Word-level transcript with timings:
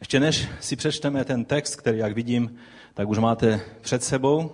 Ještě 0.00 0.20
než 0.20 0.48
si 0.60 0.76
přečteme 0.76 1.24
ten 1.24 1.44
text, 1.44 1.76
který, 1.76 1.98
jak 1.98 2.14
vidím, 2.14 2.56
tak 2.94 3.08
už 3.08 3.18
máte 3.18 3.60
před 3.80 4.04
sebou, 4.04 4.50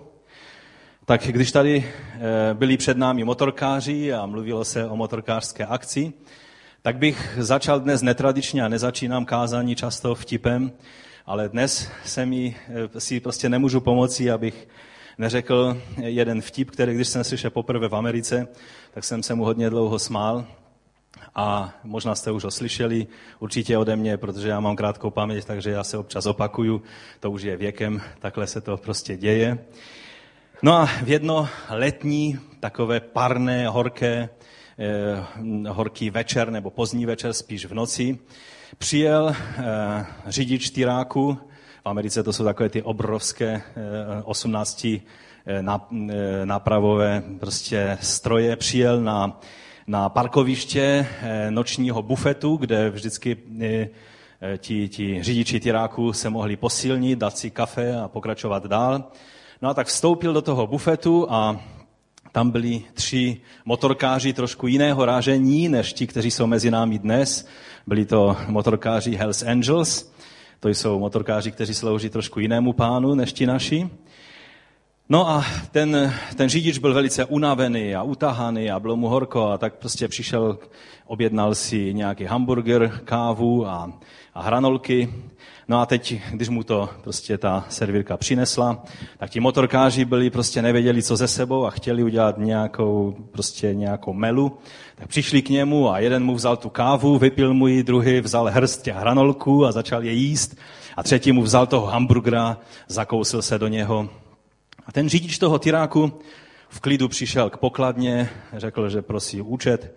tak 1.05 1.21
když 1.21 1.51
tady 1.51 1.85
eh, 2.15 2.53
byli 2.53 2.77
před 2.77 2.97
námi 2.97 3.23
motorkáři 3.23 4.13
a 4.13 4.25
mluvilo 4.25 4.65
se 4.65 4.85
o 4.85 4.95
motorkářské 4.95 5.65
akci, 5.65 6.13
tak 6.81 6.97
bych 6.97 7.37
začal 7.37 7.79
dnes 7.79 8.01
netradičně 8.01 8.63
a 8.63 8.67
nezačínám 8.67 9.25
kázání 9.25 9.75
často 9.75 10.15
vtipem, 10.15 10.71
ale 11.25 11.49
dnes 11.49 11.91
se 12.05 12.25
mi, 12.25 12.55
eh, 12.95 12.99
si 12.99 13.19
prostě 13.19 13.49
nemůžu 13.49 13.81
pomoci, 13.81 14.31
abych 14.31 14.67
neřekl 15.17 15.81
jeden 15.97 16.41
vtip, 16.41 16.71
který 16.71 16.93
když 16.93 17.07
jsem 17.07 17.23
slyšel 17.23 17.51
poprvé 17.51 17.87
v 17.87 17.95
Americe, 17.95 18.47
tak 18.93 19.03
jsem 19.03 19.23
se 19.23 19.35
mu 19.35 19.45
hodně 19.45 19.69
dlouho 19.69 19.99
smál. 19.99 20.45
A 21.35 21.73
možná 21.83 22.15
jste 22.15 22.31
už 22.31 22.43
ho 22.43 22.51
slyšeli, 22.51 23.07
určitě 23.39 23.77
ode 23.77 23.95
mě, 23.95 24.17
protože 24.17 24.49
já 24.49 24.59
mám 24.59 24.75
krátkou 24.75 25.09
paměť, 25.09 25.45
takže 25.45 25.71
já 25.71 25.83
se 25.83 25.97
občas 25.97 26.25
opakuju, 26.25 26.81
to 27.19 27.31
už 27.31 27.41
je 27.41 27.57
věkem, 27.57 28.01
takhle 28.19 28.47
se 28.47 28.61
to 28.61 28.77
prostě 28.77 29.17
děje. 29.17 29.65
No 30.61 30.73
a 30.73 30.85
v 30.85 31.07
jedno 31.07 31.49
letní, 31.69 32.39
takové 32.59 32.99
parné, 32.99 33.67
horké, 33.67 34.29
eh, 34.79 35.69
horký 35.69 36.09
večer 36.09 36.51
nebo 36.51 36.69
pozdní 36.69 37.05
večer, 37.05 37.33
spíš 37.33 37.65
v 37.65 37.73
noci, 37.73 38.19
přijel 38.77 39.35
eh, 39.35 40.05
řidič 40.27 40.69
tyráku, 40.69 41.37
v 41.85 41.89
Americe 41.89 42.23
to 42.23 42.33
jsou 42.33 42.43
takové 42.43 42.69
ty 42.69 42.81
obrovské 42.81 43.47
eh, 43.47 43.61
18 44.23 44.85
eh, 44.85 44.99
eh, 45.45 46.45
nápravové 46.45 47.23
prostě 47.39 47.97
stroje, 48.01 48.55
přijel 48.55 49.01
na, 49.01 49.39
na 49.87 50.09
parkoviště 50.09 51.07
eh, 51.21 51.51
nočního 51.51 52.01
bufetu, 52.01 52.55
kde 52.55 52.89
vždycky 52.89 53.37
eh, 53.61 53.65
eh, 54.41 54.57
ti, 54.57 54.89
ti 54.89 55.23
řidiči 55.23 55.59
tyráku 55.59 56.13
se 56.13 56.29
mohli 56.29 56.55
posilnit, 56.55 57.19
dát 57.19 57.37
si 57.37 57.51
kafe 57.51 57.95
a 57.97 58.07
pokračovat 58.07 58.65
dál. 58.65 59.03
No 59.61 59.69
a 59.69 59.73
tak 59.73 59.87
vstoupil 59.87 60.33
do 60.33 60.41
toho 60.41 60.67
bufetu 60.67 61.27
a 61.29 61.59
tam 62.31 62.51
byli 62.51 62.81
tři 62.93 63.41
motorkáři 63.65 64.33
trošku 64.33 64.67
jiného 64.67 65.05
rážení, 65.05 65.69
než 65.69 65.93
ti, 65.93 66.07
kteří 66.07 66.31
jsou 66.31 66.47
mezi 66.47 66.71
námi 66.71 66.99
dnes. 66.99 67.47
Byli 67.87 68.05
to 68.05 68.37
motorkáři 68.47 69.15
Hells 69.15 69.43
Angels, 69.43 70.13
to 70.59 70.69
jsou 70.69 70.99
motorkáři, 70.99 71.51
kteří 71.51 71.73
slouží 71.73 72.09
trošku 72.09 72.39
jinému 72.39 72.73
pánu 72.73 73.15
než 73.15 73.33
ti 73.33 73.45
naši. 73.45 73.89
No 75.13 75.29
a 75.29 75.45
ten, 75.71 76.13
ten 76.35 76.49
řidič 76.49 76.77
byl 76.77 76.93
velice 76.93 77.25
unavený 77.25 77.95
a 77.95 78.03
utahaný 78.03 78.71
a 78.71 78.79
bylo 78.79 78.95
mu 78.95 79.07
horko 79.07 79.47
a 79.47 79.57
tak 79.57 79.73
prostě 79.73 80.07
přišel, 80.07 80.57
objednal 81.05 81.55
si 81.55 81.93
nějaký 81.93 82.23
hamburger, 82.23 82.99
kávu 83.05 83.67
a, 83.67 83.93
a 84.33 84.41
hranolky. 84.41 85.13
No 85.67 85.79
a 85.79 85.85
teď, 85.85 86.15
když 86.31 86.49
mu 86.49 86.63
to 86.63 86.89
prostě 87.03 87.37
ta 87.37 87.65
servírka 87.69 88.17
přinesla, 88.17 88.83
tak 89.17 89.29
ti 89.29 89.39
motorkáři 89.39 90.05
byli 90.05 90.29
prostě 90.29 90.61
nevěděli, 90.61 91.03
co 91.03 91.15
ze 91.15 91.27
sebou 91.27 91.65
a 91.65 91.69
chtěli 91.69 92.03
udělat 92.03 92.37
nějakou, 92.37 93.15
prostě 93.31 93.73
nějakou 93.73 94.13
melu. 94.13 94.57
Tak 94.95 95.07
přišli 95.07 95.41
k 95.41 95.49
němu 95.49 95.91
a 95.91 95.99
jeden 95.99 96.25
mu 96.25 96.35
vzal 96.35 96.57
tu 96.57 96.69
kávu, 96.69 97.17
vypil 97.17 97.53
mu 97.53 97.67
ji, 97.67 97.83
druhý 97.83 98.21
vzal 98.21 98.45
hrst 98.45 98.81
těch 98.81 98.95
hranolků 98.95 99.65
a 99.65 99.71
začal 99.71 100.03
je 100.03 100.11
jíst. 100.11 100.57
A 100.97 101.03
třetí 101.03 101.31
mu 101.31 101.41
vzal 101.41 101.67
toho 101.67 101.85
hamburgera, 101.85 102.57
zakousil 102.87 103.41
se 103.41 103.59
do 103.59 103.67
něho 103.67 104.09
a 104.85 104.91
ten 104.91 105.09
řidič 105.09 105.37
toho 105.37 105.59
tyráku 105.59 106.19
v 106.69 106.79
klidu 106.79 107.07
přišel 107.07 107.49
k 107.49 107.57
pokladně, 107.57 108.29
řekl, 108.53 108.89
že 108.89 109.01
prosí 109.01 109.41
účet, 109.41 109.95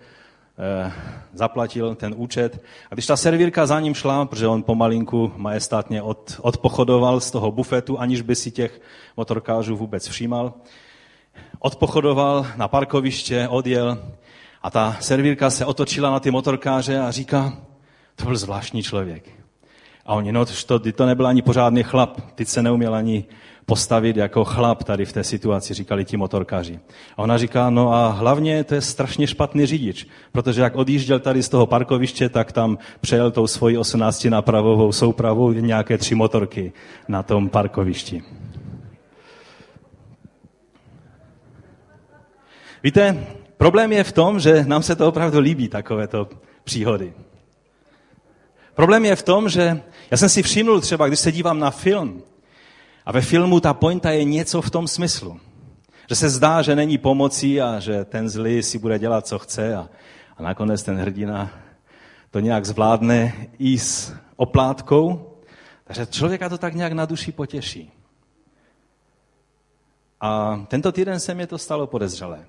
eh, 0.59 0.93
zaplatil 1.33 1.95
ten 1.95 2.15
účet. 2.17 2.63
A 2.91 2.95
když 2.95 3.07
ta 3.07 3.17
servírka 3.17 3.67
za 3.67 3.81
ním 3.81 3.95
šla, 3.95 4.25
protože 4.25 4.47
on 4.47 4.63
pomalinku 4.63 5.33
majestátně 5.37 6.03
od, 6.03 6.41
odpochodoval 6.43 7.21
z 7.21 7.31
toho 7.31 7.53
bufetu, 7.53 8.01
aniž 8.01 8.23
by 8.23 8.35
si 8.35 8.51
těch 8.51 8.81
motorkářů 9.17 9.77
vůbec 9.77 10.09
všímal, 10.09 10.55
odpochodoval 11.59 12.47
na 12.57 12.69
parkoviště, 12.69 13.49
odjel 13.49 13.99
a 14.63 14.71
ta 14.71 14.97
servírka 15.01 15.51
se 15.51 15.65
otočila 15.65 16.11
na 16.11 16.21
ty 16.21 16.31
motorkáře 16.31 16.99
a 16.99 17.11
říká, 17.11 17.53
to 18.17 18.25
byl 18.25 18.37
zvláštní 18.37 18.83
člověk. 18.83 19.29
A 20.07 20.15
oni, 20.15 20.33
no 20.33 20.45
to, 20.47 20.79
to 20.79 21.07
nebyl 21.07 21.27
ani 21.27 21.43
pořádný 21.43 21.83
chlap, 21.83 22.21
ty 22.35 22.45
se 22.45 22.63
neuměl 22.63 22.95
ani 22.95 23.25
postavit 23.67 24.17
jako 24.17 24.45
chlap 24.45 24.85
tady 24.85 25.05
v 25.05 25.13
té 25.13 25.25
situaci, 25.25 25.75
říkali 25.75 26.05
ti 26.05 26.17
motorkáři. 26.17 26.81
A 27.17 27.23
ona 27.23 27.39
říká, 27.39 27.71
no 27.71 27.93
a 27.93 28.09
hlavně 28.09 28.65
to 28.65 28.75
je 28.75 28.81
strašně 28.81 29.27
špatný 29.27 29.67
řidič, 29.67 30.07
protože 30.33 30.61
jak 30.63 30.77
odjížděl 30.77 31.21
tady 31.21 31.43
z 31.43 31.49
toho 31.49 31.67
parkoviště, 31.67 32.29
tak 32.29 32.53
tam 32.53 32.79
přejel 33.01 33.31
tou 33.31 33.47
svojí 33.47 33.79
18 33.79 34.25
napravovou 34.25 34.93
soupravou 34.93 35.53
nějaké 35.53 35.99
tři 35.99 36.15
motorky 36.15 36.73
na 37.09 37.23
tom 37.23 37.49
parkovišti. 37.49 38.23
Víte, 42.83 43.27
problém 43.57 43.93
je 43.93 44.05
v 44.05 44.13
tom, 44.13 44.41
že 44.41 44.65
nám 44.67 44.83
se 44.83 44.97
to 44.97 45.09
opravdu 45.09 45.41
líbí, 45.41 45.69
takovéto 45.69 46.29
příhody. 46.65 47.13
Problém 48.75 49.05
je 49.05 49.17
v 49.17 49.23
tom, 49.23 49.49
že 49.49 49.81
já 50.11 50.17
jsem 50.17 50.29
si 50.29 50.43
všiml 50.43 50.81
třeba, 50.81 51.09
když 51.09 51.21
se 51.21 51.33
dívám 51.33 51.59
na 51.59 51.71
film, 51.71 52.23
a 53.07 53.13
ve 53.13 53.21
filmu 53.21 53.61
ta 53.61 53.75
pointa 53.75 54.11
je 54.11 54.25
něco 54.25 54.63
v 54.63 54.71
tom 54.71 54.89
smyslu. 54.89 55.41
Že 56.09 56.15
se 56.15 56.29
zdá, 56.29 56.63
že 56.63 56.77
není 56.77 56.99
pomocí 56.99 57.61
a 57.61 57.81
že 57.81 58.05
ten 58.05 58.29
zlý 58.29 58.63
si 58.63 58.79
bude 58.79 58.99
dělat, 58.99 59.27
co 59.27 59.39
chce 59.39 59.77
a, 59.77 59.89
a 60.37 60.43
nakonec 60.43 60.83
ten 60.83 60.97
hrdina 60.97 61.51
to 62.31 62.41
nějak 62.41 62.65
zvládne 62.65 63.47
i 63.59 63.79
s 63.79 64.15
oplátkou. 64.37 65.33
Takže 65.85 66.07
člověka 66.07 66.49
to 66.49 66.59
tak 66.59 66.75
nějak 66.75 66.93
na 66.93 67.05
duši 67.05 67.33
potěší. 67.33 67.93
A 70.21 70.61
tento 70.69 70.93
týden 70.93 71.21
se 71.21 71.35
mě 71.35 71.47
to 71.47 71.59
stalo 71.59 71.87
podezřelé. 71.87 72.47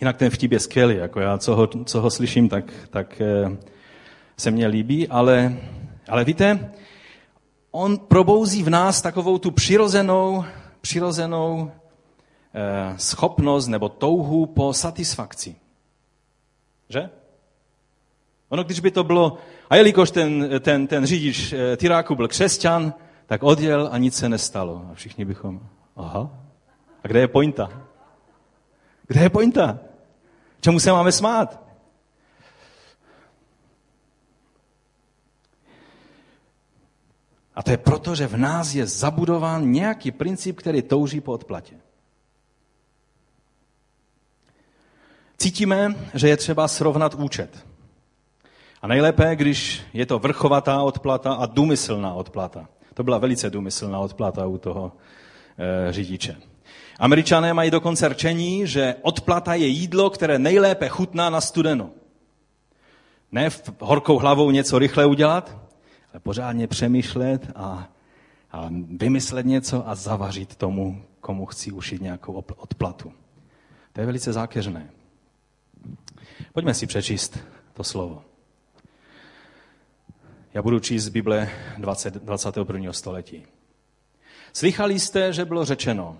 Jinak 0.00 0.16
ten 0.16 0.30
vtip 0.30 0.52
je 0.52 0.60
skvělý, 0.60 0.96
jako 0.96 1.20
já, 1.20 1.38
co 1.38 1.56
ho, 1.56 1.66
co 1.66 2.00
ho 2.00 2.10
slyším, 2.10 2.48
tak, 2.48 2.72
tak 2.90 3.20
eh, 3.20 3.56
se 4.36 4.50
mně 4.50 4.66
líbí, 4.66 5.08
ale, 5.08 5.56
ale 6.08 6.24
víte, 6.24 6.72
on 7.76 7.98
probouzí 7.98 8.62
v 8.62 8.70
nás 8.70 9.02
takovou 9.02 9.38
tu 9.38 9.50
přirozenou, 9.50 10.44
přirozenou 10.80 11.70
eh, 12.54 12.98
schopnost 12.98 13.66
nebo 13.66 13.88
touhu 13.88 14.46
po 14.46 14.72
satisfakci. 14.72 15.56
Že? 16.88 17.10
Ono, 18.48 18.64
když 18.64 18.80
by 18.80 18.90
to 18.90 19.04
bylo, 19.04 19.38
a 19.70 19.76
jelikož 19.76 20.10
ten, 20.10 20.50
ten, 20.60 20.86
ten 20.86 21.06
řidič 21.06 21.52
eh, 21.52 21.76
Tyráku 21.76 22.14
byl 22.14 22.28
křesťan, 22.28 22.94
tak 23.26 23.42
odjel 23.42 23.88
a 23.92 23.98
nic 23.98 24.16
se 24.16 24.28
nestalo. 24.28 24.86
A 24.90 24.94
všichni 24.94 25.24
bychom, 25.24 25.60
aha, 25.96 26.30
a 27.04 27.08
kde 27.08 27.20
je 27.20 27.28
pointa? 27.28 27.82
Kde 29.06 29.20
je 29.20 29.30
pointa? 29.30 29.78
Čemu 30.60 30.80
se 30.80 30.92
máme 30.92 31.12
smát? 31.12 31.63
A 37.54 37.62
to 37.62 37.70
je 37.70 37.76
proto, 37.76 38.14
že 38.14 38.26
v 38.26 38.36
nás 38.36 38.74
je 38.74 38.86
zabudován 38.86 39.70
nějaký 39.70 40.10
princip, 40.10 40.58
který 40.58 40.82
touží 40.82 41.20
po 41.20 41.32
odplatě. 41.32 41.76
Cítíme, 45.38 45.94
že 46.14 46.28
je 46.28 46.36
třeba 46.36 46.68
srovnat 46.68 47.14
účet. 47.14 47.66
A 48.82 48.86
nejlépe, 48.86 49.36
když 49.36 49.82
je 49.92 50.06
to 50.06 50.18
vrchovatá 50.18 50.82
odplata 50.82 51.32
a 51.32 51.46
důmyslná 51.46 52.14
odplata. 52.14 52.68
To 52.94 53.02
byla 53.02 53.18
velice 53.18 53.50
důmyslná 53.50 53.98
odplata 53.98 54.46
u 54.46 54.58
toho 54.58 54.92
e, 55.88 55.92
řidiče. 55.92 56.36
Američané 56.98 57.54
mají 57.54 57.70
dokonce 57.70 58.08
rčení, 58.08 58.66
že 58.66 58.94
odplata 59.02 59.54
je 59.54 59.66
jídlo, 59.66 60.10
které 60.10 60.38
nejlépe 60.38 60.88
chutná 60.88 61.30
na 61.30 61.40
studeno. 61.40 61.90
Ne 63.32 63.50
v 63.50 63.62
horkou 63.80 64.18
hlavou 64.18 64.50
něco 64.50 64.78
rychle 64.78 65.06
udělat, 65.06 65.63
pořádně 66.20 66.66
přemýšlet 66.66 67.50
a, 67.54 67.88
a 68.52 68.68
vymyslet 68.96 69.46
něco 69.46 69.88
a 69.88 69.94
zavařit 69.94 70.56
tomu, 70.56 71.04
komu 71.20 71.46
chci 71.46 71.72
ušít 71.72 72.02
nějakou 72.02 72.32
odplatu. 72.32 73.12
To 73.92 74.00
je 74.00 74.06
velice 74.06 74.32
zákeřné. 74.32 74.90
Pojďme 76.52 76.74
si 76.74 76.86
přečíst 76.86 77.38
to 77.72 77.84
slovo. 77.84 78.24
Já 80.54 80.62
budu 80.62 80.80
číst 80.80 81.04
z 81.04 81.08
Bible 81.08 81.50
20, 81.78 82.14
21. 82.14 82.92
století. 82.92 83.46
Slychali 84.52 85.00
jste, 85.00 85.32
že 85.32 85.44
bylo 85.44 85.64
řečeno 85.64 86.18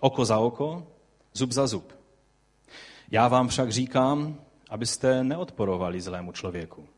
oko 0.00 0.24
za 0.24 0.38
oko, 0.38 0.86
zub 1.32 1.52
za 1.52 1.66
zub. 1.66 1.92
Já 3.10 3.28
vám 3.28 3.48
však 3.48 3.72
říkám, 3.72 4.40
abyste 4.70 5.24
neodporovali 5.24 6.00
zlému 6.00 6.32
člověku. 6.32 6.88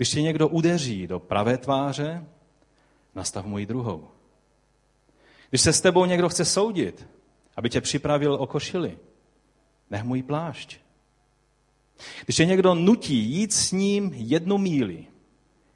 Když 0.00 0.10
tě 0.10 0.22
někdo 0.22 0.48
udeří 0.48 1.06
do 1.06 1.20
pravé 1.20 1.58
tváře, 1.58 2.26
nastav 3.14 3.44
mu 3.44 3.58
ji 3.58 3.66
druhou. 3.66 4.08
Když 5.50 5.60
se 5.60 5.72
s 5.72 5.80
tebou 5.80 6.04
někdo 6.04 6.28
chce 6.28 6.44
soudit, 6.44 7.06
aby 7.56 7.70
tě 7.70 7.80
připravil 7.80 8.34
o 8.34 8.46
košili, 8.46 8.98
nech 9.90 10.02
mu 10.02 10.22
plášť. 10.22 10.78
Když 12.24 12.36
tě 12.36 12.46
někdo 12.46 12.74
nutí 12.74 13.14
jít 13.14 13.52
s 13.52 13.72
ním 13.72 14.12
jednu 14.14 14.58
míli, 14.58 15.06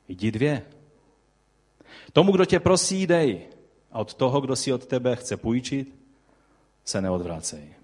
Jdi 0.08 0.30
dvě. 0.30 0.62
Tomu, 2.12 2.32
kdo 2.32 2.44
tě 2.44 2.60
prosí, 2.60 3.06
dej. 3.06 3.48
A 3.92 3.98
od 3.98 4.14
toho, 4.14 4.40
kdo 4.40 4.56
si 4.56 4.72
od 4.72 4.86
tebe 4.86 5.16
chce 5.16 5.36
půjčit, 5.36 5.94
se 6.84 7.00
neodvrácej. 7.00 7.74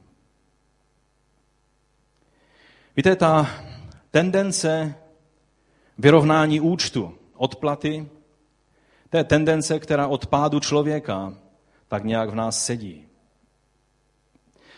Víte, 2.96 3.16
ta 3.16 3.50
tendence 4.10 4.94
vyrovnání 6.00 6.60
účtu, 6.60 7.14
odplaty, 7.36 8.08
to 9.10 9.16
je 9.16 9.24
tendence, 9.24 9.78
která 9.78 10.06
od 10.06 10.26
pádu 10.26 10.60
člověka 10.60 11.34
tak 11.88 12.04
nějak 12.04 12.30
v 12.30 12.34
nás 12.34 12.64
sedí. 12.64 13.04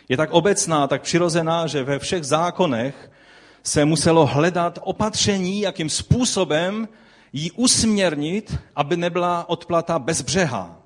Je 0.09 0.17
tak 0.17 0.31
obecná, 0.31 0.87
tak 0.87 1.03
přirozená, 1.03 1.67
že 1.67 1.85
ve 1.85 1.99
všech 1.99 2.25
zákonech 2.25 3.11
se 3.63 3.85
muselo 3.85 4.27
hledat 4.27 4.79
opatření, 4.83 5.61
jakým 5.61 5.91
způsobem 5.91 6.89
ji 7.33 7.51
usměrnit, 7.51 8.59
aby 8.77 8.97
nebyla 8.97 9.49
odplata 9.49 9.99
bezbřehá. 9.99 10.79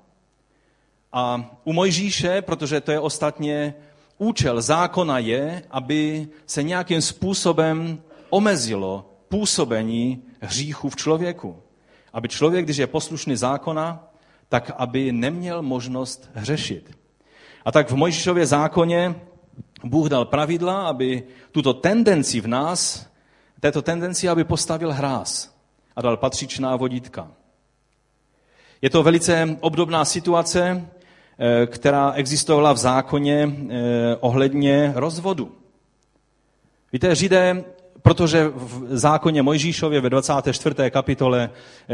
A 1.13 1.51
u 1.63 1.73
Mojžíše, 1.73 2.41
protože 2.41 2.81
to 2.81 2.91
je 2.91 2.99
ostatně 2.99 3.73
účel 4.17 4.61
zákona 4.61 5.19
je, 5.19 5.63
aby 5.71 6.27
se 6.45 6.63
nějakým 6.63 7.01
způsobem 7.01 8.01
omezilo 8.29 9.16
působení 9.29 10.23
hříchu 10.41 10.89
v 10.89 10.95
člověku. 10.95 11.57
Aby 12.13 12.29
člověk, 12.29 12.65
když 12.65 12.77
je 12.77 12.87
poslušný 12.87 13.35
zákona, 13.35 14.07
tak 14.49 14.71
aby 14.77 15.11
neměl 15.11 15.61
možnost 15.61 16.29
hřešit. 16.33 16.97
A 17.65 17.71
tak 17.71 17.91
v 17.91 17.95
Mojžíšově 17.95 18.45
zákoně 18.45 19.15
Bůh 19.83 20.09
dal 20.09 20.25
pravidla, 20.25 20.87
aby 20.87 21.23
tuto 21.51 21.73
tendenci 21.73 22.41
v 22.41 22.47
nás, 22.47 23.09
této 23.59 23.81
tendenci, 23.81 24.29
aby 24.29 24.43
postavil 24.43 24.93
hráz 24.93 25.55
a 25.95 26.01
dal 26.01 26.17
patřičná 26.17 26.75
vodítka. 26.75 27.31
Je 28.81 28.89
to 28.89 29.03
velice 29.03 29.57
obdobná 29.59 30.05
situace, 30.05 30.87
eh, 31.39 31.65
která 31.65 32.11
existovala 32.11 32.73
v 32.73 32.77
zákoně 32.77 33.49
eh, 33.69 34.15
ohledně 34.19 34.93
rozvodu. 34.95 35.55
Víte, 36.93 37.15
Židé, 37.15 37.63
protože 38.07 38.51
v 38.55 38.97
zákoně 38.97 39.41
Mojžíšově 39.41 40.01
ve 40.01 40.09
24. 40.09 40.75
kapitole 40.91 41.49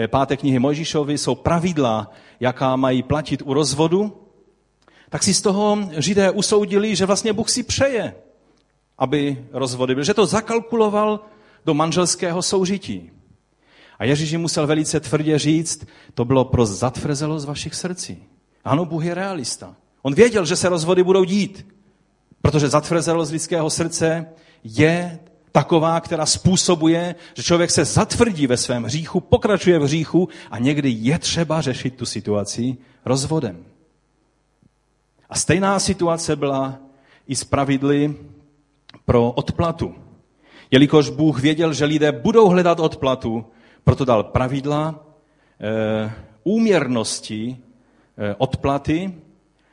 5. 0.07 0.31
Eh, 0.31 0.37
knihy 0.37 0.59
Mojžíšovy 0.59 1.17
jsou 1.17 1.35
pravidla, 1.35 2.11
jaká 2.39 2.75
mají 2.75 3.03
platit 3.03 3.41
u 3.45 3.53
rozvodu, 3.53 4.17
tak 5.09 5.23
si 5.23 5.33
z 5.33 5.41
toho 5.41 5.77
Židé 5.97 6.31
usoudili, 6.31 6.95
že 6.95 7.05
vlastně 7.05 7.33
Bůh 7.33 7.49
si 7.49 7.63
přeje, 7.63 8.15
aby 8.97 9.45
rozvody 9.51 9.95
byly, 9.95 10.05
že 10.05 10.13
to 10.13 10.25
zakalkuloval 10.25 11.19
do 11.65 11.73
manželského 11.73 12.41
soužití. 12.41 13.11
A 13.99 14.05
Ježíš 14.05 14.31
jim 14.31 14.41
musel 14.41 14.67
velice 14.67 14.99
tvrdě 14.99 15.39
říct, 15.39 15.85
to 16.13 16.25
bylo 16.25 16.45
pro 16.45 16.65
zatvrzelost 16.65 17.47
vašich 17.47 17.75
srdcí. 17.75 18.23
Ano, 18.65 18.85
Bůh 18.85 19.05
je 19.05 19.13
realista. 19.13 19.75
On 20.01 20.13
věděl, 20.13 20.45
že 20.45 20.55
se 20.55 20.69
rozvody 20.69 21.03
budou 21.03 21.23
dít, 21.23 21.65
protože 22.41 22.69
zatvrzelost 22.69 23.31
lidského 23.31 23.69
srdce 23.69 24.25
je 24.63 25.19
taková, 25.53 25.99
která 25.99 26.25
způsobuje, 26.25 27.15
že 27.33 27.43
člověk 27.43 27.71
se 27.71 27.85
zatvrdí 27.85 28.47
ve 28.47 28.57
svém 28.57 28.83
hříchu, 28.83 29.19
pokračuje 29.19 29.79
v 29.79 29.83
hříchu 29.83 30.29
a 30.51 30.59
někdy 30.59 30.89
je 30.89 31.19
třeba 31.19 31.61
řešit 31.61 31.95
tu 31.95 32.05
situaci 32.05 32.77
rozvodem. 33.05 33.65
A 35.29 35.35
stejná 35.35 35.79
situace 35.79 36.35
byla 36.35 36.77
i 37.27 37.35
s 37.35 37.43
pravidly 37.43 38.15
pro 39.05 39.31
odplatu. 39.31 39.95
Jelikož 40.71 41.09
Bůh 41.09 41.41
věděl, 41.41 41.73
že 41.73 41.85
lidé 41.85 42.11
budou 42.11 42.49
hledat 42.49 42.79
odplatu, 42.79 43.45
proto 43.83 44.05
dal 44.05 44.23
pravidla 44.23 45.05
e, 45.59 46.11
úměrnosti 46.43 47.57
e, 48.17 48.35
odplaty 48.35 49.13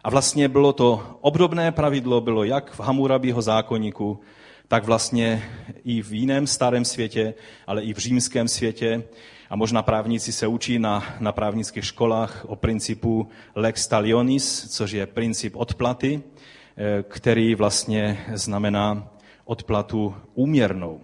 a 0.04 0.10
vlastně 0.10 0.48
bylo 0.48 0.72
to 0.72 1.18
obdobné 1.20 1.72
pravidlo, 1.72 2.20
bylo 2.20 2.44
jak 2.44 2.70
v 2.70 2.80
Hamurabího 2.80 3.42
zákonníku, 3.42 4.20
tak 4.70 4.84
vlastně 4.84 5.42
i 5.84 6.02
v 6.02 6.12
jiném 6.12 6.46
starém 6.46 6.84
světě, 6.84 7.34
ale 7.66 7.82
i 7.82 7.94
v 7.94 7.98
římském 7.98 8.48
světě. 8.48 9.02
A 9.50 9.56
možná 9.56 9.82
právníci 9.82 10.32
se 10.32 10.46
učí 10.46 10.78
na, 10.78 11.04
na 11.20 11.32
právnických 11.32 11.84
školách 11.84 12.44
o 12.48 12.56
principu 12.56 13.28
lex 13.54 13.86
talionis, 13.86 14.66
což 14.70 14.90
je 14.90 15.06
princip 15.06 15.56
odplaty, 15.56 16.22
eh, 16.22 17.02
který 17.08 17.54
vlastně 17.54 18.26
znamená 18.34 19.08
odplatu 19.44 20.14
úměrnou. 20.34 21.00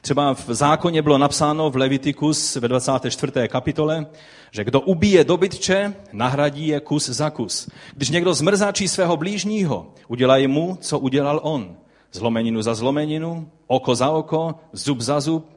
Třeba 0.00 0.34
v 0.34 0.48
zákoně 0.48 1.02
bylo 1.02 1.18
napsáno 1.18 1.70
v 1.70 1.76
Levitikus 1.76 2.56
ve 2.56 2.68
24. 2.68 3.48
kapitole, 3.48 4.06
že 4.50 4.64
kdo 4.64 4.80
ubije 4.80 5.24
dobytče, 5.24 5.94
nahradí 6.12 6.66
je 6.66 6.80
kus 6.80 7.08
za 7.08 7.30
kus. 7.30 7.68
Když 7.94 8.10
někdo 8.10 8.34
zmrzačí 8.34 8.88
svého 8.88 9.16
blížního, 9.16 9.94
udělají 10.08 10.46
mu, 10.46 10.78
co 10.80 10.98
udělal 10.98 11.40
on. 11.42 11.76
Zlomeninu 12.14 12.62
za 12.62 12.74
zlomeninu, 12.74 13.50
oko 13.66 13.94
za 13.94 14.10
oko, 14.10 14.54
zub 14.72 15.00
za 15.00 15.20
zub. 15.20 15.50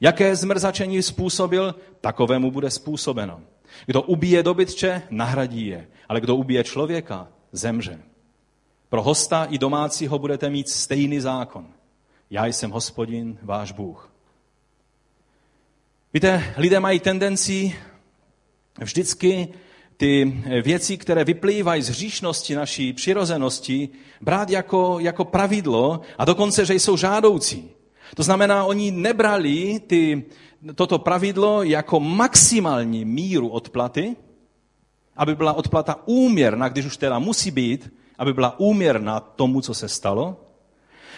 Jaké 0.00 0.36
zmrzačení 0.36 1.02
způsobil, 1.02 1.74
takovému 2.00 2.50
bude 2.50 2.70
způsobeno. 2.70 3.40
Kdo 3.86 4.02
ubije 4.02 4.42
dobytče, 4.42 5.02
nahradí 5.10 5.66
je, 5.66 5.88
ale 6.08 6.20
kdo 6.20 6.36
ubije 6.36 6.64
člověka, 6.64 7.28
zemře. 7.52 7.98
Pro 8.88 9.02
hosta 9.02 9.44
i 9.44 9.58
domácího 9.58 10.18
budete 10.18 10.50
mít 10.50 10.68
stejný 10.68 11.20
zákon. 11.20 11.66
Já 12.30 12.46
jsem 12.46 12.70
hospodin, 12.70 13.38
váš 13.42 13.72
Bůh. 13.72 14.12
Víte, 16.14 16.54
lidé 16.56 16.80
mají 16.80 17.00
tendenci 17.00 17.76
vždycky 18.80 19.48
ty 19.96 20.42
věci, 20.62 20.96
které 20.96 21.24
vyplývají 21.24 21.82
z 21.82 21.88
hříšnosti 21.88 22.54
naší 22.54 22.92
přirozenosti, 22.92 23.88
brát 24.20 24.50
jako, 24.50 24.96
jako 25.00 25.24
pravidlo 25.24 26.00
a 26.18 26.24
dokonce, 26.24 26.64
že 26.64 26.74
jsou 26.74 26.96
žádoucí. 26.96 27.70
To 28.14 28.22
znamená, 28.22 28.64
oni 28.64 28.90
nebrali 28.90 29.80
ty, 29.86 30.24
toto 30.74 30.98
pravidlo 30.98 31.62
jako 31.62 32.00
maximální 32.00 33.04
míru 33.04 33.48
odplaty, 33.48 34.16
aby 35.16 35.34
byla 35.34 35.52
odplata 35.52 36.00
úměrná, 36.04 36.68
když 36.68 36.86
už 36.86 36.96
teda 36.96 37.18
musí 37.18 37.50
být, 37.50 37.92
aby 38.18 38.32
byla 38.32 38.60
úměrná 38.60 39.20
tomu, 39.20 39.60
co 39.60 39.74
se 39.74 39.88
stalo, 39.88 40.36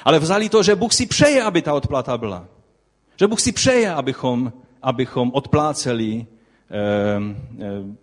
ale 0.04 0.18
vzali 0.18 0.48
to, 0.48 0.62
že 0.62 0.76
Bůh 0.76 0.92
si 0.92 1.06
přeje, 1.06 1.42
aby 1.42 1.62
ta 1.62 1.74
odplata 1.74 2.18
byla. 2.18 2.48
Že 3.16 3.26
Bůh 3.26 3.40
si 3.40 3.52
přeje, 3.52 3.94
abychom, 3.94 4.52
abychom 4.82 5.30
odpláceli 5.34 6.26
eh, 6.26 6.26
eh, 6.26 6.37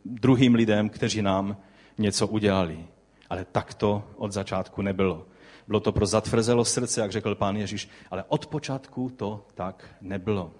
druhým 0.06 0.56
lidem, 0.56 0.90
kteří 0.90 1.22
nám 1.22 1.58
něco 1.98 2.28
udělali. 2.28 2.86
Ale 3.30 3.46
tak 3.52 3.74
to 3.74 4.04
od 4.16 4.32
začátku 4.32 4.82
nebylo. 4.82 5.26
Bylo 5.68 5.80
to 5.80 5.92
pro 5.92 6.06
zatvrzelo 6.06 6.66
srdce, 6.66 7.02
jak 7.02 7.12
řekl 7.12 7.36
pán 7.36 7.56
Ježíš, 7.56 7.90
ale 8.12 8.24
od 8.28 8.48
počátku 8.48 9.12
to 9.18 9.46
tak 9.56 9.86
nebylo. 10.02 10.52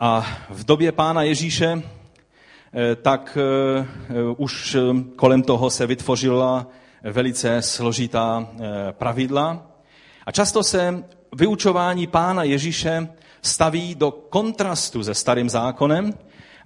A 0.00 0.26
v 0.50 0.64
době 0.64 0.92
pána 0.92 1.22
Ježíše 1.22 1.82
eh, 1.82 2.96
tak 2.96 3.38
eh, 3.40 4.22
už 4.36 4.76
kolem 5.16 5.42
toho 5.42 5.70
se 5.70 5.86
vytvořila 5.86 6.66
velice 7.02 7.62
složitá 7.62 8.48
eh, 8.48 8.92
pravidla. 8.92 9.66
A 10.26 10.32
často 10.32 10.62
se 10.62 11.04
vyučování 11.36 12.06
pána 12.06 12.42
Ježíše 12.42 13.08
staví 13.42 13.94
do 13.94 14.10
kontrastu 14.10 15.04
se 15.04 15.14
starým 15.14 15.50
zákonem, 15.50 16.14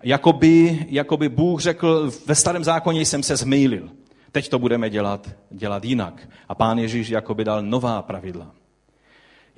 jakoby, 0.03 0.87
jakoby 0.89 1.29
Bůh 1.29 1.61
řekl, 1.61 2.13
ve 2.27 2.35
starém 2.35 2.65
zákoně 2.65 3.01
jsem 3.01 3.23
se 3.23 3.37
zmýlil. 3.37 3.91
Teď 4.33 4.49
to 4.49 4.59
budeme 4.59 4.91
dělat, 4.91 5.31
dělat 5.51 5.85
jinak. 5.85 6.29
A 6.49 6.55
pán 6.55 6.79
Ježíš 6.79 7.09
jakoby 7.09 7.45
dal 7.45 7.63
nová 7.63 8.03
pravidla. 8.03 8.60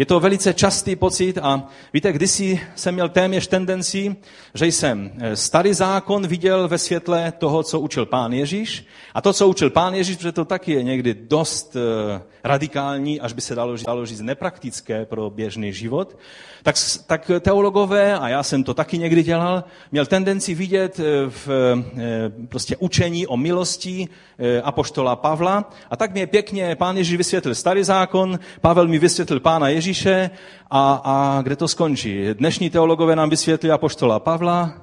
Je 0.02 0.06
to 0.06 0.20
velice 0.20 0.54
častý 0.54 0.96
pocit 0.96 1.38
a 1.38 1.68
víte, 1.92 2.12
kdysi 2.12 2.60
jsem 2.74 2.94
měl 2.94 3.08
téměř 3.08 3.46
tendenci, 3.46 4.16
že 4.54 4.66
jsem 4.66 5.12
eh, 5.18 5.36
starý 5.36 5.74
zákon 5.74 6.26
viděl 6.26 6.68
ve 6.68 6.78
světle 6.78 7.32
toho, 7.38 7.62
co 7.62 7.80
učil 7.80 8.06
pán 8.06 8.32
Ježíš. 8.32 8.86
A 9.14 9.20
to, 9.20 9.32
co 9.32 9.48
učil 9.48 9.70
pán 9.70 9.94
Ježíš, 9.94 10.16
protože 10.16 10.32
to 10.32 10.44
taky 10.44 10.72
je 10.72 10.82
někdy 10.82 11.14
dost 11.14 11.76
eh, 11.76 12.22
radikální, 12.44 13.20
až 13.20 13.32
by 13.32 13.40
se 13.40 13.54
dalo, 13.54 13.76
dalo 13.86 14.06
říct 14.06 14.20
nepraktické 14.20 15.04
pro 15.04 15.30
běžný 15.30 15.72
život, 15.72 16.18
tak, 16.62 16.76
tak 17.06 17.30
teologové, 17.40 18.18
a 18.18 18.28
já 18.28 18.42
jsem 18.42 18.64
to 18.64 18.74
taky 18.74 18.98
někdy 18.98 19.22
dělal, 19.22 19.64
měl 19.92 20.06
tendenci 20.06 20.54
vidět 20.54 21.00
eh, 21.00 21.04
v 21.28 21.48
prostě 22.48 22.76
učení 22.76 23.26
o 23.26 23.36
milosti 23.36 24.08
apoštola 24.64 25.16
Pavla. 25.16 25.70
A 25.90 25.96
tak 25.96 26.12
mě 26.12 26.26
pěkně 26.26 26.76
pán 26.76 26.96
Ježíš 26.96 27.16
vysvětlil 27.16 27.54
starý 27.54 27.84
zákon, 27.84 28.38
Pavel 28.60 28.88
mi 28.88 28.98
vysvětlil 28.98 29.40
pána 29.40 29.68
Ježíše 29.68 29.91
a, 30.70 31.00
a 31.04 31.42
kde 31.42 31.56
to 31.56 31.68
skončí? 31.68 32.24
Dnešní 32.34 32.70
teologové 32.70 33.16
nám 33.16 33.30
vysvětlí 33.30 33.70
apoštola 33.70 34.20
Pavla 34.20 34.74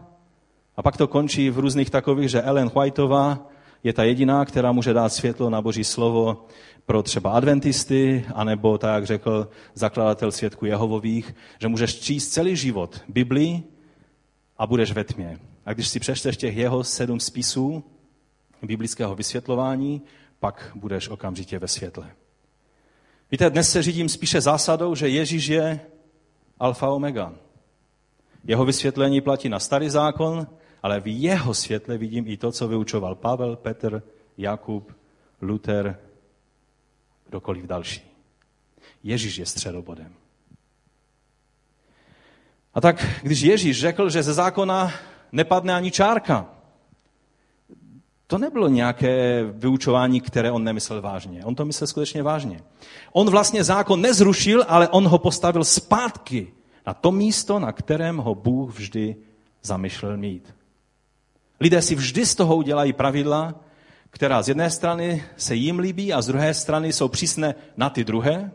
a 0.78 0.82
pak 0.82 0.98
to 0.98 1.08
končí 1.08 1.50
v 1.50 1.60
různých 1.60 1.90
takových, 1.90 2.30
že 2.30 2.42
Ellen 2.42 2.72
Whiteová 2.82 3.48
je 3.84 3.94
ta 3.94 4.04
jediná, 4.04 4.46
která 4.46 4.72
může 4.72 4.94
dát 4.94 5.10
světlo 5.10 5.50
na 5.50 5.62
Boží 5.62 5.84
slovo 5.84 6.46
pro 6.86 7.04
třeba 7.04 7.32
adventisty, 7.32 8.26
anebo 8.36 8.78
tak, 8.78 8.96
jak 8.96 9.06
řekl 9.06 9.50
zakladatel 9.74 10.32
svědku 10.32 10.66
Jehovových, 10.66 11.36
že 11.62 11.68
můžeš 11.68 12.00
číst 12.00 12.30
celý 12.30 12.56
život 12.56 13.02
Biblii 13.08 13.64
a 14.58 14.68
budeš 14.68 14.92
ve 14.92 15.04
tmě. 15.04 15.40
A 15.66 15.74
když 15.74 15.88
si 15.88 16.00
přečteš 16.00 16.38
těch 16.38 16.58
jeho 16.58 16.84
sedm 16.84 17.20
spisů 17.20 17.84
biblického 18.62 19.16
vysvětlování, 19.16 20.02
pak 20.40 20.72
budeš 20.76 21.10
okamžitě 21.10 21.60
ve 21.60 21.68
světle. 21.68 22.19
Víte, 23.32 23.50
dnes 23.50 23.72
se 23.72 23.84
řídím 23.84 24.10
spíše 24.10 24.42
zásadou, 24.42 24.96
že 24.96 25.10
Ježíš 25.10 25.48
je 25.48 25.80
alfa 26.60 26.90
omega. 26.90 27.34
Jeho 28.44 28.66
vysvětlení 28.66 29.22
platí 29.22 29.50
na 29.50 29.60
starý 29.60 29.90
zákon, 29.90 30.48
ale 30.84 31.00
v 31.00 31.22
jeho 31.22 31.54
světle 31.54 31.98
vidím 31.98 32.28
i 32.28 32.38
to, 32.38 32.52
co 32.52 32.68
vyučoval 32.68 33.16
Pavel, 33.16 33.56
Petr, 33.56 34.04
Jakub, 34.38 34.92
Luther, 35.42 36.00
kdokoliv 37.28 37.66
další. 37.66 38.02
Ježíš 39.04 39.38
je 39.38 39.46
středobodem. 39.46 40.14
A 42.74 42.82
tak, 42.82 43.06
když 43.22 43.42
Ježíš 43.42 43.80
řekl, 43.80 44.10
že 44.10 44.24
ze 44.24 44.34
zákona 44.34 44.92
nepadne 45.32 45.74
ani 45.74 45.92
čárka, 45.92 46.59
to 48.30 48.38
nebylo 48.38 48.68
nějaké 48.68 49.44
vyučování, 49.44 50.22
které 50.22 50.52
on 50.52 50.64
nemyslel 50.64 51.02
vážně. 51.02 51.46
On 51.46 51.56
to 51.56 51.66
myslel 51.66 51.88
skutečně 51.88 52.24
vážně. 52.24 52.62
On 53.12 53.30
vlastně 53.30 53.64
zákon 53.64 54.02
nezrušil, 54.02 54.66
ale 54.68 54.88
on 54.88 55.08
ho 55.08 55.18
postavil 55.18 55.64
zpátky 55.64 56.54
na 56.88 56.94
to 56.94 57.12
místo, 57.12 57.60
na 57.60 57.72
kterém 57.72 58.18
ho 58.18 58.36
Bůh 58.36 58.76
vždy 58.76 59.16
zamýšlel 59.64 60.18
mít. 60.18 60.56
Lidé 61.60 61.82
si 61.82 61.96
vždy 61.96 62.26
z 62.26 62.36
toho 62.36 62.56
udělají 62.56 62.94
pravidla, 62.94 63.56
která 64.10 64.42
z 64.42 64.48
jedné 64.48 64.70
strany 64.70 65.24
se 65.38 65.56
jim 65.56 65.80
líbí 65.80 66.14
a 66.14 66.22
z 66.22 66.28
druhé 66.28 66.54
strany 66.54 66.94
jsou 66.94 67.08
přísné 67.08 67.56
na 67.78 67.90
ty 67.90 68.04
druhé, 68.04 68.52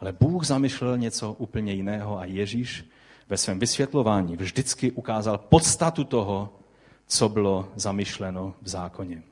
ale 0.00 0.12
Bůh 0.20 0.44
zamýšlel 0.46 0.98
něco 0.98 1.32
úplně 1.32 1.72
jiného 1.72 2.18
a 2.18 2.24
Ježíš 2.24 2.84
ve 3.28 3.36
svém 3.36 3.58
vysvětlování 3.58 4.36
vždycky 4.36 4.90
ukázal 4.90 5.38
podstatu 5.38 6.04
toho, 6.04 6.61
co 7.12 7.28
bylo 7.28 7.68
zamýšleno 7.76 8.54
v 8.62 8.68
zákoně. 8.68 9.22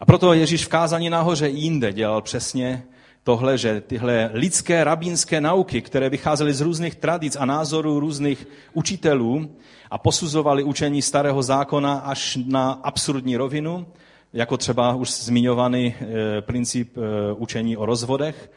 A 0.00 0.04
proto 0.04 0.32
Ježíš 0.32 0.64
v 0.64 0.68
kázání 0.68 1.10
nahoře 1.10 1.48
i 1.48 1.56
jinde 1.56 1.92
dělal 1.92 2.22
přesně 2.22 2.82
tohle, 3.24 3.58
že 3.58 3.80
tyhle 3.80 4.30
lidské 4.32 4.84
rabínské 4.84 5.40
nauky, 5.40 5.82
které 5.82 6.08
vycházely 6.08 6.54
z 6.54 6.60
různých 6.60 6.94
tradic 6.94 7.36
a 7.36 7.44
názorů 7.44 8.00
různých 8.00 8.48
učitelů 8.72 9.56
a 9.90 9.98
posuzovali 9.98 10.64
učení 10.64 11.02
starého 11.02 11.42
zákona 11.42 11.94
až 11.94 12.38
na 12.46 12.72
absurdní 12.72 13.36
rovinu, 13.36 13.86
jako 14.32 14.56
třeba 14.56 14.94
už 14.94 15.10
zmiňovaný 15.10 15.94
eh, 15.94 16.40
princip 16.40 16.96
eh, 16.96 17.32
učení 17.32 17.76
o 17.76 17.86
rozvodech, 17.86 18.50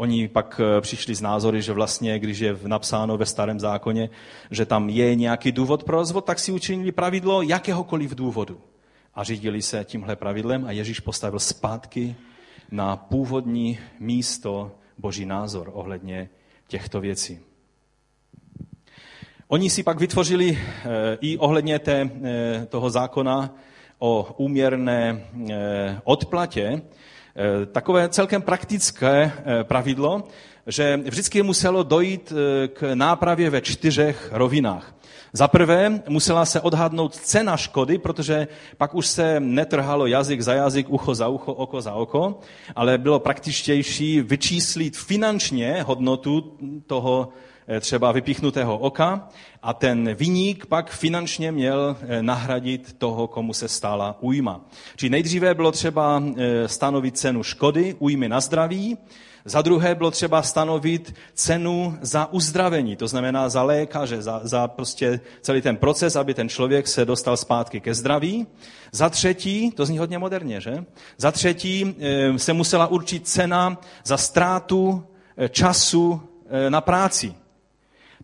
Oni 0.00 0.28
pak 0.28 0.60
eh, 0.60 0.80
přišli 0.80 1.14
z 1.14 1.20
názory, 1.20 1.62
že 1.62 1.72
vlastně, 1.72 2.18
když 2.18 2.38
je 2.38 2.58
napsáno 2.66 3.16
ve 3.16 3.26
starém 3.26 3.60
zákoně, 3.60 4.10
že 4.50 4.66
tam 4.66 4.88
je 4.88 5.14
nějaký 5.14 5.52
důvod 5.52 5.84
pro 5.84 5.96
rozvod, 5.96 6.24
tak 6.24 6.38
si 6.38 6.52
učinili 6.52 6.92
pravidlo 6.92 7.42
jakéhokoliv 7.42 8.14
důvodu. 8.14 8.60
A 9.14 9.24
řídili 9.24 9.62
se 9.62 9.84
tímhle 9.84 10.16
pravidlem 10.16 10.64
a 10.64 10.72
Ježíš 10.72 11.00
postavil 11.00 11.38
zpátky 11.38 12.16
na 12.70 12.96
původní 12.96 13.78
místo 13.98 14.72
boží 14.98 15.26
názor 15.26 15.70
ohledně 15.72 16.28
těchto 16.68 17.00
věcí. 17.00 17.38
Oni 19.48 19.70
si 19.70 19.82
pak 19.82 20.00
vytvořili 20.00 20.58
eh, 20.58 21.18
i 21.20 21.38
ohledně 21.38 21.78
té, 21.78 22.10
eh, 22.24 22.66
toho 22.66 22.90
zákona 22.90 23.54
o 23.98 24.34
úměrné 24.36 25.24
odplatě, 26.04 26.82
takové 27.72 28.08
celkem 28.08 28.42
praktické 28.42 29.32
eh, 29.32 29.64
pravidlo, 29.64 30.24
že 30.66 30.96
vždycky 30.96 31.42
muselo 31.42 31.82
dojít 31.82 32.32
eh, 32.32 32.68
k 32.68 32.94
nápravě 32.94 33.50
ve 33.50 33.60
čtyřech 33.60 34.28
rovinách. 34.32 34.94
Za 35.32 35.48
prvé 35.48 36.02
musela 36.08 36.44
se 36.44 36.60
odhadnout 36.60 37.16
cena 37.16 37.56
škody, 37.56 37.98
protože 37.98 38.48
pak 38.76 38.94
už 38.94 39.06
se 39.06 39.40
netrhalo 39.40 40.06
jazyk 40.06 40.40
za 40.40 40.54
jazyk, 40.54 40.86
ucho 40.90 41.14
za 41.14 41.28
ucho, 41.28 41.52
oko 41.52 41.80
za 41.80 41.94
oko, 41.94 42.38
ale 42.76 42.98
bylo 42.98 43.18
praktičtější 43.18 44.20
vyčíslit 44.20 44.96
finančně 44.96 45.82
hodnotu 45.86 46.58
toho 46.86 47.28
Eh, 47.28 47.49
třeba 47.80 48.12
vypíchnutého 48.12 48.78
oka 48.78 49.28
a 49.62 49.74
ten 49.74 50.14
viník 50.14 50.66
pak 50.66 50.90
finančně 50.90 51.52
měl 51.52 51.96
eh, 52.00 52.22
nahradit 52.22 52.92
toho, 52.98 53.26
komu 53.26 53.52
se 53.52 53.68
stala 53.68 54.16
újma. 54.20 54.60
Čili 54.96 55.10
nejdříve 55.10 55.54
bylo 55.54 55.72
třeba 55.72 56.22
eh, 56.36 56.68
stanovit 56.68 57.18
cenu 57.18 57.42
škody, 57.42 57.96
újmy 57.98 58.28
na 58.28 58.40
zdraví, 58.40 58.98
za 59.44 59.62
druhé 59.62 59.94
bylo 59.94 60.10
třeba 60.10 60.42
stanovit 60.42 61.14
cenu 61.34 61.98
za 62.00 62.32
uzdravení, 62.32 62.96
to 62.96 63.08
znamená 63.08 63.48
za 63.48 63.62
lékaře, 63.62 64.22
za, 64.22 64.40
za 64.44 64.68
prostě 64.68 65.20
celý 65.40 65.62
ten 65.62 65.76
proces, 65.76 66.16
aby 66.16 66.34
ten 66.34 66.48
člověk 66.48 66.88
se 66.88 67.04
dostal 67.04 67.36
zpátky 67.36 67.80
ke 67.80 67.94
zdraví. 67.94 68.46
Za 68.92 69.08
třetí, 69.08 69.70
to 69.70 69.86
zní 69.86 69.98
hodně 69.98 70.18
moderně, 70.18 70.60
že? 70.60 70.84
Za 71.18 71.32
třetí 71.32 71.96
se 72.36 72.52
musela 72.52 72.86
určit 72.86 73.28
cena 73.28 73.80
za 74.04 74.16
ztrátu 74.16 75.04
času 75.50 76.20
na 76.68 76.80
práci. 76.80 77.34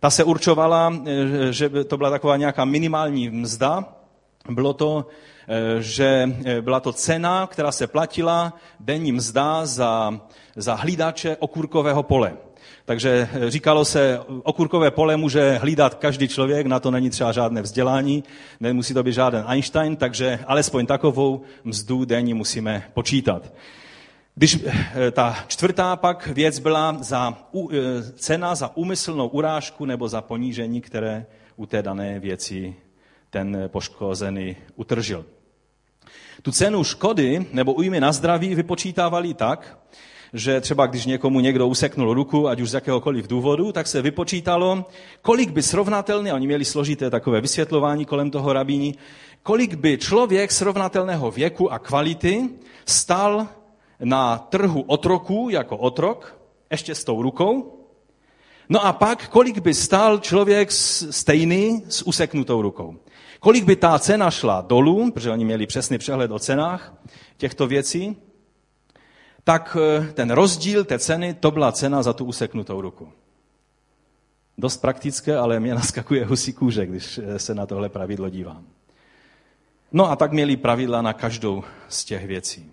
Ta 0.00 0.10
se 0.10 0.24
určovala, 0.24 0.92
eh, 1.06 1.52
že 1.52 1.68
to 1.84 1.96
byla 1.96 2.10
taková 2.10 2.36
nějaká 2.36 2.64
minimální 2.64 3.30
mzda. 3.30 3.84
Bylo 4.50 4.72
to, 4.72 5.06
eh, 5.48 5.82
že 5.82 6.30
eh, 6.44 6.62
byla 6.62 6.80
to 6.80 6.92
cena, 6.92 7.46
která 7.46 7.72
se 7.72 7.86
platila, 7.86 8.52
denní 8.80 9.12
mzda 9.12 9.66
za, 9.66 10.20
za 10.56 10.74
hlídače 10.74 11.36
okurkového 11.36 12.02
pole. 12.02 12.32
Takže 12.84 13.28
říkalo 13.48 13.84
se, 13.84 14.20
okurkové 14.42 14.90
pole 14.90 15.16
může 15.16 15.58
hlídat 15.58 15.94
každý 15.94 16.28
člověk, 16.28 16.66
na 16.66 16.80
to 16.80 16.90
není 16.90 17.10
třeba 17.10 17.32
žádné 17.32 17.62
vzdělání, 17.62 18.24
nemusí 18.60 18.94
to 18.94 19.02
být 19.02 19.12
žádný 19.12 19.40
Einstein, 19.46 19.96
takže 19.96 20.38
alespoň 20.46 20.86
takovou 20.86 21.42
mzdu 21.64 22.04
denní 22.04 22.34
musíme 22.34 22.82
počítat. 22.94 23.52
Když 24.38 24.58
eh, 24.64 25.10
ta 25.10 25.36
čtvrtá 25.48 25.96
pak 25.96 26.26
věc 26.26 26.58
byla 26.58 26.96
za, 27.00 27.38
eh, 27.72 27.76
cena 28.16 28.54
za 28.54 28.76
úmyslnou 28.76 29.28
urážku 29.28 29.84
nebo 29.84 30.08
za 30.08 30.20
ponížení, 30.20 30.80
které 30.80 31.26
u 31.56 31.66
té 31.66 31.82
dané 31.82 32.20
věci 32.20 32.74
ten 33.30 33.64
poškozený 33.66 34.56
utržil. 34.74 35.24
Tu 36.42 36.52
cenu 36.52 36.84
škody 36.84 37.46
nebo 37.52 37.72
újmy 37.72 38.00
na 38.00 38.12
zdraví 38.12 38.54
vypočítávali 38.54 39.34
tak, 39.34 39.78
že 40.32 40.60
třeba 40.60 40.86
když 40.86 41.06
někomu 41.06 41.40
někdo 41.40 41.68
useknul 41.68 42.14
ruku, 42.14 42.48
ať 42.48 42.60
už 42.60 42.70
z 42.70 42.74
jakéhokoliv 42.74 43.26
důvodu, 43.26 43.72
tak 43.72 43.86
se 43.86 44.02
vypočítalo, 44.02 44.84
kolik 45.22 45.50
by 45.50 45.62
srovnatelné, 45.62 46.32
oni 46.32 46.46
měli 46.46 46.64
složité 46.64 47.10
takové 47.10 47.40
vysvětlování 47.40 48.04
kolem 48.04 48.30
toho 48.30 48.52
rabíní, 48.52 48.94
kolik 49.42 49.74
by 49.74 49.98
člověk 49.98 50.52
srovnatelného 50.52 51.30
věku 51.30 51.72
a 51.72 51.78
kvality 51.78 52.48
stal 52.86 53.48
na 54.04 54.38
trhu 54.38 54.82
otroků 54.82 55.48
jako 55.50 55.76
otrok, 55.76 56.38
ještě 56.70 56.94
s 56.94 57.04
tou 57.04 57.22
rukou. 57.22 57.72
No 58.68 58.86
a 58.86 58.92
pak, 58.92 59.28
kolik 59.28 59.58
by 59.58 59.74
stál 59.74 60.18
člověk 60.18 60.72
stejný 60.72 61.84
s 61.88 62.02
useknutou 62.02 62.62
rukou. 62.62 62.96
Kolik 63.40 63.64
by 63.64 63.76
ta 63.76 63.98
cena 63.98 64.30
šla 64.30 64.60
dolů, 64.60 65.10
protože 65.10 65.30
oni 65.30 65.44
měli 65.44 65.66
přesný 65.66 65.98
přehled 65.98 66.30
o 66.30 66.38
cenách 66.38 66.94
těchto 67.36 67.66
věcí, 67.66 68.16
tak 69.44 69.76
eh, 69.80 70.12
ten 70.12 70.30
rozdíl 70.30 70.84
té 70.84 70.98
ceny, 70.98 71.34
to 71.34 71.50
byla 71.50 71.72
cena 71.72 72.02
za 72.02 72.12
tu 72.12 72.24
useknutou 72.24 72.80
ruku. 72.80 73.08
Dost 74.58 74.76
praktické, 74.76 75.36
ale 75.36 75.60
mě 75.60 75.74
naskakuje 75.74 76.24
husí 76.24 76.52
kůže, 76.52 76.86
když 76.86 77.18
eh, 77.18 77.38
se 77.38 77.54
na 77.54 77.66
tohle 77.66 77.88
pravidlo 77.88 78.28
dívám. 78.28 78.64
No 79.92 80.10
a 80.10 80.16
tak 80.16 80.32
měli 80.32 80.56
pravidla 80.56 81.02
na 81.02 81.12
každou 81.12 81.64
z 81.88 82.04
těch 82.04 82.26
věcí. 82.26 82.72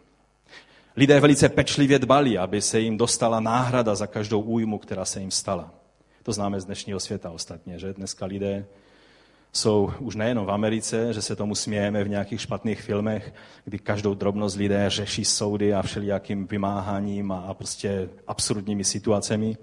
Lidé 0.95 1.19
velice 1.19 1.49
pečlivě 1.49 1.99
dbali, 1.99 2.37
aby 2.37 2.61
se 2.61 2.79
jim 2.79 2.97
dostala 2.97 3.39
náhrada 3.39 3.95
za 3.95 4.07
každou 4.07 4.41
újmu, 4.41 4.77
která 4.77 5.05
se 5.05 5.19
jim 5.19 5.31
stala. 5.31 5.73
To 6.23 6.33
známe 6.33 6.59
z 6.59 6.65
dnešního 6.65 6.99
světa 6.99 7.31
ostatně, 7.31 7.79
že 7.79 7.93
dneska 7.93 8.25
lidé 8.25 8.65
jsou 9.53 9.91
už 9.99 10.15
nejenom 10.15 10.45
v 10.45 10.51
Americe, 10.51 11.13
že 11.13 11.21
se 11.21 11.35
tomu 11.35 11.55
smějeme 11.55 12.03
v 12.03 12.09
nějakých 12.09 12.41
špatných 12.41 12.81
filmech, 12.81 13.33
kdy 13.65 13.79
každou 13.79 14.13
drobnost 14.13 14.57
lidé 14.57 14.85
řeší 14.87 15.25
soudy 15.25 15.73
a 15.73 15.81
všelijakým 15.81 16.47
vymáháním 16.47 17.31
a 17.31 17.53
prostě 17.53 18.09
absurdními 18.27 18.83
situacemi. 18.83 19.57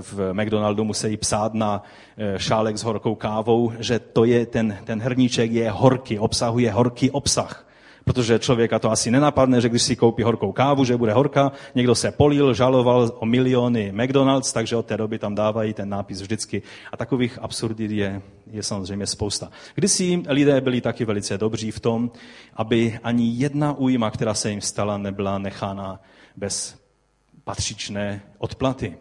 V 0.00 0.32
McDonaldu 0.32 0.84
musí 0.84 1.16
psát 1.16 1.54
na 1.54 1.82
eh, 2.16 2.38
šálek 2.38 2.78
s 2.78 2.82
horkou 2.82 3.14
kávou, 3.14 3.72
že 3.78 3.98
to 3.98 4.24
je 4.24 4.46
ten, 4.46 4.78
ten 4.84 5.00
hrníček 5.00 5.50
je 5.50 5.70
horký, 5.70 6.18
obsahuje 6.18 6.70
horký 6.70 7.10
obsah. 7.10 7.66
Protože 8.06 8.38
člověka 8.38 8.78
to 8.78 8.90
asi 8.90 9.10
nenapadne, 9.10 9.60
že 9.60 9.68
když 9.68 9.82
si 9.82 9.96
koupí 9.96 10.22
horkou 10.22 10.52
kávu, 10.52 10.84
že 10.84 10.96
bude 10.96 11.12
horká. 11.12 11.52
Někdo 11.74 11.94
se 11.94 12.10
polil, 12.10 12.54
žaloval 12.54 13.10
o 13.18 13.26
miliony 13.26 13.92
McDonald's, 13.92 14.52
takže 14.52 14.76
od 14.76 14.86
té 14.86 14.96
doby 14.96 15.18
tam 15.18 15.34
dávají 15.34 15.74
ten 15.74 15.88
nápis 15.88 16.20
vždycky. 16.20 16.62
A 16.92 16.96
takových 16.96 17.38
absurdit 17.42 17.90
je, 17.90 18.22
je 18.50 18.62
samozřejmě 18.62 19.06
spousta. 19.06 19.50
Kdysi 19.74 20.22
lidé 20.28 20.60
byli 20.60 20.80
taky 20.80 21.04
velice 21.04 21.38
dobří 21.38 21.70
v 21.70 21.80
tom, 21.80 22.10
aby 22.54 22.98
ani 23.02 23.32
jedna 23.34 23.72
újma, 23.72 24.10
která 24.10 24.34
se 24.34 24.50
jim 24.50 24.60
stala, 24.60 24.98
nebyla 24.98 25.38
nechána 25.38 26.00
bez 26.36 26.78
patřičné 27.44 28.22
odplaty. 28.38 28.96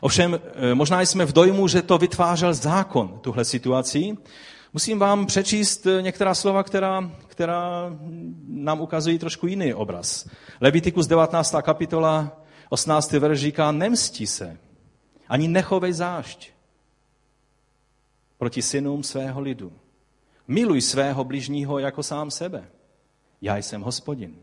Ovšem, 0.00 0.40
eh, 0.54 0.74
možná 0.74 1.00
jsme 1.00 1.24
v 1.24 1.32
dojmu, 1.32 1.68
že 1.68 1.82
to 1.82 1.98
vytvářel 1.98 2.54
zákon, 2.54 3.18
tuhle 3.22 3.44
situaci. 3.44 4.16
Musím 4.74 4.98
vám 4.98 5.26
přečíst 5.26 5.86
eh, 5.86 6.02
některá 6.02 6.34
slova, 6.34 6.62
která, 6.62 7.10
která 7.26 7.96
nám 8.48 8.80
ukazují 8.80 9.18
trošku 9.18 9.46
jiný 9.46 9.74
obraz. 9.74 10.28
Levitikus 10.60 11.06
19. 11.06 11.54
kapitola, 11.62 12.42
18. 12.68 13.12
verš 13.12 13.40
říká, 13.40 13.72
nemstí 13.72 14.26
se, 14.26 14.58
ani 15.28 15.48
nechovej 15.48 15.92
zášť 15.92 16.50
proti 18.38 18.62
synům 18.62 19.02
svého 19.02 19.40
lidu. 19.40 19.72
Miluj 20.48 20.80
svého 20.80 21.24
bližního 21.24 21.78
jako 21.78 22.02
sám 22.02 22.30
sebe. 22.30 22.68
Já 23.42 23.56
jsem 23.56 23.82
hospodin. 23.82 24.34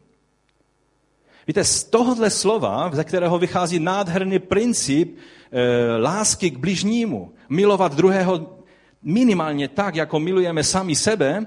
Víte, 1.47 1.63
z 1.63 1.83
tohohle 1.83 2.29
slova, 2.29 2.91
ze 2.93 3.03
kterého 3.03 3.39
vychází 3.39 3.79
nádherný 3.79 4.39
princip 4.39 5.17
e, 5.51 5.97
lásky 5.97 6.51
k 6.51 6.57
bližnímu, 6.57 7.33
milovat 7.49 7.95
druhého 7.95 8.58
minimálně 9.01 9.67
tak, 9.67 9.95
jako 9.95 10.19
milujeme 10.19 10.63
sami 10.63 10.95
sebe, 10.95 11.45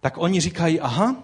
tak 0.00 0.14
oni 0.16 0.40
říkají, 0.40 0.80
aha, 0.80 1.16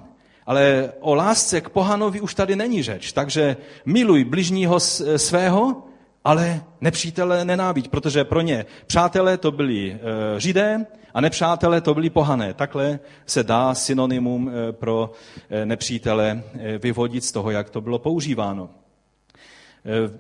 ale 0.47 0.93
o 1.01 1.15
lásce 1.15 1.61
k 1.61 1.69
pohanovi 1.69 2.21
už 2.21 2.35
tady 2.35 2.57
není 2.57 2.83
řeč. 2.83 3.13
Takže 3.13 3.57
miluj 3.85 4.25
bližního 4.25 4.81
svého, 5.17 5.83
ale 6.25 6.65
nepřítele 6.81 7.45
nenáviď, 7.45 7.89
protože 7.89 8.25
pro 8.25 8.41
ně 8.41 8.67
přátelé 8.87 9.39
to 9.39 9.51
byli 9.51 9.93
e, 10.37 10.41
židé 10.41 10.87
a 11.15 11.21
nepřátelé 11.21 11.81
to 11.81 11.95
byli 11.95 12.11
pohané. 12.11 12.55
Takhle 12.55 12.99
se 13.27 13.45
dá 13.45 13.75
synonymum 13.75 14.51
e, 14.51 14.73
pro 14.73 15.13
e, 15.51 15.67
nepřítele 15.67 16.43
vyvodit 16.83 17.25
z 17.25 17.33
toho, 17.33 17.51
jak 17.51 17.71
to 17.71 17.81
bylo 17.81 17.99
používáno. 17.99 18.71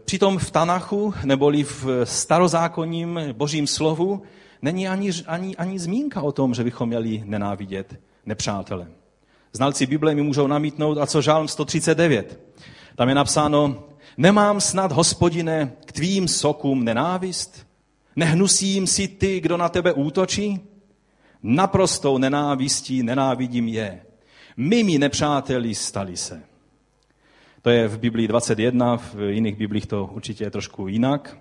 Přitom 0.04 0.38
v 0.38 0.50
Tanachu, 0.50 1.14
neboli 1.24 1.64
v 1.64 1.86
starozákonním 2.04 3.20
božím 3.32 3.66
slovu, 3.66 4.22
není 4.62 4.88
ani, 4.88 5.10
ani, 5.26 5.56
ani 5.56 5.78
zmínka 5.78 6.22
o 6.22 6.32
tom, 6.32 6.54
že 6.54 6.64
bychom 6.64 6.88
měli 6.88 7.22
nenávidět 7.24 8.00
nepřátele. 8.26 8.86
Znalci 9.52 9.86
Bible 9.86 10.14
mi 10.14 10.22
můžou 10.22 10.46
namítnout, 10.46 10.98
a 10.98 11.06
co 11.06 11.22
žálm 11.22 11.48
139? 11.48 12.40
Tam 12.96 13.08
je 13.08 13.14
napsáno, 13.14 13.88
Nemám 14.20 14.60
snad, 14.60 14.92
hospodine, 14.92 15.72
k 15.84 15.92
tvým 15.92 16.28
sokům 16.28 16.84
nenávist? 16.84 17.66
Nehnusím 18.16 18.86
si 18.86 19.08
ty, 19.08 19.40
kdo 19.40 19.56
na 19.56 19.68
tebe 19.68 19.92
útočí? 19.92 20.60
Naprostou 21.42 22.18
nenávistí 22.18 23.02
nenávidím 23.02 23.68
je. 23.68 24.02
Mými 24.56 24.98
nepřáteli 24.98 25.74
stali 25.74 26.16
se. 26.16 26.42
To 27.62 27.70
je 27.70 27.88
v 27.88 27.98
Biblii 27.98 28.28
21, 28.28 28.96
v 28.96 29.14
jiných 29.30 29.56
biblích 29.56 29.86
to 29.86 30.10
určitě 30.12 30.44
je 30.44 30.50
trošku 30.50 30.88
jinak. 30.88 31.38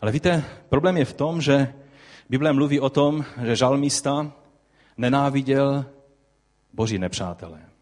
Ale 0.00 0.12
víte, 0.12 0.44
problém 0.68 0.96
je 0.96 1.04
v 1.04 1.12
tom, 1.12 1.40
že 1.40 1.74
Bible 2.32 2.52
mluví 2.52 2.80
o 2.80 2.90
tom, 2.90 3.24
že 3.44 3.56
žalmista 3.56 4.32
nenáviděl 4.96 5.84
boží 6.72 6.98
nepřátelé 6.98 7.72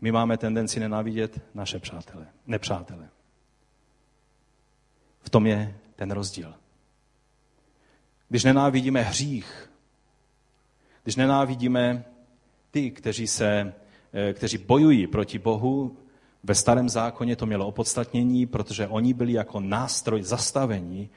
my 0.00 0.12
máme 0.12 0.36
tendenci 0.36 0.80
nenávidět 0.80 1.40
naše 1.54 1.78
přátele, 1.78 2.26
nepřátele. 2.46 3.08
V 5.20 5.30
tom 5.30 5.46
je 5.46 5.74
ten 5.96 6.10
rozdíl. 6.10 6.54
Když 8.28 8.44
nenávidíme 8.44 9.02
hřích, 9.02 9.70
když 11.02 11.16
nenávidíme 11.16 12.04
ty, 12.70 12.90
kteří, 12.90 13.26
se, 13.26 13.72
eh, 14.12 14.32
kteří 14.32 14.58
bojují 14.58 15.06
proti 15.06 15.38
Bohu, 15.38 15.96
ve 16.42 16.54
starém 16.54 16.88
zákoně 16.88 17.36
to 17.36 17.46
mělo 17.46 17.66
opodstatnění, 17.66 18.46
protože 18.46 18.88
oni 18.88 19.14
byli 19.14 19.32
jako 19.32 19.60
nástroj 19.60 20.22
zastavení 20.22 21.10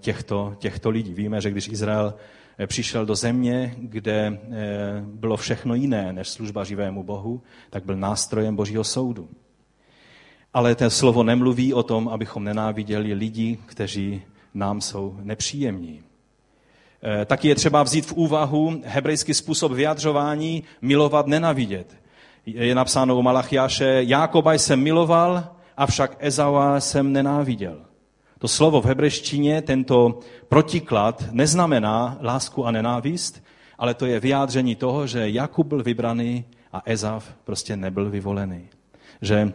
těchto, 0.00 0.54
těchto 0.58 0.90
lidí. 0.90 1.14
Víme, 1.14 1.40
že 1.40 1.50
když 1.50 1.68
Izrael 1.68 2.14
Eh, 2.58 2.66
přišel 2.66 3.06
do 3.06 3.14
země, 3.14 3.74
kde 3.78 4.26
eh, 4.26 5.02
bylo 5.04 5.36
všechno 5.36 5.74
jiné 5.74 6.12
než 6.12 6.28
služba 6.28 6.64
živému 6.64 7.02
Bohu, 7.02 7.42
tak 7.70 7.84
byl 7.84 7.96
nástrojem 7.96 8.56
Božího 8.56 8.84
soudu. 8.84 9.28
Ale 10.54 10.74
ten 10.74 10.90
slovo 10.90 11.22
nemluví 11.22 11.74
o 11.74 11.82
tom, 11.82 12.08
abychom 12.08 12.44
nenáviděli 12.44 13.12
lidi, 13.12 13.58
kteří 13.66 14.22
nám 14.54 14.80
jsou 14.80 15.16
nepříjemní. 15.22 16.02
Eh, 17.02 17.24
taky 17.24 17.48
je 17.48 17.54
třeba 17.54 17.82
vzít 17.82 18.06
v 18.06 18.12
úvahu 18.12 18.82
hebrejský 18.84 19.34
způsob 19.34 19.72
vyjadřování 19.72 20.62
milovat, 20.82 21.26
nenavidět. 21.26 21.96
Je 22.46 22.74
napsáno 22.74 23.16
u 23.16 23.22
Malachiáše, 23.22 23.98
Jákoba 24.00 24.52
jsem 24.52 24.80
miloval, 24.80 25.48
avšak 25.76 26.16
Ezaua 26.18 26.80
jsem 26.80 27.12
nenáviděl. 27.12 27.91
To 28.42 28.48
slovo 28.48 28.80
v 28.80 28.84
hebrejštině, 28.84 29.62
tento 29.62 30.18
protiklad, 30.48 31.24
neznamená 31.30 32.18
lásku 32.22 32.66
a 32.66 32.70
nenávist, 32.70 33.44
ale 33.78 33.94
to 33.94 34.06
je 34.06 34.20
vyjádření 34.20 34.76
toho, 34.76 35.06
že 35.06 35.30
Jakub 35.30 35.66
byl 35.66 35.82
vybraný 35.82 36.44
a 36.72 36.82
Ezav 36.84 37.34
prostě 37.44 37.76
nebyl 37.76 38.10
vyvolený. 38.10 38.68
Že 39.20 39.52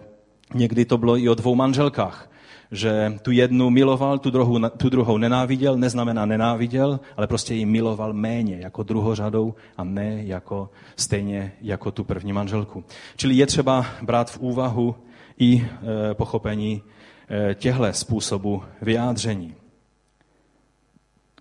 někdy 0.54 0.86
to 0.86 0.97
bylo 0.97 1.17
i 1.17 1.30
o 1.30 1.36
dvou 1.36 1.56
manželkách, 1.56 2.32
že 2.71 3.19
tu 3.21 3.32
jednu 3.32 3.69
miloval, 3.69 4.19
tu 4.19 4.30
druhou, 4.30 4.69
tu 4.69 4.89
druhou 4.89 5.17
nenáviděl, 5.17 5.78
neznamená 5.78 6.26
nenáviděl, 6.26 7.00
ale 7.17 7.28
prostě 7.28 7.54
ji 7.54 7.65
miloval 7.65 8.13
méně, 8.13 8.58
jako 8.60 8.84
druhořadou 8.84 9.56
a 9.78 9.84
ne 9.84 10.23
jako 10.23 10.69
stejně 10.95 11.52
jako 11.62 11.91
tu 11.91 12.04
první 12.04 12.34
manželku. 12.34 12.84
Čili 13.15 13.36
je 13.36 13.45
třeba 13.45 13.86
brát 14.02 14.32
v 14.32 14.39
úvahu 14.39 14.95
i 15.39 15.62
e, 15.62 16.13
pochopení 16.13 16.82
Eh, 17.29 17.55
těchto 17.55 17.93
způsobů 17.93 18.63
vyjádření. 18.81 19.55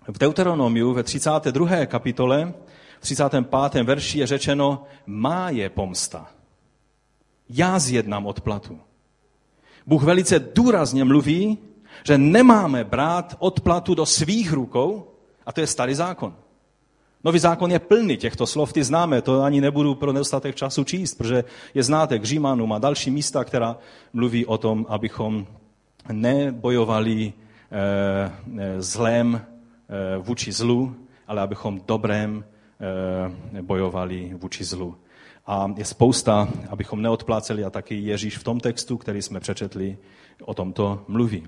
V 0.07 0.17
Deuteronomiu 0.17 0.93
ve 0.93 1.03
32. 1.03 1.85
kapitole, 1.85 2.53
v 2.99 3.01
35. 3.01 3.83
verši 3.83 4.19
je 4.19 4.27
řečeno, 4.27 4.83
má 5.05 5.49
je 5.49 5.69
pomsta. 5.69 6.27
Já 7.49 7.79
zjednám 7.79 8.25
odplatu. 8.25 8.79
Bůh 9.85 10.03
velice 10.03 10.39
důrazně 10.39 11.03
mluví, 11.03 11.57
že 12.03 12.17
nemáme 12.17 12.83
brát 12.83 13.35
odplatu 13.39 13.95
do 13.95 14.05
svých 14.05 14.53
rukou, 14.53 15.11
a 15.45 15.51
to 15.51 15.61
je 15.61 15.67
starý 15.67 15.95
zákon. 15.95 16.35
Nový 17.23 17.39
zákon 17.39 17.71
je 17.71 17.79
plný 17.79 18.17
těchto 18.17 18.47
slov, 18.47 18.73
ty 18.73 18.83
známe, 18.83 19.21
to 19.21 19.41
ani 19.41 19.61
nebudu 19.61 19.95
pro 19.95 20.13
nedostatek 20.13 20.55
času 20.55 20.83
číst, 20.83 21.15
protože 21.15 21.43
je 21.73 21.83
znáte 21.83 22.19
k 22.19 22.25
Římanům 22.25 22.73
a 22.73 22.79
další 22.79 23.11
místa, 23.11 23.43
která 23.43 23.77
mluví 24.13 24.45
o 24.45 24.57
tom, 24.57 24.85
abychom 24.89 25.47
nebojovali 26.11 27.33
eh, 27.33 28.31
eh, 28.59 28.81
zlém 28.81 29.35
eh, 29.35 30.17
vůči 30.17 30.51
zlu, 30.51 30.95
ale 31.27 31.41
abychom 31.41 31.81
dobrém 31.87 32.45
bojovali 33.61 34.33
vůči 34.33 34.63
zlu. 34.63 34.95
A 35.45 35.73
je 35.77 35.85
spousta, 35.85 36.49
abychom 36.69 37.01
neodpláceli, 37.01 37.63
a 37.63 37.69
taky 37.69 37.95
Ježíš 37.95 38.37
v 38.37 38.43
tom 38.43 38.59
textu, 38.59 38.97
který 38.97 39.21
jsme 39.21 39.39
přečetli, 39.39 39.97
o 40.45 40.53
tomto 40.53 41.05
mluví. 41.07 41.47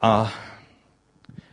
A 0.00 0.32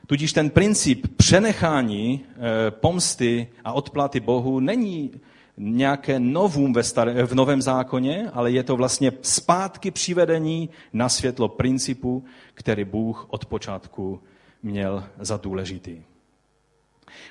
tudíž 0.08 0.34
ten 0.34 0.50
princip 0.50 1.08
přenechání 1.18 2.26
pomsty 2.70 3.48
a 3.64 3.74
odplaty 3.74 4.20
Bohu 4.20 4.60
není 4.60 5.12
nějaké 5.58 6.20
novum 6.20 6.74
ve 6.74 6.84
staré, 6.84 7.26
v 7.26 7.36
Novém 7.36 7.62
zákoně, 7.62 8.30
ale 8.34 8.52
je 8.52 8.64
to 8.64 8.76
vlastně 8.76 9.12
zpátky 9.22 9.92
přivedení 9.92 10.70
na 10.94 11.10
světlo 11.10 11.48
principu, 11.48 12.26
který 12.54 12.84
Bůh 12.84 13.26
od 13.30 13.46
počátku 13.46 14.22
měl 14.64 15.04
za 15.20 15.38
důležitý. 15.38 16.02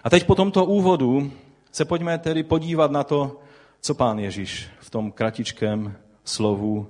A 0.05 0.11
teď 0.11 0.27
po 0.27 0.35
tomto 0.35 0.65
úvodu 0.65 1.33
se 1.73 1.85
pojďme 1.85 2.19
tedy 2.19 2.43
podívat 2.43 2.91
na 2.91 3.05
to, 3.05 3.41
co 3.81 3.95
pán 3.95 4.19
Ježíš 4.19 4.69
v 4.81 4.91
tom 4.91 5.13
kratičkém 5.13 5.97
slovu 6.25 6.87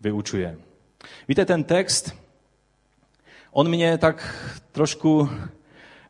vyučuje. 0.00 0.58
Víte, 1.28 1.44
ten 1.44 1.64
text, 1.64 2.14
on 3.50 3.68
mě 3.68 3.98
tak 3.98 4.34
trošku 4.72 5.28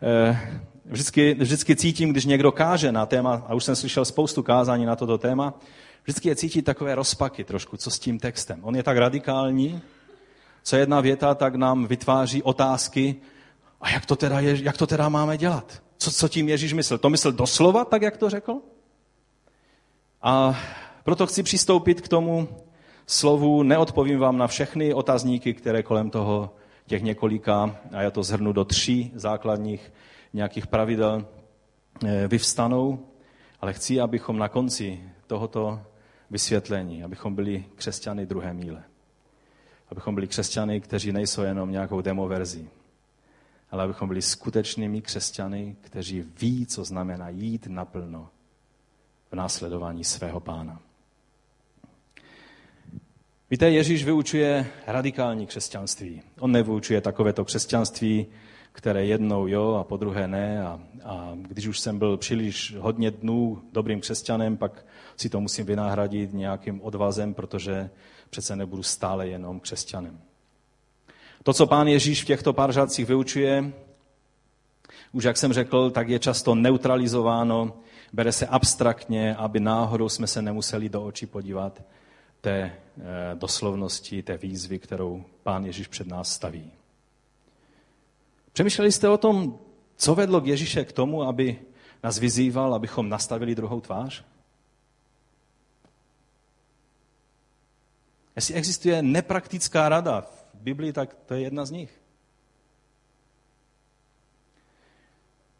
eh, 0.02 0.60
Vždycky, 0.84 1.34
vždycky 1.34 1.76
cítím, 1.76 2.10
když 2.10 2.24
někdo 2.24 2.52
káže 2.52 2.92
na 2.92 3.06
téma, 3.06 3.42
a 3.46 3.54
už 3.54 3.64
jsem 3.64 3.76
slyšel 3.76 4.04
spoustu 4.04 4.42
kázání 4.42 4.86
na 4.86 4.96
toto 4.96 5.18
téma, 5.18 5.54
vždycky 6.02 6.28
je 6.28 6.36
cítit 6.36 6.62
takové 6.62 6.94
rozpaky 6.94 7.44
trošku, 7.44 7.76
co 7.76 7.90
s 7.90 7.98
tím 7.98 8.18
textem. 8.18 8.60
On 8.62 8.76
je 8.76 8.82
tak 8.82 8.96
radikální, 8.96 9.82
co 10.62 10.76
jedna 10.76 11.00
věta, 11.00 11.34
tak 11.34 11.54
nám 11.54 11.86
vytváří 11.86 12.42
otázky, 12.42 13.16
a 13.80 13.90
jak 13.90 14.06
to 14.06 14.16
teda, 14.16 14.40
je, 14.40 14.64
jak 14.64 14.76
to 14.76 14.86
teda 14.86 15.08
máme 15.08 15.38
dělat? 15.38 15.82
Co, 15.96 16.10
co 16.12 16.28
tím 16.28 16.48
Ježíš 16.48 16.72
myslel? 16.72 16.98
To 16.98 17.10
myslel 17.10 17.32
doslova, 17.32 17.84
tak 17.84 18.02
jak 18.02 18.16
to 18.16 18.30
řekl? 18.30 18.54
A 20.22 20.58
proto 21.04 21.26
chci 21.26 21.42
přistoupit 21.42 22.00
k 22.00 22.08
tomu 22.08 22.48
slovu, 23.06 23.62
neodpovím 23.62 24.18
vám 24.18 24.38
na 24.38 24.46
všechny 24.46 24.94
otazníky, 24.94 25.54
které 25.54 25.82
kolem 25.82 26.10
toho 26.10 26.54
těch 26.86 27.02
několika, 27.02 27.76
a 27.92 28.02
já 28.02 28.10
to 28.10 28.22
zhrnu 28.22 28.52
do 28.52 28.64
tří 28.64 29.12
základních 29.14 29.92
nějakých 30.32 30.66
pravidel 30.66 31.26
eh, 32.06 32.28
vyvstanou, 32.28 33.06
ale 33.60 33.72
chci, 33.72 34.00
abychom 34.00 34.38
na 34.38 34.48
konci 34.48 35.00
tohoto 35.26 35.82
vysvětlení, 36.30 37.04
abychom 37.04 37.34
byli 37.34 37.64
křesťany 37.74 38.26
druhé 38.26 38.54
míle. 38.54 38.82
Abychom 39.90 40.14
byli 40.14 40.26
křesťany, 40.26 40.80
kteří 40.80 41.12
nejsou 41.12 41.42
jenom 41.42 41.70
nějakou 41.70 42.00
demoverzí, 42.00 42.68
ale 43.70 43.84
abychom 43.84 44.08
byli 44.08 44.22
skutečnými 44.22 45.02
křesťany, 45.02 45.76
kteří 45.80 46.24
ví, 46.40 46.66
co 46.66 46.84
znamená 46.84 47.28
jít 47.28 47.66
naplno 47.66 48.28
v 49.30 49.36
následování 49.36 50.04
svého 50.04 50.40
pána. 50.40 50.80
Víte, 53.50 53.70
Ježíš 53.70 54.04
vyučuje 54.04 54.66
radikální 54.86 55.46
křesťanství. 55.46 56.22
On 56.38 56.52
nevyučuje 56.52 57.00
takovéto 57.00 57.44
křesťanství, 57.44 58.26
které 58.72 59.06
jednou 59.06 59.46
jo 59.46 59.74
a 59.74 59.84
po 59.84 59.96
druhé 59.96 60.28
ne. 60.28 60.62
A, 60.66 60.80
a 61.04 61.32
když 61.34 61.66
už 61.66 61.80
jsem 61.80 61.98
byl 61.98 62.16
příliš 62.16 62.74
hodně 62.78 63.10
dnů 63.10 63.62
dobrým 63.72 64.00
křesťanem, 64.00 64.56
pak 64.56 64.86
si 65.16 65.28
to 65.28 65.40
musím 65.40 65.66
vynahradit 65.66 66.32
nějakým 66.32 66.82
odvazem, 66.82 67.34
protože 67.34 67.90
přece 68.30 68.56
nebudu 68.56 68.82
stále 68.82 69.28
jenom 69.28 69.60
křesťanem. 69.60 70.20
To, 71.42 71.52
co 71.52 71.66
pán 71.66 71.88
Ježíš 71.88 72.22
v 72.22 72.26
těchto 72.26 72.52
pár 72.52 72.72
řádcích 72.72 73.06
vyučuje, 73.06 73.72
už 75.12 75.24
jak 75.24 75.36
jsem 75.36 75.52
řekl, 75.52 75.90
tak 75.90 76.08
je 76.08 76.18
často 76.18 76.54
neutralizováno, 76.54 77.72
bere 78.12 78.32
se 78.32 78.46
abstraktně, 78.46 79.36
aby 79.36 79.60
náhodou 79.60 80.08
jsme 80.08 80.26
se 80.26 80.42
nemuseli 80.42 80.88
do 80.88 81.04
očí 81.04 81.26
podívat 81.26 81.82
té 82.40 82.52
eh, 82.62 82.72
doslovnosti, 83.34 84.22
té 84.22 84.36
výzvy, 84.36 84.78
kterou 84.78 85.24
pán 85.42 85.64
Ježíš 85.64 85.86
před 85.86 86.06
nás 86.06 86.32
staví. 86.32 86.70
Přemýšleli 88.52 88.92
jste 88.92 89.08
o 89.08 89.18
tom, 89.18 89.58
co 89.96 90.14
vedlo 90.14 90.40
k 90.40 90.46
Ježíše 90.46 90.84
k 90.84 90.92
tomu, 90.92 91.22
aby 91.22 91.60
nás 92.02 92.18
vyzýval, 92.18 92.74
abychom 92.74 93.08
nastavili 93.08 93.54
druhou 93.54 93.80
tvář? 93.80 94.24
Jestli 98.36 98.54
existuje 98.54 99.02
nepraktická 99.02 99.88
rada 99.88 100.20
v 100.20 100.54
Biblii, 100.54 100.92
tak 100.92 101.14
to 101.26 101.34
je 101.34 101.40
jedna 101.40 101.64
z 101.64 101.70
nich. 101.70 102.00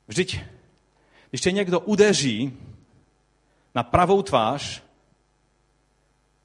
Vždyť, 0.09 0.41
když 1.31 1.41
tě 1.41 1.53
někdo 1.53 1.81
udeří 1.81 2.59
na 3.75 3.83
pravou 3.83 4.23
tvář, 4.23 4.83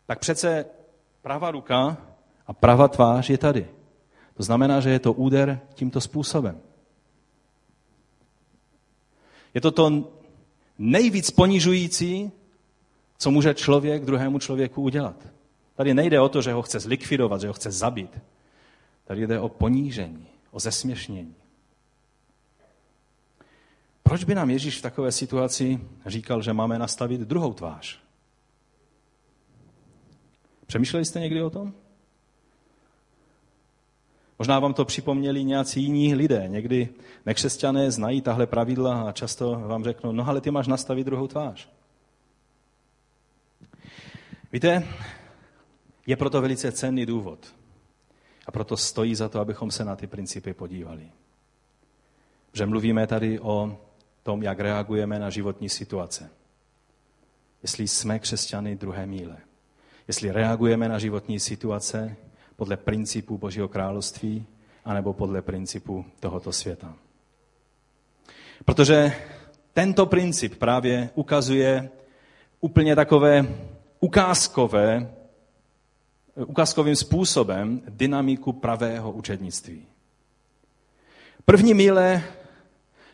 tak 0.05 0.19
přece 0.19 0.65
pravá 1.21 1.51
ruka 1.51 1.97
a 2.47 2.53
pravá 2.53 2.87
tvář 2.87 3.29
je 3.29 3.37
tady. 3.37 3.74
To 4.37 4.43
znamená, 4.43 4.79
že 4.79 4.89
je 4.89 4.99
to 4.99 5.13
úder 5.13 5.59
tímto 5.73 6.01
způsobem. 6.01 6.61
Je 9.53 9.61
to 9.61 9.71
to 9.71 10.11
nejvíc 10.77 11.31
ponižující, 11.31 12.31
co 13.17 13.31
může 13.31 13.53
člověk 13.53 14.05
druhému 14.05 14.39
člověku 14.39 14.81
udělat. 14.81 15.27
Tady 15.75 15.93
nejde 15.93 16.19
o 16.19 16.29
to, 16.29 16.41
že 16.41 16.53
ho 16.53 16.61
chce 16.61 16.79
zlikvidovat, 16.79 17.41
že 17.41 17.47
ho 17.47 17.53
chce 17.53 17.71
zabít. 17.71 18.19
Tady 19.05 19.27
jde 19.27 19.39
o 19.39 19.49
ponížení, 19.49 20.27
o 20.51 20.59
zesměšnění. 20.59 21.35
Proč 24.03 24.23
by 24.23 24.35
nám 24.35 24.49
Ježíš 24.49 24.77
v 24.77 24.81
takové 24.81 25.11
situaci 25.11 25.81
říkal, 26.05 26.41
že 26.41 26.53
máme 26.53 26.79
nastavit 26.79 27.21
druhou 27.21 27.53
tvář? 27.53 27.99
Přemýšleli 30.67 31.05
jste 31.05 31.19
někdy 31.19 31.43
o 31.43 31.49
tom? 31.49 31.73
Možná 34.39 34.59
vám 34.59 34.73
to 34.73 34.85
připomněli 34.85 35.43
nějací 35.43 35.83
jiní 35.83 36.15
lidé. 36.15 36.43
Někdy 36.47 36.89
nekřesťané 37.25 37.91
znají 37.91 38.21
tahle 38.21 38.47
pravidla 38.47 39.01
a 39.01 39.11
často 39.11 39.59
vám 39.59 39.83
řeknou, 39.83 40.11
no 40.11 40.27
ale 40.27 40.41
ty 40.41 40.51
máš 40.51 40.67
nastavit 40.67 41.03
druhou 41.03 41.27
tvář. 41.27 41.69
Víte, 44.51 44.87
je 46.07 46.15
proto 46.15 46.41
velice 46.41 46.71
cenný 46.71 47.05
důvod. 47.05 47.55
A 48.45 48.51
proto 48.51 48.77
stojí 48.77 49.15
za 49.15 49.29
to, 49.29 49.39
abychom 49.39 49.71
se 49.71 49.85
na 49.85 49.95
ty 49.95 50.07
principy 50.07 50.53
podívali. 50.53 51.11
Že 52.53 52.65
mluvíme 52.65 53.07
tady 53.07 53.39
o 53.39 53.77
tom, 54.23 54.43
jak 54.43 54.59
reagujeme 54.59 55.19
na 55.19 55.29
životní 55.29 55.69
situace. 55.69 56.29
Jestli 57.61 57.87
jsme 57.87 58.19
křesťany 58.19 58.75
druhé 58.75 59.05
míle. 59.05 59.37
Jestli 60.07 60.31
reagujeme 60.31 60.89
na 60.89 60.99
životní 60.99 61.39
situace 61.39 62.15
podle 62.55 62.77
principu 62.77 63.37
Božího 63.37 63.67
království, 63.67 64.45
anebo 64.85 65.13
podle 65.13 65.41
principu 65.41 66.05
tohoto 66.19 66.51
světa. 66.51 66.95
Protože 68.65 69.11
tento 69.73 70.05
princip 70.05 70.55
právě 70.55 71.09
ukazuje 71.15 71.89
úplně 72.59 72.95
takové 72.95 73.47
ukázkové, 73.99 75.13
ukázkovým 76.35 76.95
způsobem 76.95 77.81
dynamiku 77.89 78.53
pravého 78.53 79.11
učednictví. 79.11 79.85
První 81.45 81.73
míle, 81.73 82.23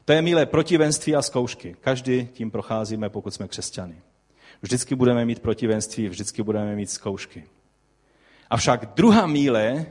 to 0.06 0.14
je 0.14 0.22
míle 0.22 0.46
protivenství 0.46 1.16
a 1.16 1.22
zkoušky. 1.22 1.76
Každý 1.82 2.28
tím 2.34 2.52
procházíme, 2.52 3.10
pokud 3.10 3.34
jsme 3.34 3.48
křesťany. 3.48 3.96
Vždycky 4.62 4.96
budeme 4.96 5.26
mít 5.26 5.40
protivenství, 5.40 6.10
vždycky 6.10 6.44
budeme 6.44 6.76
mít 6.76 6.90
zkoušky. 6.90 7.44
Avšak 8.52 8.86
druhá 8.86 9.28
míle, 9.28 9.86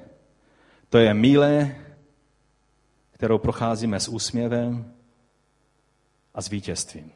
to 0.88 0.98
je 0.98 1.14
míle, 1.14 1.76
kterou 3.10 3.38
procházíme 3.38 4.00
s 4.00 4.08
úsměvem 4.08 4.94
a 6.34 6.42
s 6.42 6.48
vítězstvím. 6.48 7.12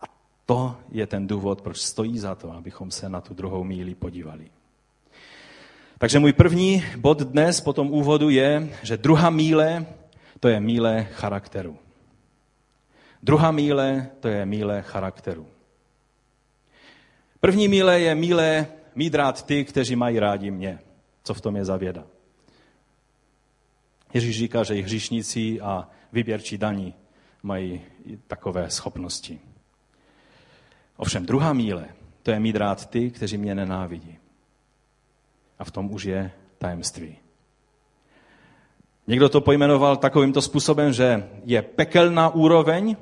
A 0.00 0.04
to 0.46 0.76
je 0.88 1.06
ten 1.06 1.26
důvod, 1.26 1.62
proč 1.62 1.80
stojí 1.80 2.18
za 2.18 2.34
to, 2.34 2.52
abychom 2.52 2.90
se 2.90 3.08
na 3.08 3.20
tu 3.20 3.34
druhou 3.34 3.64
míli 3.64 3.94
podívali. 3.94 4.50
Takže 5.98 6.18
můj 6.18 6.32
první 6.32 6.84
bod 6.96 7.20
dnes 7.20 7.60
po 7.60 7.72
tom 7.72 7.90
úvodu 7.90 8.30
je, 8.30 8.78
že 8.82 8.96
druhá 8.96 9.30
míle, 9.30 9.86
to 10.40 10.48
je 10.48 10.60
míle 10.60 11.04
charakteru. 11.04 11.78
Druhá 13.22 13.50
míle, 13.50 14.08
to 14.20 14.28
je 14.28 14.46
míle 14.46 14.82
charakteru. 14.82 15.55
První 17.40 17.68
míle 17.68 18.00
je 18.00 18.14
míle 18.14 18.66
mít 18.94 19.14
rád 19.14 19.46
ty, 19.46 19.64
kteří 19.64 19.96
mají 19.96 20.18
rádi 20.18 20.50
mě. 20.50 20.78
Co 21.24 21.34
v 21.34 21.40
tom 21.40 21.56
je 21.56 21.64
za 21.64 21.76
věda? 21.76 22.04
Ježíš 24.14 24.38
říká, 24.38 24.62
že 24.62 24.76
i 24.76 24.82
hříšníci 24.82 25.60
a 25.60 25.88
vyběrčí 26.12 26.58
daní 26.58 26.94
mají 27.42 27.80
takové 28.26 28.70
schopnosti. 28.70 29.40
Ovšem 30.96 31.26
druhá 31.26 31.52
míle, 31.52 31.88
to 32.22 32.30
je 32.30 32.40
mít 32.40 32.56
rád 32.56 32.90
ty, 32.90 33.10
kteří 33.10 33.38
mě 33.38 33.54
nenávidí. 33.54 34.18
A 35.58 35.64
v 35.64 35.70
tom 35.70 35.90
už 35.90 36.04
je 36.04 36.32
tajemství. 36.58 37.18
Někdo 39.06 39.28
to 39.28 39.40
pojmenoval 39.40 39.96
takovýmto 39.96 40.42
způsobem, 40.42 40.92
že 40.92 41.28
je 41.44 41.62
pekelná 41.62 42.28
úroveň 42.28 42.96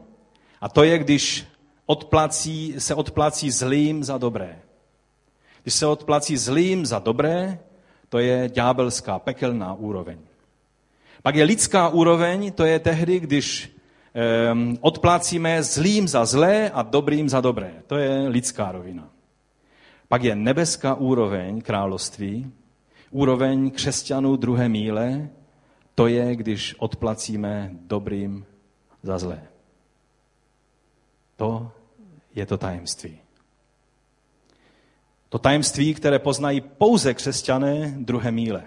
a 0.61 0.68
to 0.68 0.85
je, 0.85 0.99
když 0.99 1.47
odplací, 1.87 2.75
se 2.79 2.94
odplací 2.94 3.51
zlým 3.51 4.05
za 4.05 4.18
dobré. 4.18 4.59
Když 5.62 5.75
se 5.75 5.87
odplací 5.87 6.37
zlým 6.37 6.87
za 6.87 6.99
dobré, 6.99 7.59
to 8.09 8.18
je 8.18 8.49
ďábelská, 8.49 9.18
pekelná 9.18 9.75
úroveň. 9.75 10.18
Pak 11.23 11.35
je 11.35 11.44
lidská 11.44 11.88
úroveň, 11.88 12.53
to 12.53 12.64
je 12.64 12.79
tehdy, 12.79 13.20
když 13.20 13.77
um, 14.53 14.79
odplácíme 14.81 15.62
zlým 15.62 16.09
za 16.09 16.25
zlé 16.25 16.70
a 16.70 16.83
dobrým 16.83 17.29
za 17.29 17.40
dobré. 17.40 17.83
To 17.87 17.97
je 17.97 18.29
lidská 18.29 18.73
rovina. 18.73 19.09
Pak 20.09 20.23
je 20.23 20.35
nebeská 20.35 20.94
úroveň 20.94 21.61
království, 21.61 22.53
úroveň 23.11 23.70
křesťanů 23.70 24.37
druhé 24.37 24.68
míle, 24.68 25.29
to 25.94 26.07
je, 26.07 26.37
když 26.37 26.75
odplacíme 26.79 27.70
dobrým 27.73 28.44
za 29.03 29.18
zlé. 29.18 29.54
To 31.37 31.70
je 32.35 32.47
to 32.47 32.59
tajemství. 32.59 33.18
To 35.29 35.38
tajemství, 35.38 35.94
které 35.94 36.18
poznají 36.18 36.61
pouze 36.61 37.14
křesťané 37.14 37.94
druhé 37.99 38.33
míle. 38.33 38.64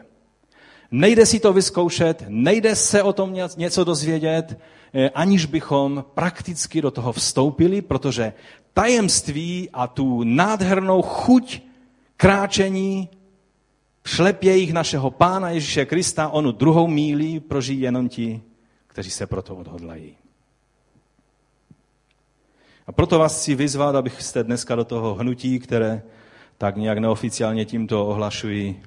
Nejde 0.92 1.26
si 1.26 1.40
to 1.40 1.54
vyzkoušet, 1.54 2.24
nejde 2.28 2.76
se 2.76 3.04
o 3.04 3.14
tom 3.14 3.36
něco 3.58 3.84
dozvědět, 3.84 4.60
eh, 4.94 5.10
aniž 5.10 5.46
bychom 5.46 6.06
prakticky 6.14 6.82
do 6.82 6.92
toho 6.92 7.14
vstoupili, 7.14 7.82
protože 7.82 8.34
tajemství 8.74 9.70
a 9.74 9.88
tu 9.88 10.24
nádhernou 10.24 11.02
chuť 11.02 11.62
kráčení 12.18 13.10
šlepějích 14.06 14.74
našeho 14.74 15.12
Pána 15.12 15.50
Ježíše 15.50 15.86
Krista, 15.86 16.30
onu 16.30 16.52
druhou 16.52 16.88
míli 16.88 17.40
prožijí 17.40 17.82
jenom 17.82 18.10
ti, 18.10 18.42
kteří 18.88 19.12
se 19.12 19.28
proto 19.28 19.56
odhodlají. 19.56 20.16
A 22.88 22.92
proto 22.92 23.20
vás 23.20 23.40
chci 23.40 23.56
vyzvat, 23.56 23.96
abyste 23.96 24.44
dneska 24.44 24.76
do 24.76 24.86
toho 24.86 25.16
hnutí, 25.16 25.60
které 25.60 26.02
tak 26.58 26.76
nějak 26.78 26.98
neoficiálně 26.98 27.66
tímto 27.66 28.08
ohlašují, 28.08 28.82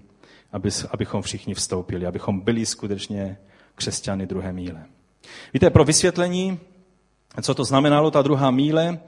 aby, 0.53 0.71
abychom 0.91 1.23
všichni 1.23 1.55
vstoupili, 1.55 2.07
abychom 2.07 2.41
byli 2.41 2.67
skutečně 2.67 3.39
křesťany 3.75 4.27
druhé 4.27 4.53
míle. 4.53 4.85
Víte, 5.55 5.71
pro 5.71 5.85
vysvětlení, 5.85 6.59
co 7.43 7.55
to 7.55 7.65
znamenalo, 7.65 8.11
ta 8.11 8.23
druhá 8.23 8.51
míle, 8.51 8.99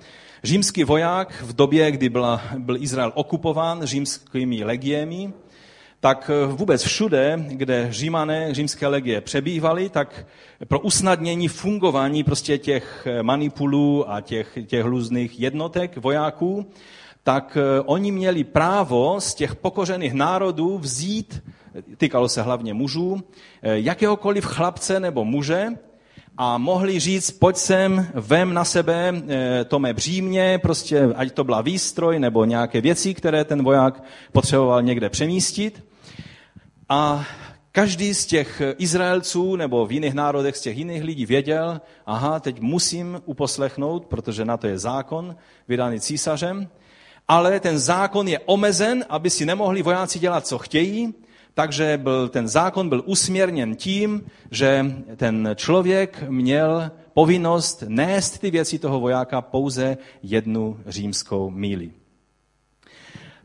Římský 0.45 0.85
voják 0.85 1.43
v 1.43 1.53
době, 1.53 1.91
kdy 1.91 2.09
byla, 2.09 2.43
byl 2.59 2.77
Izrael 2.77 3.13
okupován 3.15 3.83
římskými 3.83 4.65
legiemi, 4.65 5.33
tak 6.03 6.31
vůbec 6.47 6.83
všude, 6.83 7.45
kde 7.49 7.87
římané, 7.91 8.55
římské 8.55 8.87
legie 8.87 9.21
přebývali, 9.21 9.89
tak 9.89 10.27
pro 10.69 10.81
usnadnění 10.81 11.49
fungování 11.49 12.25
prostě 12.25 12.59
těch 12.59 13.07
manipulů 13.23 14.11
a 14.11 14.21
těch, 14.21 14.59
těch 14.67 14.85
různých 14.85 15.41
jednotek 15.41 15.97
vojáků, 15.97 16.67
tak 17.23 17.59
oni 17.85 18.13
měli 18.13 18.45
právo 18.45 19.21
z 19.21 19.35
těch 19.35 19.55
pokořených 19.57 20.13
národů 20.13 20.79
vzít, 20.79 21.43
týkalo 21.97 22.29
se 22.29 22.43
hlavně 22.43 22.75
mužů, 22.75 23.23
jakéhokoliv 23.63 24.45
chlapce 24.45 25.01
nebo 25.01 25.25
muže, 25.25 25.69
a 26.37 26.59
mohli 26.59 27.01
říct, 27.01 27.31
pojď 27.31 27.57
sem, 27.57 28.07
vem 28.15 28.55
na 28.55 28.65
sebe 28.65 29.15
eh, 29.29 29.65
to 29.65 29.79
mé 29.79 29.95
břímě, 29.95 30.59
prostě 30.63 31.09
ať 31.15 31.33
to 31.33 31.45
byla 31.45 31.61
výstroj 31.61 32.19
nebo 32.19 32.45
nějaké 32.45 32.81
věci, 32.81 33.15
které 33.15 33.45
ten 33.45 33.63
voják 33.63 34.03
potřeboval 34.33 34.83
někde 34.83 35.09
přemístit. 35.09 35.92
A 36.93 37.25
každý 37.73 38.15
z 38.15 38.27
těch 38.27 38.63
Izraelců 38.79 39.57
nebo 39.57 39.87
v 39.87 39.93
jiných 39.93 40.15
národech 40.15 40.57
z 40.57 40.61
těch 40.61 40.77
jiných 40.77 41.03
lidí 41.03 41.27
věděl, 41.27 41.81
aha, 42.07 42.41
teď 42.41 42.61
musím 42.61 43.23
uposlechnout, 43.25 44.07
protože 44.07 44.45
na 44.45 44.57
to 44.57 44.67
je 44.67 44.79
zákon 44.79 45.37
vydaný 45.69 46.01
císařem, 46.01 46.69
ale 47.29 47.61
ten 47.61 47.79
zákon 47.79 48.29
je 48.29 48.39
omezen, 48.39 49.05
aby 49.09 49.31
si 49.31 49.47
nemohli 49.47 49.83
vojáci 49.83 50.19
dělat, 50.19 50.47
co 50.47 50.59
chtějí, 50.59 51.15
takže 51.55 51.99
byl, 52.03 52.29
ten 52.29 52.49
zákon 52.49 52.89
byl 52.89 53.03
usměrněn 53.07 53.77
tím, 53.77 54.27
že 54.51 54.87
ten 55.17 55.51
člověk 55.55 56.25
měl 56.29 56.91
povinnost 57.15 57.85
nést 57.89 58.39
ty 58.39 58.51
věci 58.51 58.79
toho 58.79 59.01
vojáka 59.01 59.41
pouze 59.41 59.99
jednu 60.23 60.81
římskou 60.87 61.51
míli. 61.51 62.02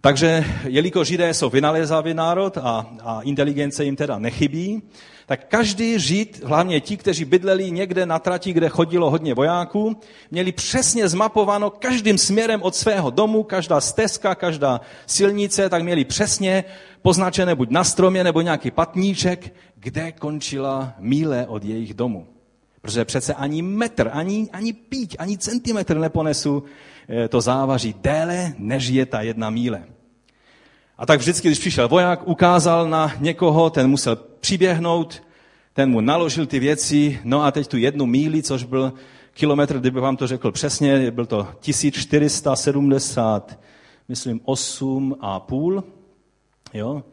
Takže 0.02 0.46
jelikož 0.64 1.08
Židé 1.08 1.34
jsou 1.34 1.50
vynalézavý 1.50 2.14
národ 2.14 2.58
a, 2.58 2.96
a 3.04 3.22
inteligence 3.22 3.84
jim 3.84 3.96
teda 3.96 4.20
nechybí, 4.20 4.82
tak 5.26 5.48
každý 5.48 6.00
Žid, 6.00 6.44
hlavně 6.44 6.82
ti, 6.82 6.98
kteří 6.98 7.26
bydleli 7.26 7.72
někde 7.72 8.06
na 8.06 8.20
trati, 8.20 8.54
kde 8.54 8.70
chodilo 8.70 9.10
hodně 9.10 9.34
vojáků, 9.34 9.98
měli 10.32 10.52
přesně 10.52 11.08
zmapováno 11.08 11.70
každým 11.70 12.18
směrem 12.18 12.62
od 12.62 12.76
svého 12.76 13.10
domu, 13.10 13.44
každá 13.44 13.82
stezka, 13.82 14.36
každá 14.36 14.82
silnice, 15.06 15.70
tak 15.70 15.84
měli 15.84 16.06
přesně 16.06 16.64
poznačené 17.02 17.56
buď 17.56 17.70
na 17.70 17.84
stromě 17.84 18.24
nebo 18.24 18.42
nějaký 18.42 18.72
patníček, 18.72 19.54
kde 19.76 20.12
končila 20.12 20.94
míle 21.00 21.48
od 21.48 21.64
jejich 21.64 21.94
domu. 21.94 22.28
Protože 22.82 23.06
přece 23.06 23.34
ani 23.34 23.62
metr, 23.62 24.10
ani, 24.14 24.50
ani 24.54 24.74
píť, 24.74 25.16
ani 25.20 25.38
centimetr 25.38 25.98
neponesu 25.98 26.64
to 27.30 27.42
závaří 27.42 27.96
déle, 28.02 28.54
než 28.58 28.88
je 28.88 29.06
ta 29.06 29.22
jedna 29.22 29.50
míle. 29.50 29.84
A 30.98 31.06
tak 31.06 31.20
vždycky, 31.20 31.48
když 31.48 31.60
přišel 31.60 31.88
voják, 31.88 32.28
ukázal 32.28 32.90
na 32.90 33.14
někoho, 33.20 33.70
ten 33.70 33.90
musel 33.90 34.16
přiběhnout, 34.16 35.24
ten 35.74 35.90
mu 35.90 36.02
naložil 36.02 36.46
ty 36.46 36.60
věci, 36.60 37.20
no 37.24 37.44
a 37.44 37.52
teď 37.52 37.68
tu 37.68 37.78
jednu 37.78 38.06
míli, 38.06 38.44
což 38.44 38.64
byl 38.64 38.94
kilometr, 39.34 39.80
kdyby 39.80 40.00
vám 40.00 40.18
to 40.18 40.28
řekl 40.28 40.52
přesně, 40.52 41.12
byl 41.12 41.26
to 41.26 41.48
1470, 41.60 43.60
myslím 44.08 44.42
8 44.44 45.16
a 45.20 45.40
půl 45.40 45.84
jo, 46.74 47.04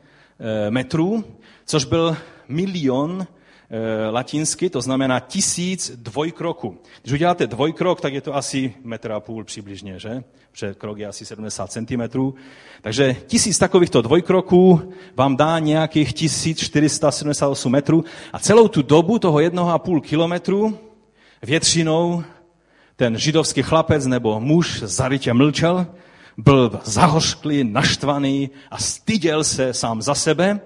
eh, 0.41 0.71
metrů, 0.71 1.25
což 1.65 1.85
byl 1.85 2.17
milion 2.49 3.23
Eh, 3.23 3.27
latinsky, 4.11 4.71
to 4.71 4.81
znamená 4.81 5.21
tisíc 5.21 5.93
dvojkroků. 5.97 6.79
Když 7.03 7.13
uděláte 7.13 7.47
dvojkrok, 7.47 8.01
tak 8.01 8.15
je 8.15 8.21
to 8.21 8.37
asi 8.37 8.75
metr 8.85 9.13
a 9.13 9.21
půl 9.21 9.45
přibližně, 9.45 9.99
že? 9.99 10.23
Protože 10.53 10.75
krok 10.75 10.99
je 10.99 11.07
asi 11.07 11.27
70 11.27 11.73
cm. 11.73 12.33
Takže 12.83 13.17
tisíc 13.27 13.59
takovýchto 13.59 14.03
dvojkroků 14.03 14.93
vám 15.17 15.37
dá 15.37 15.59
nějakých 15.59 16.13
1478 16.13 17.73
metrů 17.73 18.05
a 18.33 18.39
celou 18.39 18.69
tu 18.69 18.83
dobu 18.83 19.19
toho 19.19 19.41
jednoho 19.41 19.71
a 19.71 19.79
půl 19.79 20.01
kilometru 20.01 20.79
většinou 21.43 22.25
ten 22.97 23.19
židovský 23.19 23.63
chlapec 23.63 24.07
nebo 24.07 24.41
muž 24.41 24.83
zarytě 24.83 25.33
mlčel, 25.33 25.87
byl 26.37 26.81
zahořklý, 26.85 27.65
naštvaný 27.65 28.51
a 28.71 28.79
styděl 28.79 29.45
se 29.45 29.75
sám 29.75 30.03
za 30.03 30.15
sebe, 30.15 30.61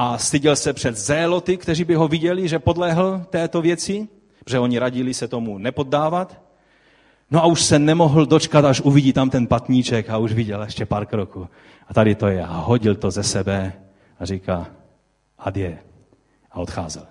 a 0.00 0.18
styděl 0.18 0.56
se 0.56 0.72
před 0.72 0.96
zéloty, 0.96 1.56
kteří 1.56 1.84
by 1.84 1.94
ho 1.94 2.08
viděli, 2.08 2.48
že 2.48 2.58
podlehl 2.58 3.26
této 3.30 3.62
věci, 3.62 4.08
protože 4.44 4.58
oni 4.58 4.78
radili 4.78 5.14
se 5.14 5.28
tomu 5.28 5.58
nepoddávat. 5.58 6.42
No 7.30 7.42
a 7.42 7.46
už 7.46 7.62
se 7.62 7.78
nemohl 7.78 8.26
dočkat, 8.26 8.64
až 8.64 8.80
uvidí 8.80 9.12
tam 9.12 9.30
ten 9.30 9.46
patníček 9.46 10.10
a 10.10 10.18
už 10.18 10.32
viděl 10.32 10.62
ještě 10.62 10.86
pár 10.86 11.06
kroků. 11.06 11.48
A 11.88 11.94
tady 11.94 12.14
to 12.14 12.26
je. 12.26 12.44
A 12.44 12.56
hodil 12.56 12.94
to 12.94 13.10
ze 13.10 13.22
sebe 13.22 13.72
a 14.20 14.24
říká 14.24 14.66
adje. 15.38 15.78
A 16.50 16.60
odcházel. 16.60 17.06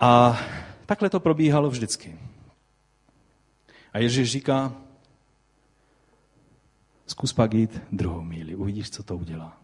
A 0.00 0.40
takhle 0.86 1.10
to 1.10 1.20
probíhalo 1.20 1.70
vždycky. 1.70 2.18
A 3.92 3.98
Ježíš 3.98 4.30
říká, 4.30 4.72
zkus 7.06 7.32
pak 7.32 7.54
jít 7.54 7.82
druhou 7.92 8.22
míli, 8.22 8.54
uvidíš, 8.54 8.90
co 8.90 9.02
to 9.02 9.16
udělá. 9.16 9.63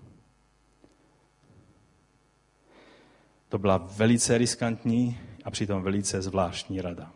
To 3.50 3.58
byla 3.58 3.76
velice 3.76 4.38
riskantní 4.38 5.18
a 5.44 5.50
přitom 5.50 5.82
velice 5.82 6.22
zvláštní 6.22 6.80
rada. 6.80 7.12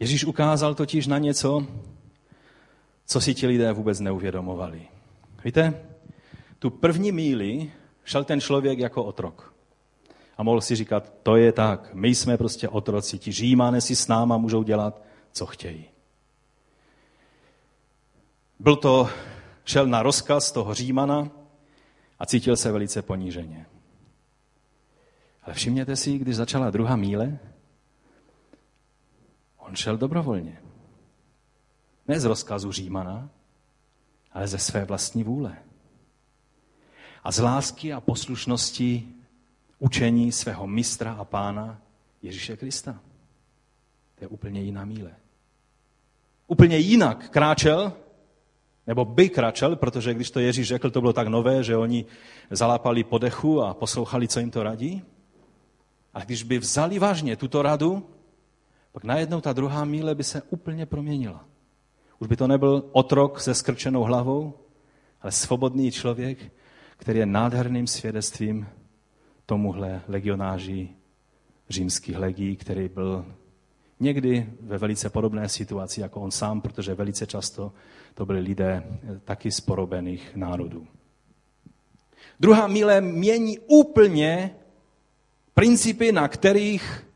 Ježíš 0.00 0.24
ukázal 0.24 0.74
totiž 0.74 1.06
na 1.06 1.18
něco, 1.18 1.66
co 3.06 3.20
si 3.20 3.34
ti 3.34 3.46
lidé 3.46 3.72
vůbec 3.72 4.00
neuvědomovali. 4.00 4.88
Víte, 5.44 5.86
tu 6.58 6.70
první 6.70 7.12
míli 7.12 7.72
šel 8.04 8.24
ten 8.24 8.40
člověk 8.40 8.78
jako 8.78 9.04
otrok. 9.04 9.54
A 10.36 10.42
mohl 10.42 10.60
si 10.60 10.76
říkat, 10.76 11.12
to 11.22 11.36
je 11.36 11.52
tak, 11.52 11.94
my 11.94 12.14
jsme 12.14 12.36
prostě 12.36 12.68
otroci, 12.68 13.18
ti 13.18 13.32
římané 13.32 13.80
si 13.80 13.96
s 13.96 14.08
náma 14.08 14.36
můžou 14.36 14.62
dělat, 14.62 15.02
co 15.32 15.46
chtějí. 15.46 15.84
Byl 18.58 18.76
to, 18.76 19.08
šel 19.64 19.86
na 19.86 20.02
rozkaz 20.02 20.52
toho 20.52 20.74
římana, 20.74 21.30
a 22.18 22.26
cítil 22.26 22.56
se 22.56 22.72
velice 22.72 23.02
poníženě. 23.02 23.66
Ale 25.42 25.54
všimněte 25.54 25.96
si, 25.96 26.18
když 26.18 26.36
začala 26.36 26.70
druhá 26.70 26.96
míle, 26.96 27.38
on 29.58 29.76
šel 29.76 29.96
dobrovolně. 29.96 30.62
Ne 32.08 32.20
z 32.20 32.24
rozkazu 32.24 32.72
Římana, 32.72 33.30
ale 34.32 34.48
ze 34.48 34.58
své 34.58 34.84
vlastní 34.84 35.24
vůle. 35.24 35.56
A 37.24 37.32
z 37.32 37.38
lásky 37.38 37.92
a 37.92 38.00
poslušnosti 38.00 39.08
učení 39.78 40.32
svého 40.32 40.66
mistra 40.66 41.12
a 41.12 41.24
pána 41.24 41.80
Ježíše 42.22 42.56
Krista. 42.56 43.00
To 44.14 44.24
je 44.24 44.28
úplně 44.28 44.62
jiná 44.62 44.84
míle. 44.84 45.14
Úplně 46.46 46.78
jinak 46.78 47.30
kráčel 47.30 47.92
nebo 48.86 49.04
by 49.04 49.28
kračel, 49.28 49.76
protože 49.76 50.14
když 50.14 50.30
to 50.30 50.40
Ježíš 50.40 50.68
řekl, 50.68 50.90
to 50.90 51.00
bylo 51.00 51.12
tak 51.12 51.28
nové, 51.28 51.62
že 51.62 51.76
oni 51.76 52.04
zalápali 52.50 53.04
podechu 53.04 53.62
a 53.62 53.74
poslouchali, 53.74 54.28
co 54.28 54.40
jim 54.40 54.50
to 54.50 54.62
radí. 54.62 55.02
A 56.14 56.24
když 56.24 56.42
by 56.42 56.58
vzali 56.58 56.98
vážně 56.98 57.36
tuto 57.36 57.62
radu, 57.62 58.06
pak 58.92 59.04
najednou 59.04 59.40
ta 59.40 59.52
druhá 59.52 59.84
míle 59.84 60.14
by 60.14 60.24
se 60.24 60.42
úplně 60.50 60.86
proměnila. 60.86 61.44
Už 62.18 62.28
by 62.28 62.36
to 62.36 62.46
nebyl 62.46 62.84
otrok 62.92 63.40
se 63.40 63.54
skrčenou 63.54 64.02
hlavou, 64.02 64.54
ale 65.20 65.32
svobodný 65.32 65.90
člověk, 65.90 66.52
který 66.96 67.18
je 67.18 67.26
nádherným 67.26 67.86
svědectvím 67.86 68.66
tomuhle 69.46 70.00
legionáři 70.08 70.88
římských 71.68 72.18
legií, 72.18 72.56
který 72.56 72.88
byl 72.88 73.24
někdy 74.00 74.46
ve 74.60 74.78
velice 74.78 75.10
podobné 75.10 75.48
situaci 75.48 76.00
jako 76.00 76.20
on 76.20 76.30
sám, 76.30 76.60
protože 76.60 76.94
velice 76.94 77.26
často 77.26 77.72
to 78.14 78.26
byli 78.26 78.40
lidé 78.40 78.82
eh, 78.86 79.20
taky 79.24 79.50
z 79.50 79.60
porobených 79.60 80.36
národů. 80.36 80.86
Druhá 82.40 82.66
míle 82.66 83.00
mění 83.00 83.58
úplně 83.58 84.50
principy, 85.54 86.12
na 86.12 86.28
kterých 86.28 87.06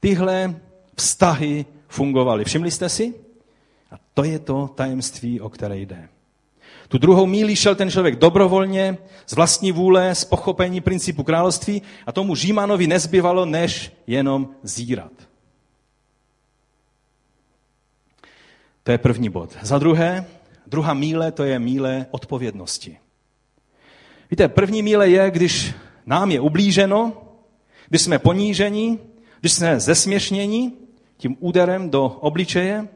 tyhle 0.00 0.60
vztahy 0.96 1.66
fungovaly. 1.88 2.44
Všimli 2.44 2.70
jste 2.70 2.88
si? 2.88 3.14
A 3.90 3.94
to 4.14 4.24
je 4.24 4.38
to 4.38 4.68
tajemství, 4.74 5.40
o 5.40 5.48
které 5.48 5.78
jde. 5.78 6.08
Tu 6.88 6.98
druhou 6.98 7.26
míli 7.26 7.56
šel 7.56 7.74
ten 7.74 7.90
člověk 7.90 8.16
dobrovolně, 8.16 8.98
z 9.26 9.32
vlastní 9.32 9.72
vůle, 9.72 10.14
z 10.14 10.24
pochopení 10.24 10.80
principu 10.80 11.22
království 11.22 11.82
a 12.06 12.12
tomu 12.12 12.34
Římanovi 12.34 12.86
nezbyvalo, 12.86 13.44
než 13.44 13.92
jenom 14.06 14.48
zírat. 14.62 15.12
To 18.86 18.92
je 18.92 18.98
první 18.98 19.28
bod. 19.28 19.56
Za 19.62 19.78
druhé, 19.78 20.26
druhá 20.66 20.94
míle, 20.94 21.32
to 21.32 21.44
je 21.44 21.58
míle 21.58 22.06
odpovědnosti. 22.10 22.98
Víte, 24.30 24.48
první 24.48 24.82
míle 24.82 25.08
je, 25.08 25.30
když 25.30 25.74
nám 26.06 26.30
je 26.30 26.40
ublíženo, 26.40 27.12
když 27.88 28.02
jsme 28.02 28.18
poníženi 28.18 28.98
Když 29.40 29.52
jsme 29.52 29.80
zesměšnění 29.80 30.72
tím 31.16 31.36
úderem 31.40 31.90
do 31.90 32.04
obličeje, 32.04 32.88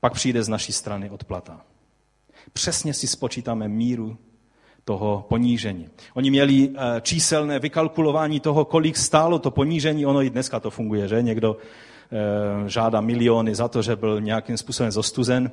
pak 0.00 0.12
přijde 0.12 0.42
z 0.42 0.48
naší 0.48 0.72
strany 0.72 1.10
odplata. 1.10 1.60
Přesně 2.52 2.94
si 2.94 3.06
spočítáme 3.06 3.68
míru 3.68 4.16
toho 4.84 5.26
ponížení. 5.28 5.88
Oni 6.14 6.30
měli 6.30 6.68
eh, 6.68 7.00
číselné 7.00 7.58
vykalkulování 7.58 8.40
toho, 8.40 8.64
kolik 8.64 8.96
stálo 8.96 9.38
to 9.38 9.50
ponížení. 9.50 10.06
Ono 10.06 10.22
i 10.22 10.30
dneska 10.30 10.60
to 10.60 10.70
funguje, 10.70 11.08
že? 11.08 11.22
Někdo 11.22 11.56
žádá 12.66 13.00
miliony 13.00 13.54
za 13.54 13.68
to, 13.68 13.82
že 13.82 13.96
byl 13.96 14.20
nějakým 14.20 14.56
způsobem 14.56 14.92
zostuzen. 14.92 15.50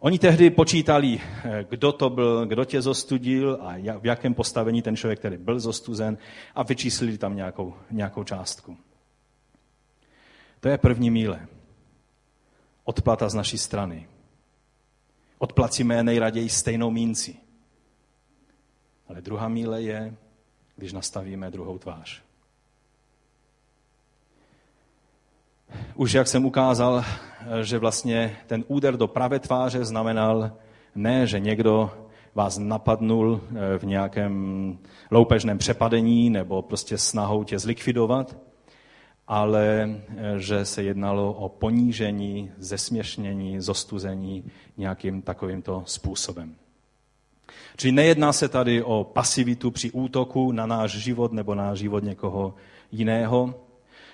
Oni 0.00 0.18
tehdy 0.18 0.50
počítali, 0.50 1.20
eh, 1.44 1.66
kdo 1.68 1.92
to 1.92 2.10
byl, 2.10 2.46
kdo 2.46 2.64
tě 2.64 2.82
zostudil 2.82 3.58
a 3.60 3.98
v 3.98 4.06
jakém 4.06 4.34
postavení 4.34 4.82
ten 4.82 4.96
člověk, 4.96 5.18
který 5.18 5.36
byl 5.36 5.60
zostuzen 5.60 6.18
a 6.54 6.62
vyčíslili 6.62 7.18
tam 7.18 7.36
nějakou, 7.36 7.74
nějakou 7.90 8.24
částku. 8.24 8.76
To 10.60 10.68
je 10.68 10.78
první 10.78 11.10
míle. 11.10 11.46
Odplata 12.84 13.28
z 13.28 13.34
naší 13.34 13.58
strany. 13.58 14.08
Odplacíme 15.38 16.02
nejraději 16.02 16.48
stejnou 16.48 16.90
mínci. 16.90 17.36
Ale 19.08 19.20
druhá 19.20 19.48
míle 19.48 19.82
je, 19.82 20.14
když 20.76 20.92
nastavíme 20.92 21.50
druhou 21.50 21.78
tvář. 21.78 22.27
Už 25.94 26.12
jak 26.12 26.28
jsem 26.28 26.44
ukázal, 26.44 27.04
že 27.62 27.78
vlastně 27.78 28.36
ten 28.46 28.64
úder 28.68 28.96
do 28.96 29.08
pravé 29.08 29.38
tváře 29.38 29.84
znamenal 29.84 30.52
ne, 30.94 31.26
že 31.26 31.40
někdo 31.40 31.90
vás 32.34 32.58
napadnul 32.58 33.40
eh, 33.50 33.78
v 33.78 33.82
nějakém 33.82 34.78
loupežném 35.10 35.58
přepadení 35.58 36.30
nebo 36.30 36.62
prostě 36.62 36.98
snahou 36.98 37.44
tě 37.44 37.58
zlikvidovat, 37.58 38.36
ale 39.28 39.90
eh, 40.08 40.38
že 40.38 40.64
se 40.64 40.82
jednalo 40.82 41.32
o 41.32 41.48
ponížení, 41.48 42.50
zesměšnění, 42.58 43.60
zostuzení 43.60 44.44
nějakým 44.76 45.22
takovýmto 45.22 45.82
způsobem. 45.86 46.54
Čili 47.76 47.92
nejedná 47.92 48.32
se 48.32 48.48
tady 48.48 48.82
o 48.82 49.04
pasivitu 49.04 49.70
při 49.70 49.90
útoku 49.90 50.52
na 50.52 50.66
náš 50.66 50.90
život 50.92 51.32
nebo 51.32 51.54
na 51.54 51.74
život 51.74 52.04
někoho 52.04 52.54
jiného. 52.92 53.67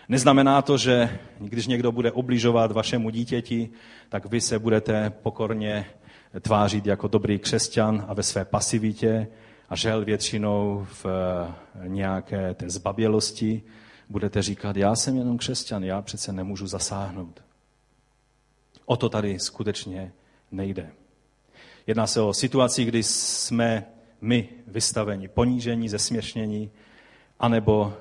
Neznamená 0.08 0.62
to, 0.62 0.78
že 0.78 1.18
když 1.38 1.66
někdo 1.66 1.92
bude 1.92 2.12
obližovat 2.12 2.72
vašemu 2.72 3.10
dítěti, 3.10 3.70
tak 4.08 4.26
vy 4.26 4.40
se 4.40 4.58
budete 4.58 5.10
pokorně 5.10 5.86
tvářit 6.40 6.86
jako 6.86 7.08
dobrý 7.08 7.38
křesťan 7.38 8.04
a 8.08 8.14
ve 8.14 8.22
své 8.22 8.44
pasivitě 8.44 9.26
a 9.68 9.76
žel 9.76 10.04
většinou 10.04 10.86
v 10.92 11.06
eh, 11.06 11.88
nějaké 11.88 12.54
té 12.54 12.70
zbabělosti 12.70 13.62
budete 14.08 14.42
říkat, 14.42 14.76
já 14.76 14.94
jsem 14.94 15.16
jenom 15.16 15.38
křesťan, 15.38 15.84
já 15.84 16.02
přece 16.02 16.32
nemůžu 16.32 16.66
zasáhnout. 16.66 17.42
O 18.84 18.96
to 18.96 19.08
tady 19.08 19.38
skutečně 19.38 20.12
nejde. 20.52 20.90
Jedná 21.86 22.06
se 22.06 22.20
o 22.20 22.34
situaci, 22.34 22.84
kdy 22.84 23.02
jsme 23.02 23.86
my 24.20 24.48
vystaveni 24.66 25.28
ponížení, 25.28 25.88
zesměšnění, 25.88 26.70
anebo 27.40 27.94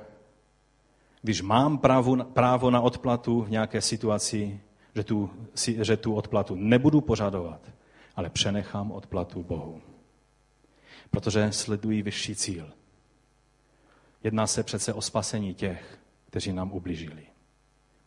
když 1.23 1.41
mám 1.41 1.77
právo, 1.77 2.23
právo 2.23 2.71
na 2.71 2.81
odplatu 2.81 3.41
v 3.41 3.49
nějaké 3.49 3.81
situaci, 3.81 4.59
že 4.95 5.03
tu, 5.03 5.29
že 5.81 5.97
tu 5.97 6.13
odplatu 6.15 6.55
nebudu 6.55 7.01
požadovat, 7.01 7.71
ale 8.15 8.29
přenechám 8.29 8.91
odplatu 8.91 9.43
Bohu. 9.43 9.81
Protože 11.11 11.51
sledují 11.51 12.01
vyšší 12.01 12.35
cíl. 12.35 12.71
Jedná 14.23 14.47
se 14.47 14.63
přece 14.63 14.93
o 14.93 15.01
spasení 15.01 15.53
těch, 15.53 15.99
kteří 16.25 16.53
nám 16.53 16.71
ubližili. 16.71 17.23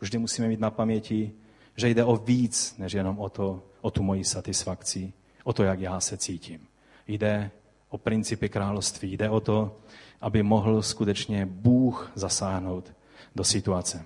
Vždy 0.01 0.19
musíme 0.19 0.49
mít 0.49 0.61
na 0.61 0.71
paměti, 0.71 1.33
že 1.77 1.89
jde 1.89 2.05
o 2.05 2.17
víc, 2.17 2.75
než 2.79 2.93
jenom 2.93 3.19
o, 3.19 3.29
to, 3.29 3.63
o 3.81 3.91
tu 3.91 4.03
moji 4.03 4.25
satisfakci, 4.25 5.13
o 5.45 5.53
to, 5.53 5.63
jak 5.63 5.81
já 5.81 6.01
se 6.01 6.17
cítím. 6.17 6.61
Jde 7.07 7.51
o 7.89 7.99
principy 7.99 8.49
království, 8.49 9.17
jde 9.17 9.31
o 9.31 9.41
to, 9.41 9.77
aby 10.21 10.43
mohl 10.43 10.83
skutečně 10.83 11.47
Bůh 11.47 12.13
zasáhnout 12.15 12.93
do 13.37 13.45
situace. 13.45 14.05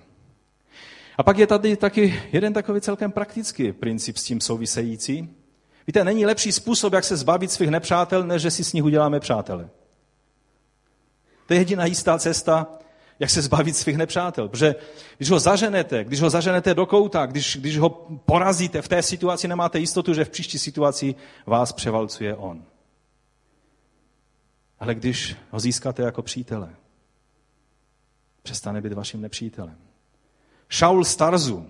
A 1.17 1.23
pak 1.23 1.37
je 1.37 1.47
tady 1.47 1.77
taky 1.77 2.23
jeden 2.31 2.53
takový 2.53 2.81
celkem 2.81 3.11
praktický 3.11 3.71
princip 3.71 4.17
s 4.17 4.23
tím 4.23 4.41
související. 4.41 5.29
Víte, 5.87 6.03
není 6.03 6.25
lepší 6.25 6.51
způsob, 6.51 6.93
jak 6.93 7.03
se 7.03 7.17
zbavit 7.17 7.51
svých 7.51 7.69
nepřátel, 7.69 8.23
než 8.23 8.41
že 8.41 8.51
si 8.51 8.63
s 8.63 8.73
nich 8.73 8.83
uděláme 8.83 9.19
přátele. 9.19 9.69
To 11.45 11.53
je 11.53 11.59
jediná 11.59 11.85
jistá 11.85 12.19
cesta, 12.19 12.67
jak 13.19 13.29
se 13.29 13.41
zbavit 13.41 13.77
svých 13.77 13.97
nepřátel. 13.97 14.49
Protože 14.49 14.75
když 15.17 15.29
ho 15.29 15.39
zaženete, 15.39 16.03
když 16.03 16.21
ho 16.21 16.29
zaženete 16.29 16.73
do 16.73 16.85
kouta, 16.85 17.25
když, 17.25 17.57
když 17.61 17.77
ho 17.77 17.89
porazíte 18.25 18.81
v 18.81 18.87
té 18.87 19.03
situaci, 19.03 19.47
nemáte 19.47 19.79
jistotu, 19.79 20.13
že 20.13 20.25
v 20.25 20.29
příští 20.29 20.59
situaci 20.59 21.15
vás 21.45 21.71
převalcuje 21.71 22.35
on. 22.35 22.63
Ale 24.79 24.95
když 24.95 25.35
ho 25.51 25.59
získáte 25.59 26.03
jako 26.03 26.21
přítele, 26.21 26.75
přestane 28.43 28.81
být 28.81 28.93
vaším 28.93 29.21
nepřítelem. 29.21 29.77
Šaul 30.69 31.05
Starzu 31.05 31.65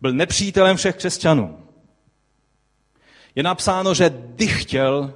byl 0.00 0.12
nepřítelem 0.12 0.76
všech 0.76 0.96
křesťanů. 0.96 1.58
Je 3.34 3.42
napsáno, 3.42 3.94
že 3.94 4.14
dychtěl 4.14 5.14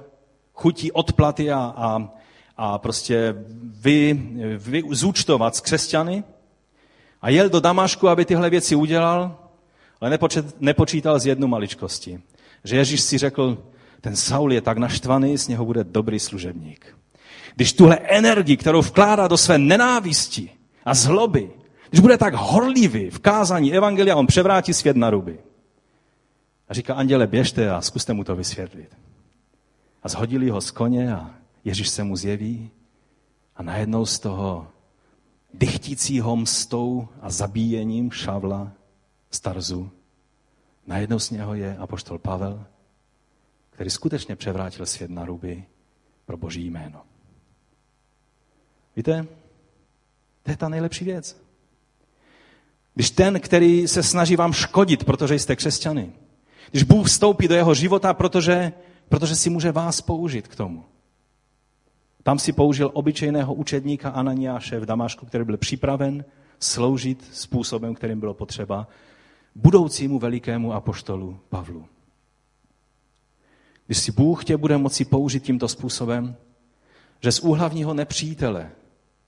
chutí 0.53 0.91
odplaty 0.91 1.51
a, 1.51 1.73
a, 1.77 2.09
a 2.57 2.77
prostě 2.77 3.35
vy, 3.63 4.13
vy 4.57 4.83
zúčtovat 4.91 5.55
s 5.55 5.61
křesťany 5.61 6.23
a 7.21 7.29
jel 7.29 7.49
do 7.49 7.59
Damašku, 7.59 8.09
aby 8.09 8.25
tyhle 8.25 8.49
věci 8.49 8.75
udělal, 8.75 9.37
ale 10.01 10.09
nepočet, 10.09 10.61
nepočítal 10.61 11.19
z 11.19 11.25
jednu 11.25 11.47
maličkosti. 11.47 12.21
Že 12.63 12.77
Ježíš 12.77 13.01
si 13.01 13.17
řekl, 13.17 13.63
ten 14.01 14.15
Saul 14.15 14.53
je 14.53 14.61
tak 14.61 14.77
naštvaný, 14.77 15.37
z 15.37 15.47
něho 15.47 15.65
bude 15.65 15.83
dobrý 15.83 16.19
služebník. 16.19 16.97
Když 17.55 17.73
tuhle 17.73 17.97
energii, 17.97 18.57
kterou 18.57 18.81
vkládá 18.81 19.27
do 19.27 19.37
své 19.37 19.57
nenávisti 19.57 20.51
a 20.85 20.93
zloby, 20.93 21.51
když 21.89 21.99
bude 21.99 22.17
tak 22.17 22.33
horlivý 22.33 23.09
v 23.09 23.19
kázání 23.19 23.73
Evangelia, 23.73 24.15
on 24.15 24.27
převrátí 24.27 24.73
svět 24.73 24.97
na 24.97 25.09
ruby. 25.09 25.39
A 26.69 26.73
říká, 26.73 26.93
anděle, 26.93 27.27
běžte 27.27 27.71
a 27.71 27.81
zkuste 27.81 28.13
mu 28.13 28.23
to 28.23 28.35
vysvětlit. 28.35 28.97
A 30.03 30.09
zhodili 30.09 30.49
ho 30.49 30.61
z 30.61 30.71
koně 30.71 31.13
a 31.13 31.29
Ježíš 31.63 31.89
se 31.89 32.03
mu 32.03 32.15
zjeví 32.15 32.71
a 33.55 33.63
najednou 33.63 34.05
z 34.05 34.19
toho 34.19 34.67
dychtícího 35.53 36.35
mstou 36.35 37.07
a 37.21 37.29
zabíjením 37.29 38.11
šavla 38.11 38.71
starzu, 39.31 39.91
najednou 40.87 41.19
z 41.19 41.29
něho 41.29 41.53
je 41.53 41.77
apoštol 41.77 42.17
Pavel, 42.17 42.65
který 43.69 43.89
skutečně 43.89 44.35
převrátil 44.35 44.85
svět 44.85 45.11
na 45.11 45.25
ruby 45.25 45.65
pro 46.25 46.37
boží 46.37 46.69
jméno. 46.69 47.01
Víte, 48.95 49.27
to 50.45 50.51
je 50.51 50.57
ta 50.57 50.69
nejlepší 50.69 51.05
věc. 51.05 51.41
Když 52.93 53.11
ten, 53.11 53.39
který 53.39 53.87
se 53.87 54.03
snaží 54.03 54.35
vám 54.35 54.53
škodit, 54.53 55.03
protože 55.03 55.39
jste 55.39 55.55
křesťany, 55.55 56.11
když 56.71 56.83
Bůh 56.83 57.07
vstoupí 57.07 57.47
do 57.47 57.55
jeho 57.55 57.73
života, 57.73 58.13
protože, 58.13 58.73
protože 59.09 59.35
si 59.35 59.49
může 59.49 59.71
vás 59.71 60.01
použít 60.01 60.47
k 60.47 60.55
tomu, 60.55 60.85
tam 62.23 62.39
si 62.39 62.53
použil 62.53 62.91
obyčejného 62.93 63.53
učedníka 63.53 64.09
Ananiáše 64.09 64.79
v 64.79 64.85
Damašku, 64.85 65.25
který 65.25 65.43
byl 65.43 65.57
připraven 65.57 66.25
sloužit 66.59 67.29
způsobem, 67.31 67.95
kterým 67.95 68.19
bylo 68.19 68.33
potřeba 68.33 68.87
budoucímu 69.55 70.19
velikému 70.19 70.73
apoštolu 70.73 71.39
Pavlu. 71.49 71.85
Když 73.85 73.97
si 73.97 74.11
Bůh 74.11 74.45
tě 74.45 74.57
bude 74.57 74.77
moci 74.77 75.05
použít 75.05 75.43
tímto 75.43 75.67
způsobem, 75.67 76.35
že 77.21 77.31
z 77.31 77.39
úhlavního 77.39 77.93
nepřítele, 77.93 78.71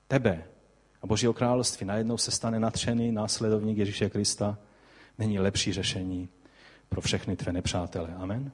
tebe 0.08 0.44
a 1.02 1.08
Božího 1.08 1.34
království 1.34 1.86
najednou 1.86 2.18
se 2.18 2.32
stane 2.32 2.60
natřený 2.60 3.12
následovník 3.12 3.78
Ježíše 3.78 4.10
Krista, 4.10 4.58
není 5.18 5.40
lepší 5.40 5.74
řešení 5.74 6.30
pro 6.90 7.02
všechny 7.02 7.36
tvé 7.36 7.54
nepřátele. 7.54 8.14
Amen. 8.18 8.52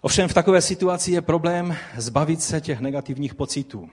Ovšem 0.00 0.28
v 0.28 0.34
takové 0.34 0.62
situaci 0.62 1.12
je 1.12 1.22
problém 1.22 1.76
zbavit 1.96 2.42
se 2.42 2.60
těch 2.60 2.80
negativních 2.80 3.34
pocitů 3.34 3.90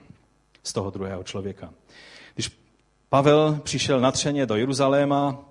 z 0.62 0.72
toho 0.72 0.90
druhého 0.90 1.22
člověka. 1.22 1.72
Když 2.34 2.50
Pavel 3.08 3.60
přišel 3.62 4.00
natřeně 4.00 4.46
do 4.46 4.56
Jeruzaléma, 4.56 5.44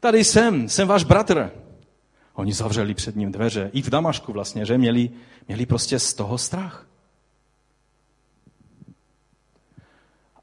tady 0.00 0.24
jsem, 0.24 0.68
jsem 0.68 0.88
váš 0.88 1.04
bratr. 1.04 1.50
Oni 2.34 2.52
zavřeli 2.52 2.94
před 2.94 3.16
ním 3.16 3.32
dveře, 3.32 3.70
i 3.72 3.82
v 3.82 3.90
Damašku 3.90 4.32
vlastně, 4.32 4.66
že 4.66 4.78
měli, 4.78 5.10
měli 5.48 5.66
prostě 5.66 5.98
z 5.98 6.14
toho 6.14 6.38
strach. 6.38 6.86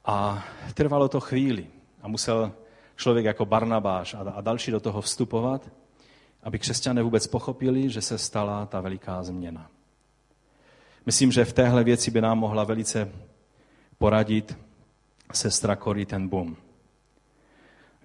A 0.06 0.45
trvalo 0.74 1.10
to 1.10 1.20
chvíli 1.20 1.68
a 2.01 2.08
musel 2.08 2.51
člověk 2.95 3.26
jako 3.26 3.45
Barnabáš 3.45 4.14
a 4.14 4.41
další 4.41 4.72
do 4.72 4.80
toho 4.80 5.01
vstupovat 5.01 5.70
aby 6.43 6.60
křesťané 6.60 7.04
vůbec 7.04 7.28
pochopili, 7.28 7.89
že 7.89 8.01
se 8.01 8.18
stala 8.18 8.66
ta 8.66 8.82
veliká 8.82 9.24
změna. 9.24 9.70
Myslím, 11.06 11.32
že 11.32 11.45
v 11.45 11.54
téhle 11.54 11.84
věci 11.84 12.12
by 12.12 12.22
nám 12.22 12.39
mohla 12.39 12.64
velice 12.64 13.12
poradit 13.97 14.58
sestra 15.34 15.76
Cory 15.76 16.06
ten 16.06 16.28
Boom. 16.28 16.56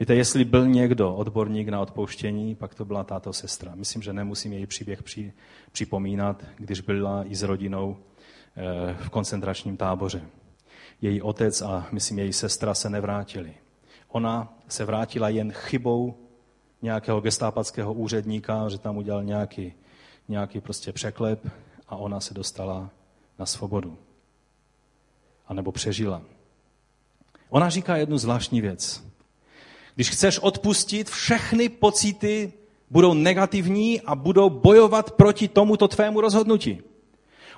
Víte, 0.01 0.15
jestli 0.15 0.45
byl 0.45 0.67
někdo 0.67 1.15
odborník 1.15 1.69
na 1.69 1.81
odpouštění, 1.81 2.55
pak 2.55 2.75
to 2.75 2.85
byla 2.85 3.05
tato 3.05 3.33
sestra. 3.33 3.75
Myslím, 3.75 4.03
že 4.03 4.13
nemusím 4.13 4.53
její 4.53 4.67
příběh 4.67 5.03
při, 5.03 5.33
připomínat, 5.73 6.45
když 6.57 6.81
byla 6.81 7.25
i 7.25 7.35
s 7.35 7.43
rodinou 7.43 7.97
eh, 8.57 8.95
v 8.95 9.11
koncentračním 9.11 9.77
táboře. 9.77 10.23
Její 11.01 11.23
otec 11.23 11.63
a 11.63 11.87
myslím 11.93 12.19
její 12.19 12.33
sestra 12.33 12.75
se 12.75 12.91
nevrátili. 12.91 13.55
Ona 14.09 14.55
se 14.69 14.85
vrátila 14.85 15.29
jen 15.29 15.53
chybou 15.53 16.15
nějakého 16.83 17.21
gestápackého 17.21 17.93
úředníka, 17.93 18.69
že 18.69 18.79
tam 18.79 18.97
udělal 18.97 19.25
nějaký, 19.25 19.73
nějaký 20.29 20.61
prostě 20.61 20.93
překlep 20.93 21.51
a 21.89 21.97
ona 21.97 22.21
se 22.21 22.35
dostala 22.35 22.91
na 23.39 23.47
svobodu. 23.47 23.99
A 25.47 25.55
nebo 25.55 25.73
přežila. 25.73 26.23
Ona 27.51 27.71
říká 27.71 27.97
jednu 27.97 28.19
zvláštní 28.19 28.61
věc. 28.61 29.05
Když 29.95 30.11
chceš 30.11 30.39
odpustit, 30.39 31.11
všechny 31.11 31.69
pocity 31.69 32.53
budou 32.91 33.15
negativní 33.15 34.01
a 34.01 34.15
budou 34.15 34.51
bojovat 34.51 35.11
proti 35.11 35.49
tomuto 35.49 35.89
tvému 35.89 36.21
rozhodnutí. 36.21 36.83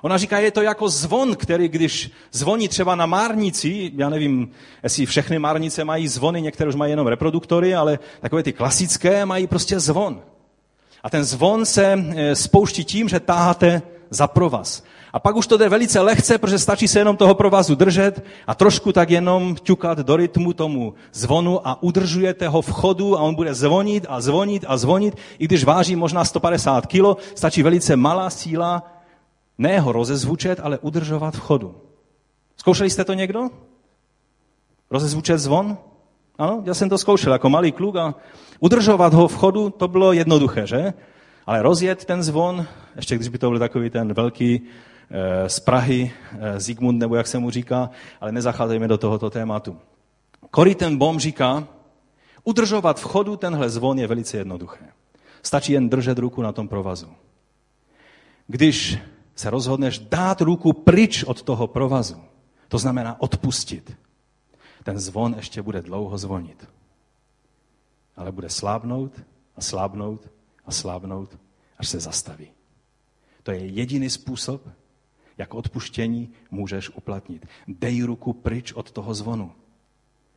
Ona 0.01 0.17
říká, 0.17 0.39
je 0.39 0.51
to 0.51 0.61
jako 0.61 0.89
zvon, 0.89 1.35
který 1.35 1.67
když 1.67 2.11
zvoní 2.31 2.67
třeba 2.67 2.95
na 2.95 3.05
márnici, 3.05 3.91
já 3.95 4.09
nevím, 4.09 4.51
jestli 4.83 5.05
všechny 5.05 5.39
márnice 5.39 5.83
mají 5.83 6.07
zvony, 6.07 6.41
některé 6.41 6.69
už 6.69 6.75
mají 6.75 6.91
jenom 6.91 7.07
reproduktory, 7.07 7.75
ale 7.75 7.99
takové 8.21 8.43
ty 8.43 8.53
klasické 8.53 9.25
mají 9.25 9.47
prostě 9.47 9.79
zvon. 9.79 10.21
A 11.03 11.09
ten 11.09 11.23
zvon 11.23 11.65
se 11.65 11.93
e, 12.15 12.35
spouští 12.35 12.85
tím, 12.85 13.09
že 13.09 13.19
táháte 13.19 13.81
za 14.09 14.27
provaz. 14.27 14.83
A 15.13 15.19
pak 15.19 15.35
už 15.35 15.47
to 15.47 15.57
jde 15.57 15.69
velice 15.69 15.99
lehce, 15.99 16.37
protože 16.37 16.59
stačí 16.59 16.87
se 16.87 16.99
jenom 16.99 17.17
toho 17.17 17.35
provazu 17.35 17.75
držet 17.75 18.25
a 18.47 18.55
trošku 18.55 18.91
tak 18.91 19.09
jenom 19.09 19.55
ťukat 19.63 19.97
do 19.97 20.15
rytmu 20.15 20.53
tomu 20.53 20.93
zvonu 21.13 21.67
a 21.67 21.83
udržujete 21.83 22.47
ho 22.47 22.61
v 22.61 22.71
chodu 22.71 23.17
a 23.17 23.21
on 23.21 23.35
bude 23.35 23.53
zvonit 23.53 24.05
a 24.09 24.21
zvonit 24.21 24.65
a 24.67 24.77
zvonit. 24.77 25.17
I 25.39 25.45
když 25.45 25.63
váží 25.63 25.95
možná 25.95 26.25
150 26.25 26.85
kilo, 26.85 27.17
stačí 27.35 27.63
velice 27.63 27.95
malá 27.95 28.29
síla, 28.29 29.00
ne 29.57 29.79
ho 29.79 29.91
rozezvučet, 29.91 30.59
ale 30.63 30.77
udržovat 30.77 31.35
v 31.35 31.39
chodu. 31.39 31.75
Zkoušeli 32.57 32.89
jste 32.89 33.05
to 33.05 33.13
někdo? 33.13 33.49
Rozezvučet 34.91 35.39
zvon? 35.39 35.77
Ano, 36.37 36.63
já 36.65 36.73
jsem 36.73 36.89
to 36.89 36.97
zkoušel 36.97 37.33
jako 37.33 37.49
malý 37.49 37.71
kluk 37.71 37.95
a 37.95 38.15
udržovat 38.59 39.13
ho 39.13 39.27
v 39.27 39.35
chodu, 39.35 39.69
to 39.69 39.87
bylo 39.87 40.13
jednoduché, 40.13 40.67
že? 40.67 40.93
Ale 41.45 41.61
rozjet 41.61 42.05
ten 42.05 42.23
zvon, 42.23 42.65
ještě 42.95 43.15
když 43.15 43.27
by 43.27 43.37
to 43.37 43.49
byl 43.49 43.59
takový 43.59 43.89
ten 43.89 44.13
velký 44.13 44.61
Eh, 45.13 45.49
z 45.49 45.59
Prahy, 45.59 46.11
eh, 46.39 46.59
Zigmund, 46.59 46.99
nebo 46.99 47.15
jak 47.15 47.27
se 47.27 47.39
mu 47.39 47.49
říká, 47.49 47.89
ale 48.21 48.31
nezacházejme 48.31 48.87
do 48.87 48.97
tohoto 48.97 49.29
tématu. 49.29 49.77
Cory 50.55 50.75
ten 50.75 50.97
Bom 50.97 51.19
říká, 51.19 51.67
udržovat 52.43 52.99
v 52.99 53.03
chodu 53.03 53.35
tenhle 53.35 53.69
zvon 53.69 53.99
je 53.99 54.07
velice 54.07 54.37
jednoduché. 54.37 54.85
Stačí 55.43 55.73
jen 55.73 55.89
držet 55.89 56.17
ruku 56.17 56.41
na 56.41 56.51
tom 56.51 56.67
provazu. 56.67 57.07
Když 58.47 58.97
se 59.35 59.49
rozhodneš 59.49 59.99
dát 59.99 60.41
ruku 60.41 60.73
pryč 60.73 61.23
od 61.23 61.41
toho 61.41 61.67
provazu, 61.67 62.21
to 62.67 62.77
znamená 62.77 63.21
odpustit, 63.21 63.97
ten 64.83 64.99
zvon 64.99 65.33
ještě 65.33 65.61
bude 65.61 65.81
dlouho 65.81 66.17
zvonit. 66.17 66.69
Ale 68.15 68.31
bude 68.31 68.49
slábnout 68.49 69.21
a 69.55 69.61
slábnout 69.61 70.29
a 70.65 70.71
slábnout, 70.71 71.37
až 71.77 71.89
se 71.89 71.99
zastaví. 71.99 72.47
To 73.43 73.51
je 73.51 73.65
jediný 73.65 74.09
způsob, 74.09 74.67
jak 75.37 75.53
odpuštění 75.53 76.29
můžeš 76.51 76.89
uplatnit. 76.89 77.45
Dej 77.67 78.03
ruku 78.03 78.33
pryč 78.33 78.73
od 78.73 78.91
toho 78.91 79.13
zvonu. 79.13 79.51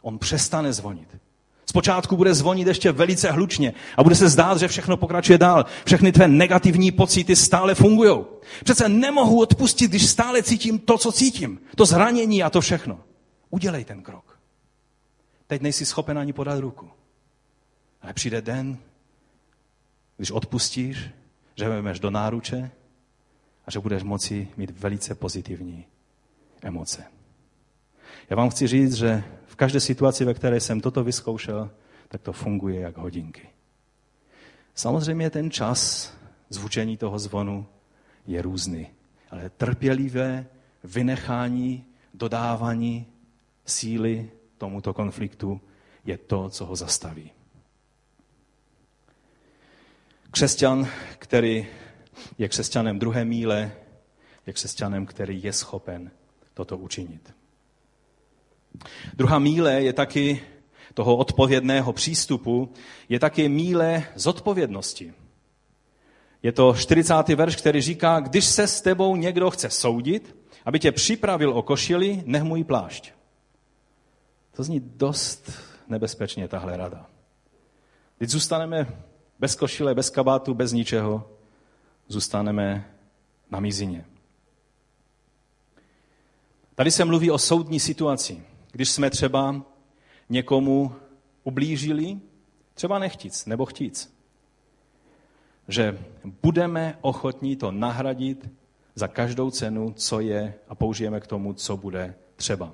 On 0.02 0.18
přestane 0.18 0.72
zvonit. 0.72 1.16
Zpočátku 1.66 2.16
bude 2.16 2.34
zvonit 2.34 2.68
ještě 2.68 2.92
velice 2.92 3.30
hlučně 3.30 3.74
a 3.96 4.02
bude 4.02 4.14
se 4.14 4.28
zdát, 4.28 4.58
že 4.58 4.68
všechno 4.68 4.96
pokračuje 4.96 5.38
dál. 5.38 5.64
Všechny 5.84 6.12
tvé 6.12 6.28
negativní 6.28 6.92
pocity 6.92 7.36
stále 7.36 7.74
fungují. 7.74 8.24
Přece 8.64 8.88
nemohu 8.88 9.40
odpustit, 9.40 9.88
když 9.88 10.06
stále 10.06 10.42
cítím 10.42 10.78
to, 10.78 10.98
co 10.98 11.12
cítím. 11.12 11.60
To 11.76 11.84
zranění 11.84 12.42
a 12.42 12.50
to 12.50 12.60
všechno. 12.60 13.00
Udělej 13.50 13.84
ten 13.84 14.02
krok. 14.02 14.38
Teď 15.46 15.62
nejsi 15.62 15.86
schopen 15.86 16.18
ani 16.18 16.32
podat 16.32 16.58
ruku. 16.58 16.90
Ale 18.02 18.12
přijde 18.12 18.42
den, 18.42 18.78
když 20.16 20.30
odpustíš, 20.30 20.98
že 21.56 21.68
vezmeš 21.68 22.00
do 22.00 22.10
náruče 22.10 22.70
a 23.66 23.70
že 23.70 23.80
budeš 23.80 24.02
moci 24.02 24.48
mít 24.56 24.70
velice 24.70 25.14
pozitivní 25.14 25.86
emoce. 26.62 27.04
Já 28.30 28.36
vám 28.36 28.50
chci 28.50 28.66
říct, 28.66 28.94
že 28.94 29.24
v 29.54 29.56
každé 29.56 29.80
situaci, 29.80 30.24
ve 30.24 30.34
které 30.34 30.60
jsem 30.60 30.80
toto 30.80 31.04
vyzkoušel, 31.04 31.70
tak 32.08 32.22
to 32.22 32.32
funguje 32.32 32.80
jak 32.80 32.96
hodinky. 32.96 33.48
Samozřejmě 34.74 35.30
ten 35.30 35.50
čas 35.50 36.12
zvučení 36.48 36.96
toho 36.96 37.18
zvonu 37.18 37.66
je 38.26 38.42
různý, 38.42 38.86
ale 39.30 39.50
trpělivé 39.50 40.46
vynechání, 40.84 41.84
dodávání 42.14 43.06
síly 43.66 44.30
tomuto 44.58 44.94
konfliktu 44.94 45.60
je 46.04 46.18
to, 46.18 46.50
co 46.50 46.66
ho 46.66 46.76
zastaví. 46.76 47.30
Křesťan, 50.30 50.88
který 51.18 51.66
je 52.38 52.48
křesťanem 52.48 52.98
druhé 52.98 53.24
míle, 53.24 53.72
je 54.46 54.52
křesťanem, 54.52 55.06
který 55.06 55.42
je 55.42 55.52
schopen 55.52 56.10
toto 56.54 56.78
učinit. 56.78 57.43
Druhá 59.14 59.38
míle 59.38 59.82
je 59.82 59.92
taky 59.92 60.42
toho 60.94 61.16
odpovědného 61.16 61.92
přístupu, 61.92 62.72
je 63.08 63.20
taky 63.20 63.48
míle 63.48 64.04
zodpovědnosti. 64.14 65.14
Je 66.42 66.52
to 66.52 66.74
40. 66.74 67.28
verš, 67.28 67.56
který 67.56 67.80
říká, 67.80 68.20
když 68.20 68.44
se 68.44 68.66
s 68.66 68.80
tebou 68.80 69.16
někdo 69.16 69.50
chce 69.50 69.70
soudit, 69.70 70.36
aby 70.64 70.78
tě 70.78 70.92
připravil 70.92 71.50
o 71.50 71.62
košili, 71.62 72.22
nech 72.26 72.42
můj 72.42 72.64
plášť. 72.64 73.12
To 74.56 74.62
zní 74.62 74.80
dost 74.80 75.50
nebezpečně, 75.88 76.48
tahle 76.48 76.76
rada. 76.76 77.06
Když 78.18 78.30
zůstaneme 78.30 78.86
bez 79.38 79.56
košile, 79.56 79.94
bez 79.94 80.10
kabátu, 80.10 80.54
bez 80.54 80.72
ničeho, 80.72 81.30
zůstaneme 82.08 82.90
na 83.50 83.60
mizině. 83.60 84.04
Tady 86.74 86.90
se 86.90 87.04
mluví 87.04 87.30
o 87.30 87.38
soudní 87.38 87.80
situaci, 87.80 88.42
když 88.74 88.90
jsme 88.90 89.10
třeba 89.10 89.62
někomu 90.28 90.92
ublížili, 91.44 92.16
třeba 92.74 92.98
nechtíc 92.98 93.46
nebo 93.46 93.66
chtíc, 93.66 94.14
že 95.68 95.98
budeme 96.42 96.98
ochotní 97.00 97.56
to 97.56 97.72
nahradit 97.72 98.50
za 98.94 99.08
každou 99.08 99.50
cenu, 99.50 99.92
co 99.96 100.20
je 100.20 100.54
a 100.68 100.74
použijeme 100.74 101.20
k 101.20 101.26
tomu, 101.26 101.52
co 101.52 101.76
bude 101.76 102.14
třeba. 102.36 102.72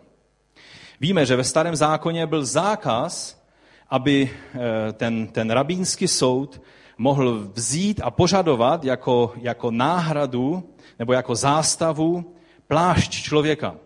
Víme, 1.01 1.27
že 1.27 1.37
ve 1.37 1.45
starém 1.45 1.77
zákoně 1.77 2.27
byl 2.27 2.45
zákaz, 2.45 3.43
aby 3.91 4.31
eh, 4.31 4.93
ten, 4.93 5.27
ten 5.27 5.51
rabínský 5.51 6.09
soud 6.09 6.63
mohl 6.99 7.51
vzít 7.55 8.01
a 8.05 8.11
požadovat 8.11 8.85
jako, 8.85 9.33
jako 9.37 9.71
náhradu 9.71 10.75
nebo 10.99 11.13
jako 11.13 11.35
zástavu 11.35 12.35
plášť 12.67 13.13
člověka. 13.13 13.77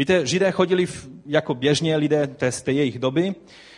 Víte, 0.00 0.26
židé 0.26 0.52
chodili 0.52 0.86
v, 0.86 1.08
jako 1.26 1.54
běžně 1.54 1.96
lidé 1.96 2.26
té, 2.26 2.52
té 2.52 2.72
jejich 2.72 2.98
doby, 2.98 3.34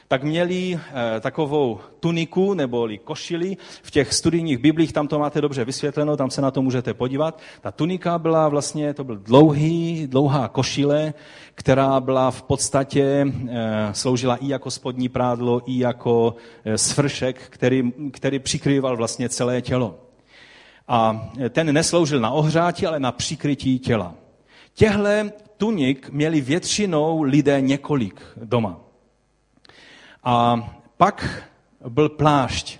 tak 0.09 0.23
měli 0.23 0.81
e, 1.16 1.20
takovou 1.20 1.81
tuniku 2.01 2.55
nebo 2.55 2.89
košili. 3.05 3.57
V 3.83 3.91
těch 3.91 4.12
studijních 4.12 4.59
biblích 4.59 4.93
tam 4.93 5.09
to 5.09 5.18
máte 5.18 5.41
dobře 5.41 5.64
vysvětleno, 5.64 6.16
tam 6.16 6.31
se 6.31 6.41
na 6.41 6.51
to 6.51 6.62
můžete 6.62 6.95
podívat. 6.95 7.41
Ta 7.61 7.70
tunika 7.70 8.18
byla 8.18 8.49
vlastně, 8.49 8.95
to 8.95 9.05
byl 9.05 9.16
dlouhý, 9.16 10.07
dlouhá 10.07 10.49
košile, 10.49 11.14
která 11.55 12.01
byla 12.01 12.31
v 12.31 12.43
podstatě, 12.43 13.27
e, 13.49 13.95
sloužila 13.95 14.37
i 14.37 14.49
jako 14.49 14.70
spodní 14.70 15.09
prádlo, 15.09 15.62
i 15.66 15.79
jako 15.79 16.35
e, 16.64 16.79
svršek, 16.79 17.43
který, 17.51 17.93
který 18.12 18.39
přikrýval 18.39 18.97
vlastně 18.97 19.29
celé 19.29 19.62
tělo. 19.62 19.99
A 20.89 21.31
ten 21.51 21.75
nesloužil 21.75 22.20
na 22.20 22.31
ohřátí, 22.31 22.87
ale 22.87 23.01
na 23.01 23.12
přikrytí 23.12 23.79
těla. 23.79 24.22
Těhle 24.75 25.33
tunik 25.57 26.11
měli 26.11 26.41
většinou 26.41 27.23
lidé 27.23 27.61
několik 27.61 28.20
doma. 28.37 28.81
A 30.25 30.64
pak 30.97 31.43
byl 31.89 32.09
plášť. 32.09 32.79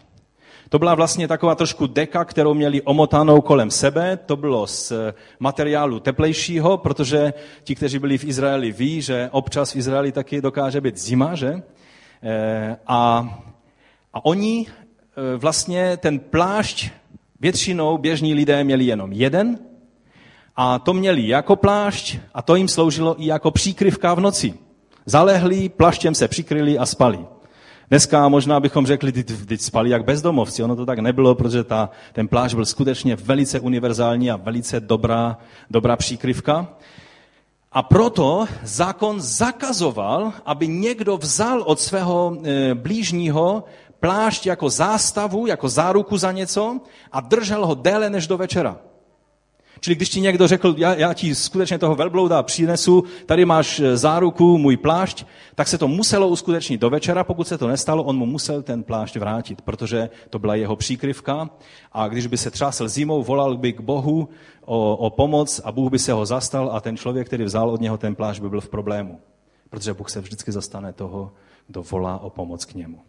To 0.69 0.79
byla 0.79 0.95
vlastně 0.95 1.29
taková 1.29 1.55
trošku 1.55 1.87
deka, 1.87 2.25
kterou 2.25 2.55
měli 2.55 2.83
omotanou 2.83 3.41
kolem 3.41 3.71
sebe. 3.71 4.17
To 4.17 4.37
bylo 4.37 4.67
z 4.67 4.93
materiálu 5.39 6.01
teplejšího, 6.01 6.79
protože 6.79 7.33
ti, 7.65 7.75
kteří 7.75 7.99
byli 7.99 8.19
v 8.19 8.25
Izraeli, 8.25 8.73
ví, 8.73 9.03
že 9.03 9.29
občas 9.33 9.73
v 9.73 9.77
Izraeli 9.77 10.13
taky 10.13 10.41
dokáže 10.41 10.81
být 10.81 10.99
zima, 10.99 11.35
že? 11.35 11.63
Eh, 12.23 12.77
a, 12.87 13.29
a 14.13 14.25
oni 14.25 14.67
eh, 14.67 15.37
vlastně 15.37 15.97
ten 15.97 16.19
plášť 16.19 16.91
většinou 17.41 17.99
běžní 17.99 18.35
lidé 18.35 18.65
měli 18.65 18.85
jenom 18.85 19.13
jeden 19.13 19.59
a 20.57 20.79
to 20.79 20.95
měli 20.95 21.29
jako 21.29 21.57
plášť 21.57 22.19
a 22.35 22.43
to 22.43 22.57
jim 22.57 22.69
sloužilo 22.69 23.23
i 23.23 23.27
jako 23.27 23.51
příkryvka 23.51 24.15
v 24.15 24.21
noci. 24.21 24.55
Zalehli, 25.07 25.69
plaštěm 25.69 26.15
se 26.15 26.29
přikryli 26.29 26.79
a 26.79 26.87
spali. 26.87 27.19
Dneska 27.89 28.29
možná 28.29 28.61
bychom 28.61 28.87
řekli, 28.87 29.13
teď 29.13 29.61
spali 29.61 29.91
jak 29.91 30.05
bezdomovci. 30.05 30.63
Ono 30.63 30.77
to 30.77 30.87
tak 30.87 30.99
nebylo, 30.99 31.35
protože 31.35 31.65
ta, 31.65 31.91
ten 32.13 32.29
pláž 32.29 32.55
byl 32.55 32.67
skutečně 32.67 33.17
velice 33.17 33.61
univerzální 33.61 34.31
a 34.31 34.37
velice 34.37 34.81
dobrá, 34.81 35.39
dobrá 35.71 35.97
příkryvka. 35.97 36.69
A 37.73 37.83
proto 37.83 38.47
zákon 38.63 39.21
zakazoval, 39.21 40.33
aby 40.45 40.69
někdo 40.69 41.17
vzal 41.17 41.63
od 41.63 41.81
svého 41.81 42.37
e, 42.45 42.75
blížního 42.75 43.65
plášť 44.01 44.47
jako 44.47 44.71
zástavu, 44.71 45.47
jako 45.47 45.69
záruku 45.69 46.19
za 46.19 46.33
něco 46.33 46.81
a 47.13 47.21
držel 47.21 47.67
ho 47.67 47.75
déle 47.75 48.11
než 48.11 48.27
do 48.27 48.37
večera. 48.37 48.77
Čili 49.85 49.97
když 49.97 50.09
ti 50.09 50.21
někdo 50.21 50.49
řekl, 50.49 50.75
já, 50.77 50.95
já 50.95 51.15
ti 51.15 51.35
skutečně 51.35 51.79
toho 51.79 51.95
velblouda 51.95 52.43
přinesu, 52.43 53.05
tady 53.27 53.45
máš 53.45 53.81
e, 53.81 53.97
záruku, 53.97 54.59
můj 54.59 54.77
plášť, 54.77 55.27
tak 55.55 55.69
se 55.69 55.79
to 55.79 55.89
muselo 55.89 56.29
uskutečnit 56.29 56.81
do 56.81 56.91
večera. 56.91 57.25
Pokud 57.25 57.49
se 57.49 57.59
to 57.59 57.69
nestalo, 57.69 58.05
on 58.05 58.19
mu 58.19 58.27
musel 58.27 58.63
ten 58.63 58.83
plášť 58.83 59.17
vrátit, 59.17 59.63
protože 59.63 60.11
to 60.31 60.39
byla 60.39 60.55
jeho 60.55 60.77
příkryvka. 60.77 61.51
A 61.93 62.09
když 62.09 62.27
by 62.27 62.37
se 62.37 62.51
třásl 62.51 62.89
zimou, 62.89 63.23
volal 63.23 63.57
by 63.57 63.73
k 63.73 63.81
Bohu 63.81 64.29
o, 64.65 64.97
o 64.97 65.11
pomoc 65.11 65.61
a 65.65 65.73
Bůh 65.73 65.91
by 65.91 65.99
se 65.99 66.13
ho 66.13 66.27
zastal 66.27 66.71
a 66.73 66.81
ten 66.81 66.97
člověk, 66.97 67.27
který 67.27 67.45
vzal 67.45 67.71
od 67.71 67.81
něho 67.81 67.99
ten 67.99 68.15
plášť, 68.15 68.41
by 68.41 68.49
byl 68.49 68.61
v 68.61 68.69
problému. 68.69 69.21
Protože 69.71 69.95
Bůh 69.95 70.11
se 70.11 70.21
vždycky 70.21 70.53
zastane 70.53 70.93
toho, 70.93 71.33
kdo 71.67 71.83
volá 71.83 72.19
o 72.19 72.31
pomoc 72.31 72.65
k 72.65 72.75
němu. 72.75 73.01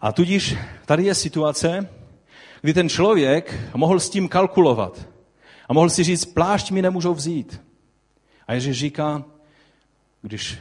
A 0.00 0.12
tudíž 0.12 0.56
tady 0.86 1.04
je 1.04 1.14
situace, 1.14 1.88
kdy 2.60 2.74
ten 2.74 2.88
člověk 2.88 3.54
mohl 3.74 4.00
s 4.00 4.10
tím 4.10 4.28
kalkulovat 4.28 5.08
a 5.68 5.72
mohl 5.72 5.90
si 5.90 6.04
říct, 6.04 6.24
plášť 6.24 6.70
mi 6.70 6.82
nemůžou 6.82 7.14
vzít. 7.14 7.60
A 8.46 8.52
Ježíš 8.52 8.78
říká, 8.78 9.24
když 10.22 10.58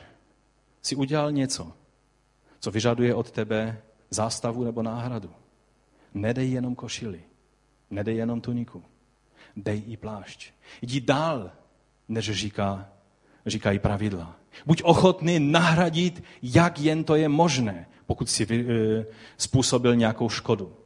si 0.81 0.95
udělal 0.95 1.31
něco, 1.31 1.71
co 2.59 2.71
vyžaduje 2.71 3.15
od 3.15 3.31
tebe 3.31 3.81
zástavu 4.09 4.63
nebo 4.63 4.83
náhradu, 4.83 5.29
nedej 6.13 6.51
jenom 6.51 6.75
košili, 6.75 7.21
nedej 7.89 8.15
jenom 8.15 8.41
tuniku, 8.41 8.83
dej 9.55 9.83
i 9.87 9.97
plášť. 9.97 10.51
Jdi 10.81 11.01
dál, 11.01 11.51
než 12.07 12.31
říká, 12.31 12.89
říkají 13.45 13.79
pravidla. 13.79 14.35
Buď 14.65 14.83
ochotný 14.83 15.39
nahradit, 15.39 16.23
jak 16.41 16.79
jen 16.79 17.03
to 17.03 17.15
je 17.15 17.29
možné, 17.29 17.87
pokud 18.05 18.29
si 18.29 18.47
e, 18.51 19.05
způsobil 19.37 19.95
nějakou 19.95 20.29
škodu. 20.29 20.77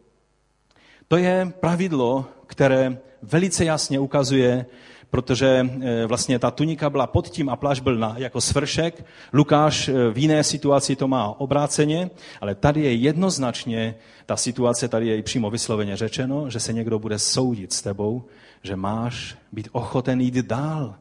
To 1.12 1.18
je 1.18 1.54
pravidlo, 1.60 2.26
které 2.48 2.98
velice 3.22 3.66
jasně 3.66 4.00
ukazuje, 4.00 4.66
protože 5.10 5.48
e, 5.82 6.06
vlastně 6.06 6.40
ta 6.40 6.52
tunika 6.52 6.90
byla 6.90 7.08
pod 7.08 7.30
tím 7.30 7.50
a 7.50 7.56
pláž 7.56 7.80
byl 7.80 7.96
na, 7.98 8.16
jako 8.18 8.42
svršek. 8.42 9.06
Lukáš 9.34 9.88
e, 9.88 10.12
v 10.12 10.18
jiné 10.18 10.44
situaci 10.44 10.96
to 10.96 11.08
má 11.08 11.40
obráceně, 11.40 12.10
ale 12.42 12.56
tady 12.56 12.82
je 12.82 12.94
jednoznačně 12.94 13.96
ta 14.26 14.36
situace, 14.36 14.88
tady 14.88 15.08
je 15.08 15.18
i 15.18 15.22
přímo 15.22 15.50
vysloveně 15.50 15.98
řečeno, 15.98 16.50
že 16.50 16.60
se 16.60 16.74
někdo 16.74 17.00
bude 17.00 17.20
soudit 17.20 17.74
s 17.74 17.82
tebou, 17.82 18.24
že 18.64 18.76
máš 18.76 19.36
být 19.52 19.70
ochoten 19.72 20.22
jít 20.22 20.36
dál. 20.36 20.96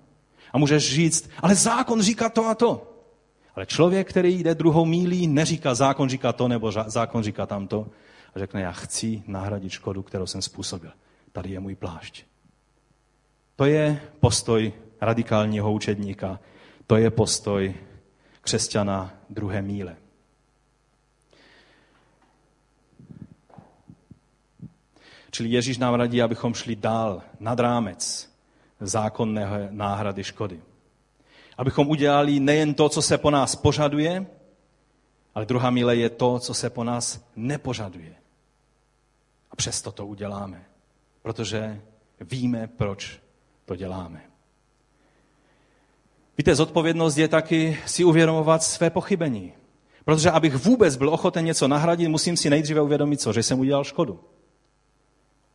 A 0.53 0.59
můžeš 0.59 0.95
říct, 0.95 1.31
ale 1.43 1.55
zákon 1.55 2.03
říká 2.03 2.29
to 2.29 2.47
a 2.47 2.55
to. 2.55 2.87
Ale 3.55 3.67
člověk, 3.67 4.09
který 4.09 4.39
jde 4.39 4.55
druhou 4.55 4.85
mílí, 4.85 5.27
neříká 5.27 5.75
zákon 5.75 6.09
říká 6.09 6.33
to 6.33 6.49
nebo 6.49 6.73
zákon 6.73 7.23
říká 7.23 7.47
tamto. 7.47 7.87
A 8.35 8.39
řekne, 8.39 8.61
já 8.61 8.73
chci 8.73 9.23
nahradit 9.27 9.73
škodu, 9.73 10.03
kterou 10.03 10.27
jsem 10.27 10.43
způsobil. 10.43 10.93
Tady 11.33 11.51
je 11.51 11.61
můj 11.61 11.75
plášť. 11.75 12.25
To 13.57 13.65
je 13.65 14.01
postoj 14.21 14.73
radikálního 15.01 15.73
učedníka. 15.73 16.41
To 16.87 16.97
je 16.97 17.11
postoj 17.11 17.75
křesťana 18.41 19.15
druhé 19.31 19.63
míle. 19.63 19.97
Čili 25.31 25.49
Ježíš 25.49 25.79
nám 25.79 25.95
radí, 25.95 26.23
abychom 26.23 26.55
šli 26.55 26.77
dál, 26.77 27.23
nad 27.41 27.61
rámec 27.61 28.31
zákonné 28.81 29.69
náhrady 29.71 30.25
škody. 30.25 30.61
Abychom 31.59 31.89
udělali 31.89 32.41
nejen 32.41 32.75
to, 32.75 32.89
co 32.89 33.03
se 33.03 33.19
po 33.19 33.31
nás 33.31 33.57
požaduje, 33.57 34.27
ale 35.35 35.47
druhá 35.47 35.71
míle 35.71 35.97
je 35.97 36.11
to, 36.11 36.39
co 36.39 36.55
se 36.55 36.71
po 36.71 36.85
nás 36.85 37.25
nepožaduje. 37.37 38.20
A 39.51 39.57
přesto 39.57 39.93
to 39.93 40.07
uděláme, 40.07 40.65
protože 41.23 41.81
víme, 42.21 42.67
proč 42.77 43.21
to 43.65 43.77
děláme. 43.77 44.23
Víte, 46.39 46.55
zodpovědnost 46.55 47.17
je 47.17 47.29
taky 47.29 47.79
si 47.87 48.05
uvědomovat 48.05 48.63
své 48.63 48.91
pochybení. 48.91 49.53
Protože 50.05 50.31
abych 50.31 50.55
vůbec 50.57 50.97
byl 50.97 51.09
ochoten 51.09 51.45
něco 51.45 51.69
nahradit, 51.69 52.09
musím 52.09 52.37
si 52.37 52.51
nejdříve 52.51 52.81
uvědomit, 52.81 53.21
co, 53.21 53.33
že 53.33 53.43
jsem 53.43 53.61
udělal 53.61 53.85
škodu. 53.85 54.21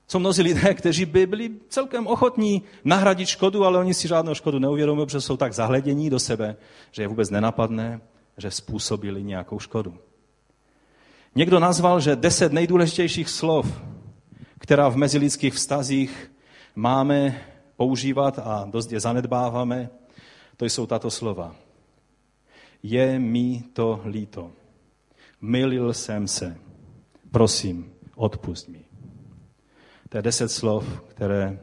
Jsou 0.07 0.19
mnozí 0.19 0.41
lidé, 0.41 0.73
kteří 0.73 1.05
by 1.05 1.27
byli 1.27 1.51
celkem 1.69 2.07
ochotní 2.07 2.63
nahradit 2.83 3.27
škodu, 3.27 3.65
ale 3.65 3.79
oni 3.79 3.93
si 3.93 4.07
žádnou 4.07 4.33
škodu 4.33 4.59
neuvědomují, 4.59 5.05
protože 5.05 5.21
jsou 5.21 5.37
tak 5.37 5.53
zahledění 5.53 6.09
do 6.09 6.19
sebe, 6.19 6.55
že 6.91 7.03
je 7.03 7.07
vůbec 7.07 7.29
nenapadne, 7.29 8.01
že 8.37 8.51
způsobili 8.51 9.23
nějakou 9.23 9.59
škodu. 9.59 9.97
Někdo 11.35 11.59
nazval, 11.59 11.99
že 11.99 12.15
deset 12.15 12.53
nejdůležitějších 12.53 13.29
slov, 13.29 13.81
která 14.59 14.89
v 14.89 14.95
mezilidských 14.95 15.53
vztazích 15.53 16.31
máme 16.75 17.41
používat 17.75 18.39
a 18.39 18.67
dost 18.71 18.91
je 18.91 18.99
zanedbáváme, 18.99 19.89
to 20.57 20.65
jsou 20.65 20.85
tato 20.85 21.11
slova. 21.11 21.55
Je 22.83 23.19
mi 23.19 23.63
to 23.73 24.01
líto. 24.05 24.51
Milil 25.41 25.93
jsem 25.93 26.27
se. 26.27 26.57
Prosím, 27.31 27.93
odpust 28.15 28.67
mi. 28.69 28.85
To 30.09 30.17
je 30.17 30.21
deset 30.21 30.49
slov, 30.49 31.01
které 31.07 31.59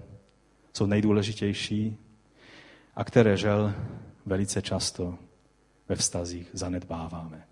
jsou 0.72 0.86
nejdůležitější 0.86 1.96
a 2.94 3.04
které 3.04 3.36
žel 3.36 3.74
velice 4.26 4.62
často 4.62 5.18
ve 5.88 5.96
vztazích 5.96 6.50
zanedbáváme. 6.52 7.51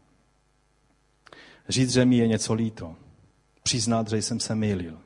Říct, 1.69 1.93
že 1.93 2.05
mi 2.05 2.17
je 2.17 2.29
něco 2.29 2.55
líto, 2.55 2.97
přiznat, 3.63 4.09
že 4.09 4.17
jsem 4.17 4.41
se 4.41 4.55
mýlil 4.55 4.99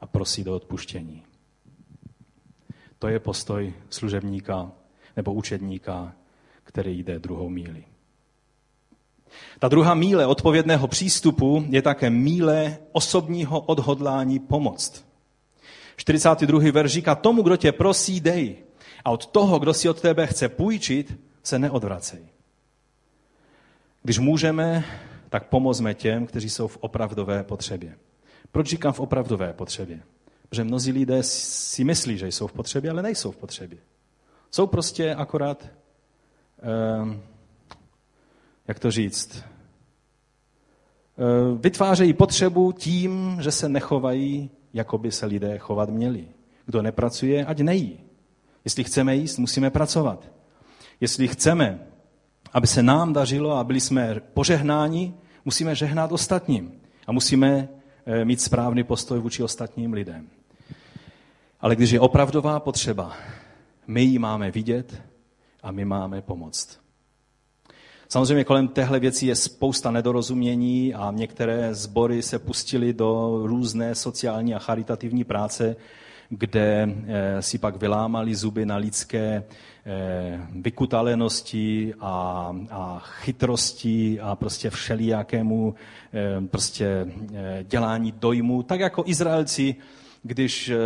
a 0.00 0.06
prosit 0.06 0.46
o 0.46 0.56
odpuštění. 0.56 1.22
To 2.98 3.08
je 3.08 3.20
postoj 3.20 3.74
služebníka 3.90 4.72
nebo 5.16 5.32
učedníka, 5.32 6.12
který 6.64 6.98
jde 6.98 7.18
druhou 7.18 7.48
míli. 7.48 7.84
Ta 9.58 9.68
druhá 9.68 9.94
míle 9.94 10.26
odpovědného 10.26 10.88
přístupu 10.88 11.64
je 11.68 11.82
také 11.82 12.10
míle 12.10 12.78
osobního 12.92 13.60
odhodlání 13.60 14.38
pomoct. 14.38 15.04
42. 15.96 16.60
verš 16.72 16.92
říká, 16.92 17.14
tomu, 17.14 17.42
kdo 17.42 17.56
tě 17.56 17.72
prosí, 17.72 18.20
dej. 18.20 18.56
A 19.04 19.10
od 19.10 19.26
toho, 19.26 19.58
kdo 19.58 19.74
si 19.74 19.88
od 19.88 20.00
tebe 20.00 20.26
chce 20.26 20.48
půjčit, 20.48 21.20
se 21.42 21.58
neodvracej. 21.58 22.20
Když 24.02 24.18
můžeme, 24.18 24.84
tak 25.30 25.48
pomozme 25.48 25.94
těm, 25.94 26.26
kteří 26.26 26.50
jsou 26.50 26.68
v 26.68 26.78
opravdové 26.80 27.44
potřebě. 27.44 27.94
Proč 28.52 28.66
říkám 28.66 28.92
v 28.92 29.00
opravdové 29.00 29.52
potřebě? 29.52 30.02
Protože 30.48 30.64
mnozí 30.64 30.92
lidé 30.92 31.22
si 31.22 31.84
myslí, 31.84 32.18
že 32.18 32.28
jsou 32.28 32.46
v 32.46 32.52
potřebě, 32.52 32.90
ale 32.90 33.02
nejsou 33.02 33.30
v 33.30 33.36
potřebě. 33.36 33.78
Jsou 34.50 34.66
prostě 34.66 35.14
akorát, 35.14 35.68
eh, 36.62 37.18
jak 38.68 38.78
to 38.78 38.90
říct, 38.90 39.42
eh, 39.42 39.42
vytvářejí 41.60 42.12
potřebu 42.12 42.72
tím, 42.72 43.38
že 43.40 43.50
se 43.52 43.68
nechovají, 43.68 44.50
jako 44.74 44.98
by 44.98 45.12
se 45.12 45.26
lidé 45.26 45.58
chovat 45.58 45.90
měli. 45.90 46.28
Kdo 46.66 46.82
nepracuje, 46.82 47.44
ať 47.44 47.60
nejí. 47.60 48.00
Jestli 48.64 48.84
chceme 48.84 49.16
jíst, 49.16 49.38
musíme 49.38 49.70
pracovat. 49.70 50.32
Jestli 51.00 51.28
chceme, 51.28 51.86
aby 52.52 52.66
se 52.66 52.82
nám 52.82 53.12
dařilo 53.12 53.52
a 53.52 53.64
byli 53.64 53.80
jsme 53.80 54.20
požehnáni, 54.34 55.14
musíme 55.44 55.74
žehnat 55.74 56.12
ostatním. 56.12 56.72
A 57.06 57.12
musíme 57.12 57.68
eh, 58.06 58.24
mít 58.24 58.40
správný 58.40 58.84
postoj 58.84 59.18
vůči 59.18 59.42
ostatním 59.42 59.92
lidem. 59.92 60.28
Ale 61.60 61.76
když 61.76 61.90
je 61.90 62.00
opravdová 62.00 62.60
potřeba, 62.60 63.16
my 63.86 64.02
ji 64.02 64.18
máme 64.18 64.50
vidět 64.50 65.02
a 65.62 65.72
my 65.72 65.84
máme 65.84 66.22
pomoct. 66.22 66.80
Samozřejmě 68.08 68.44
kolem 68.44 68.68
téhle 68.68 69.00
věci 69.00 69.26
je 69.26 69.34
spousta 69.36 69.90
nedorozumění 69.90 70.94
a 70.94 71.10
některé 71.14 71.74
sbory 71.74 72.22
se 72.22 72.38
pustily 72.38 72.92
do 72.92 73.40
různé 73.44 73.94
sociální 73.94 74.54
a 74.54 74.58
charitativní 74.58 75.24
práce, 75.24 75.76
kde 76.28 76.88
eh, 77.06 77.42
si 77.42 77.58
pak 77.58 77.76
vylámali 77.76 78.34
zuby 78.34 78.66
na 78.66 78.76
lidské 78.76 79.44
vykutalenosti 80.52 81.94
a, 82.00 82.56
a 82.70 82.98
chytrosti 82.98 84.20
a 84.20 84.36
prostě 84.36 84.70
všelijakému 84.70 85.74
eh, 86.14 86.46
prostě 86.46 87.06
dělání 87.62 88.12
dojmu, 88.12 88.62
tak 88.62 88.80
jako 88.80 89.02
Izraelci 89.06 89.76
když 90.22 90.68
eh, 90.68 90.76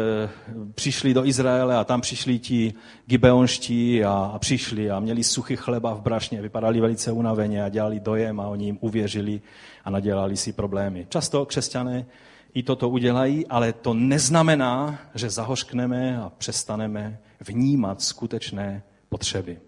přišli 0.74 1.14
do 1.14 1.24
Izraele 1.24 1.76
a 1.76 1.84
tam 1.84 2.00
přišli 2.00 2.38
ti 2.38 2.74
gibeonští 3.06 4.04
a, 4.04 4.30
a 4.34 4.38
přišli 4.38 4.90
a 4.90 5.00
měli 5.00 5.24
suchý 5.24 5.56
chleba 5.56 5.94
v 5.94 6.00
brašně, 6.00 6.42
vypadali 6.42 6.80
velice 6.80 7.12
unaveně 7.12 7.64
a 7.64 7.68
dělali 7.68 8.00
dojem 8.00 8.40
a 8.40 8.48
oni 8.48 8.64
jim 8.64 8.78
uvěřili 8.80 9.40
a 9.84 9.90
nadělali 9.90 10.36
si 10.36 10.52
problémy. 10.52 11.06
Často 11.08 11.46
křesťané 11.46 12.06
i 12.54 12.62
toto 12.62 12.88
udělají, 12.88 13.46
ale 13.46 13.72
to 13.72 13.94
neznamená, 13.94 14.98
že 15.14 15.30
zahořkneme 15.30 16.18
a 16.18 16.32
přestaneme 16.38 17.18
vnímat 17.46 18.02
skutečné 18.02 18.82
potřeby. 19.08 19.58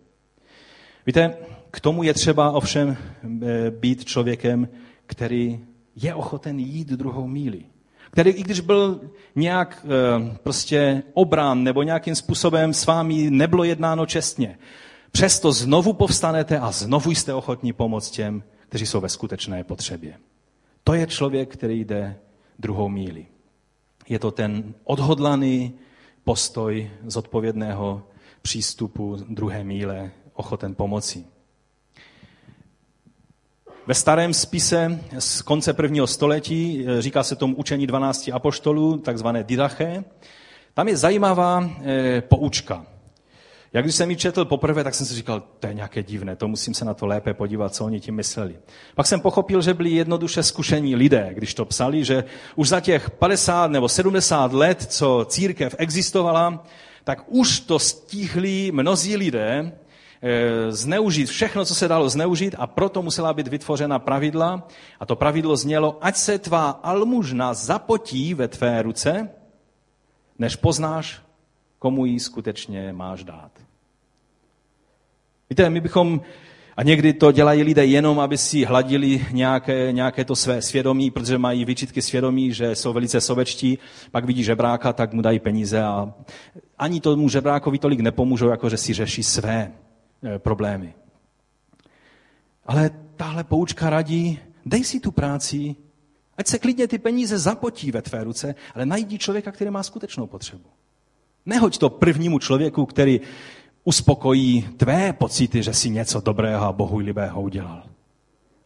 Víte, 1.07 1.37
k 1.71 1.81
tomu 1.81 2.03
je 2.03 2.15
třeba 2.15 2.51
ovšem 2.51 2.97
eh, 2.97 3.71
být 3.71 4.05
člověkem, 4.05 4.69
který 5.07 5.61
je 5.97 6.15
ochoten 6.15 6.59
jít 6.59 6.89
druhou 6.89 7.27
míli. 7.27 7.63
Který, 8.11 8.31
i 8.31 8.43
když 8.43 8.61
byl 8.61 9.01
nějak 9.35 9.87
eh, 9.87 10.37
prostě 10.43 11.03
obrán 11.13 11.65
nebo 11.65 11.83
nějakým 11.83 12.15
způsobem 12.15 12.75
s 12.75 12.87
vámi 12.87 13.31
nebylo 13.31 13.65
jednáno 13.65 14.07
čestně, 14.07 14.59
přesto 15.13 15.53
znovu 15.53 15.93
povstanete 15.93 16.59
a 16.59 16.73
znovu 16.73 17.11
jste 17.11 17.35
ochotní 17.35 17.73
pomoct 17.73 18.11
těm, 18.11 18.43
kteří 18.69 18.87
jsou 18.87 19.01
ve 19.01 19.09
skutečné 19.09 19.65
potřebě. 19.65 20.15
To 20.85 20.95
je 20.95 21.07
člověk, 21.07 21.53
který 21.53 21.85
jde 21.85 22.17
druhou 22.59 22.89
míli. 22.89 23.27
Je 24.09 24.19
to 24.19 24.31
ten 24.31 24.75
odhodlaný 24.85 25.75
postoj 26.27 26.91
zodpovědného 27.07 28.03
přístupu 28.43 29.17
druhé 29.29 29.65
míle, 29.65 30.11
ochoten 30.35 30.75
pomoci. 30.75 31.25
Ve 33.87 33.95
starém 33.95 34.35
spise 34.35 35.01
z 35.19 35.43
konce 35.43 35.73
prvního 35.73 36.07
století, 36.07 36.85
eh, 36.87 37.03
říká 37.03 37.23
se 37.23 37.37
tomu 37.37 37.57
učení 37.57 37.87
12 37.87 38.31
apoštolů, 38.33 38.99
takzvané 38.99 39.45
didache, 39.45 40.05
tam 40.75 40.89
je 40.89 40.97
zajímavá 40.97 41.71
e, 41.85 42.21
poučka. 42.21 42.87
Jak 43.73 43.85
když 43.85 43.95
jsem 43.95 44.11
ji 44.11 44.17
četl 44.17 44.45
poprvé, 44.45 44.85
tak 44.85 44.95
jsem 44.95 45.07
si 45.07 45.15
říkal, 45.15 45.43
to 45.61 45.67
je 45.67 45.75
nějaké 45.75 46.03
divné, 46.03 46.37
to 46.37 46.49
musím 46.49 46.75
se 46.75 46.85
na 46.85 46.95
to 46.95 47.07
lépe 47.07 47.35
podívat, 47.35 47.75
co 47.75 47.85
oni 47.85 48.01
tím 48.01 48.15
mysleli. 48.15 48.57
Pak 48.95 49.07
jsem 49.07 49.21
pochopil, 49.21 49.63
že 49.63 49.75
byli 49.75 49.91
jednoduše 49.91 50.43
zkušení 50.43 50.97
lidé, 50.97 51.31
když 51.35 51.55
to 51.55 51.65
psali, 51.65 52.05
že 52.05 52.25
už 52.57 52.69
za 52.69 52.81
těch 52.81 53.11
50 53.11 53.71
nebo 53.71 53.89
70 53.89 54.53
let, 54.53 54.87
co 54.89 55.27
církev 55.29 55.75
existovala, 55.79 56.65
tak 57.05 57.25
už 57.27 57.61
to 57.61 57.79
stihli 57.79 58.71
mnozí 58.73 59.17
lidé 59.17 59.73
Eh, 60.23 60.73
zneužít 60.73 61.29
všechno, 61.29 61.65
co 61.65 61.75
se 61.75 61.89
dalo 61.89 62.09
zneužít 62.09 62.55
a 62.59 62.67
proto 62.67 63.03
musela 63.03 63.33
být 63.33 63.49
vytvořena 63.49 63.99
pravidla. 63.99 64.69
A 65.01 65.07
to 65.07 65.17
pravidlo 65.17 65.57
znělo, 65.57 65.99
ať 66.01 66.17
se 66.17 66.39
tvá 66.39 66.71
almužna 66.71 67.55
zapotí 67.55 68.35
ve 68.35 68.49
tvé 68.49 68.83
ruce, 68.83 69.29
než 70.39 70.57
poznáš, 70.57 71.23
komu 71.79 72.07
ji 72.07 72.21
skutečně 72.21 72.93
máš 72.93 73.25
dát. 73.25 73.51
Víte, 75.51 75.71
my 75.71 75.81
bychom, 75.81 76.21
a 76.77 76.83
někdy 76.83 77.13
to 77.13 77.33
dělají 77.33 77.63
lidé 77.63 77.87
jenom, 77.87 78.21
aby 78.21 78.39
si 78.39 78.65
hladili 78.65 79.27
nějaké, 79.33 79.93
nějaké 79.93 80.25
to 80.25 80.37
své 80.37 80.63
svědomí, 80.63 81.11
protože 81.11 81.39
mají 81.39 81.65
vyčitky 81.65 82.03
svědomí, 82.03 82.53
že 82.53 82.75
jsou 82.75 82.93
velice 82.93 83.21
sobečtí, 83.21 83.79
pak 84.11 84.25
vidí 84.25 84.45
žebráka, 84.45 84.93
tak 84.93 85.13
mu 85.13 85.23
dají 85.23 85.39
peníze 85.39 85.83
a 85.83 86.15
ani 86.79 87.01
tomu 87.01 87.29
žebrákovi 87.29 87.79
tolik 87.79 88.01
nepomůžou, 88.01 88.49
jako 88.49 88.69
že 88.69 88.77
si 88.77 88.95
řeší 88.95 89.23
své. 89.23 89.73
Eh, 90.25 90.39
problémy. 90.39 90.95
Ale 92.67 92.91
tahle 93.17 93.45
poučka 93.45 93.91
radí, 93.91 94.39
dej 94.67 94.85
si 94.85 95.01
tu 95.01 95.11
práci, 95.11 95.77
ať 96.37 96.47
se 96.47 96.59
klidně 96.59 96.89
ty 96.89 96.99
peníze 96.99 97.39
zapotí 97.39 97.91
ve 97.91 98.03
tvé 98.03 98.25
ruce, 98.25 98.55
ale 98.75 98.87
najdi 98.87 99.19
člověka, 99.19 99.53
který 99.53 99.71
má 99.71 99.83
skutečnou 99.83 100.27
potřebu. 100.27 100.69
Nehoď 101.47 101.79
to 101.79 101.91
prvnímu 101.91 102.39
člověku, 102.39 102.87
který 102.87 103.21
uspokojí 103.85 104.69
tvé 104.77 105.13
pocity, 105.13 105.63
že 105.63 105.75
si 105.75 105.91
něco 105.91 106.21
dobrého 106.21 106.65
a 106.65 106.73
bohu 106.73 106.99
libého 106.99 107.43
udělal. 107.43 107.83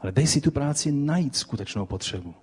Ale 0.01 0.13
dej 0.13 0.27
si 0.27 0.41
tu 0.41 0.51
práci 0.51 0.93
najít 0.93 1.37
skutečnou 1.37 1.87
potřebu. 1.87 2.35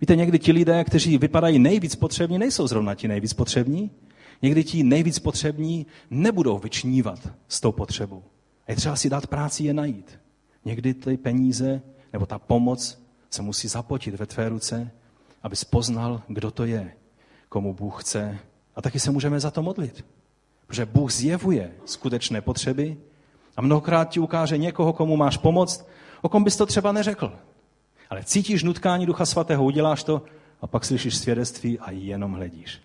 Víte, 0.00 0.16
někdy 0.16 0.38
ti 0.38 0.52
lidé, 0.52 0.84
kteří 0.84 1.18
vypadají 1.18 1.58
nejvíc 1.58 1.96
potřební, 1.96 2.38
nejsou 2.38 2.66
zrovna 2.66 2.94
ti 2.94 3.08
nejvíc 3.08 3.32
potřební. 3.32 3.90
Někdy 4.42 4.64
ti 4.64 4.82
nejvíc 4.82 5.18
potřební 5.18 5.86
nebudou 6.10 6.58
vyčnívat 6.58 7.28
s 7.48 7.60
tou 7.60 7.72
potřebou. 7.72 8.22
A 8.66 8.72
je 8.72 8.76
třeba 8.76 8.96
si 8.96 9.10
dát 9.10 9.26
práci 9.26 9.64
je 9.64 9.74
najít. 9.74 10.18
Někdy 10.64 10.94
ty 10.94 11.16
peníze 11.16 11.82
nebo 12.12 12.26
ta 12.26 12.38
pomoc 12.38 13.02
se 13.30 13.42
musí 13.42 13.68
zapotit 13.68 14.14
ve 14.14 14.26
tvé 14.26 14.48
ruce, 14.48 14.90
aby 15.42 15.56
poznal, 15.70 16.22
kdo 16.28 16.50
to 16.50 16.64
je, 16.64 16.92
komu 17.48 17.74
Bůh 17.74 18.02
chce. 18.02 18.38
A 18.76 18.82
taky 18.82 19.00
se 19.00 19.10
můžeme 19.10 19.40
za 19.40 19.50
to 19.50 19.62
modlit. 19.62 20.04
Protože 20.66 20.86
Bůh 20.86 21.12
zjevuje 21.12 21.72
skutečné 21.84 22.40
potřeby 22.40 22.96
a 23.56 23.62
mnohokrát 23.62 24.08
ti 24.08 24.20
ukáže 24.20 24.58
někoho, 24.58 24.92
komu 24.92 25.16
máš 25.16 25.36
pomoct, 25.36 25.88
o 26.22 26.28
kom 26.28 26.44
bys 26.44 26.56
to 26.56 26.66
třeba 26.66 26.92
neřekl. 26.92 27.32
Ale 28.10 28.24
cítíš 28.24 28.62
nutkání 28.62 29.06
Ducha 29.06 29.26
Svatého, 29.26 29.64
uděláš 29.64 30.04
to 30.04 30.22
a 30.60 30.66
pak 30.66 30.84
slyšíš 30.84 31.16
svědectví 31.16 31.78
a 31.78 31.90
jenom 31.90 32.32
hledíš. 32.32 32.80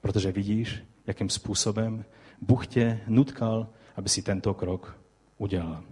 Protože 0.00 0.32
vidíš, 0.32 0.82
jakým 1.06 1.30
způsobem 1.30 2.04
Bůh 2.40 2.66
tě 2.66 3.00
nutkal, 3.06 3.66
aby 3.96 4.08
si 4.08 4.22
tento 4.22 4.54
krok 4.54 4.96
udělal. 5.38 5.82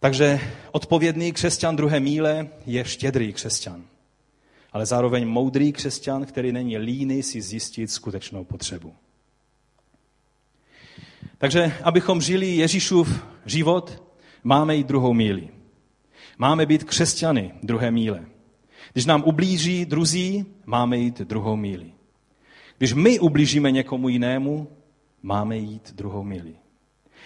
Takže 0.00 0.40
odpovědný 0.72 1.32
křesťan 1.32 1.76
druhé 1.76 2.00
míle 2.00 2.48
je 2.66 2.84
štědrý 2.84 3.32
křesťan, 3.32 3.82
ale 4.72 4.86
zároveň 4.86 5.28
moudrý 5.28 5.72
křesťan, 5.72 6.24
který 6.24 6.52
není 6.52 6.78
líný 6.78 7.22
si 7.22 7.42
zjistit 7.42 7.90
skutečnou 7.90 8.44
potřebu. 8.44 8.94
Takže 11.38 11.72
abychom 11.82 12.20
žili 12.20 12.56
Ježíšův 12.56 13.26
život, 13.46 14.02
máme 14.44 14.76
jít 14.76 14.86
druhou 14.86 15.14
míli. 15.14 15.48
Máme 16.38 16.66
být 16.66 16.84
křesťany 16.84 17.54
druhé 17.62 17.90
míle. 17.90 18.26
Když 18.92 19.06
nám 19.06 19.22
ublíží 19.26 19.84
druzí, 19.84 20.46
máme 20.66 20.98
jít 20.98 21.20
druhou 21.20 21.56
míli. 21.56 21.92
Když 22.78 22.92
my 22.92 23.18
ublížíme 23.18 23.70
někomu 23.70 24.08
jinému, 24.08 24.68
máme 25.22 25.56
jít 25.56 25.92
druhou 25.92 26.24
míli. 26.24 26.54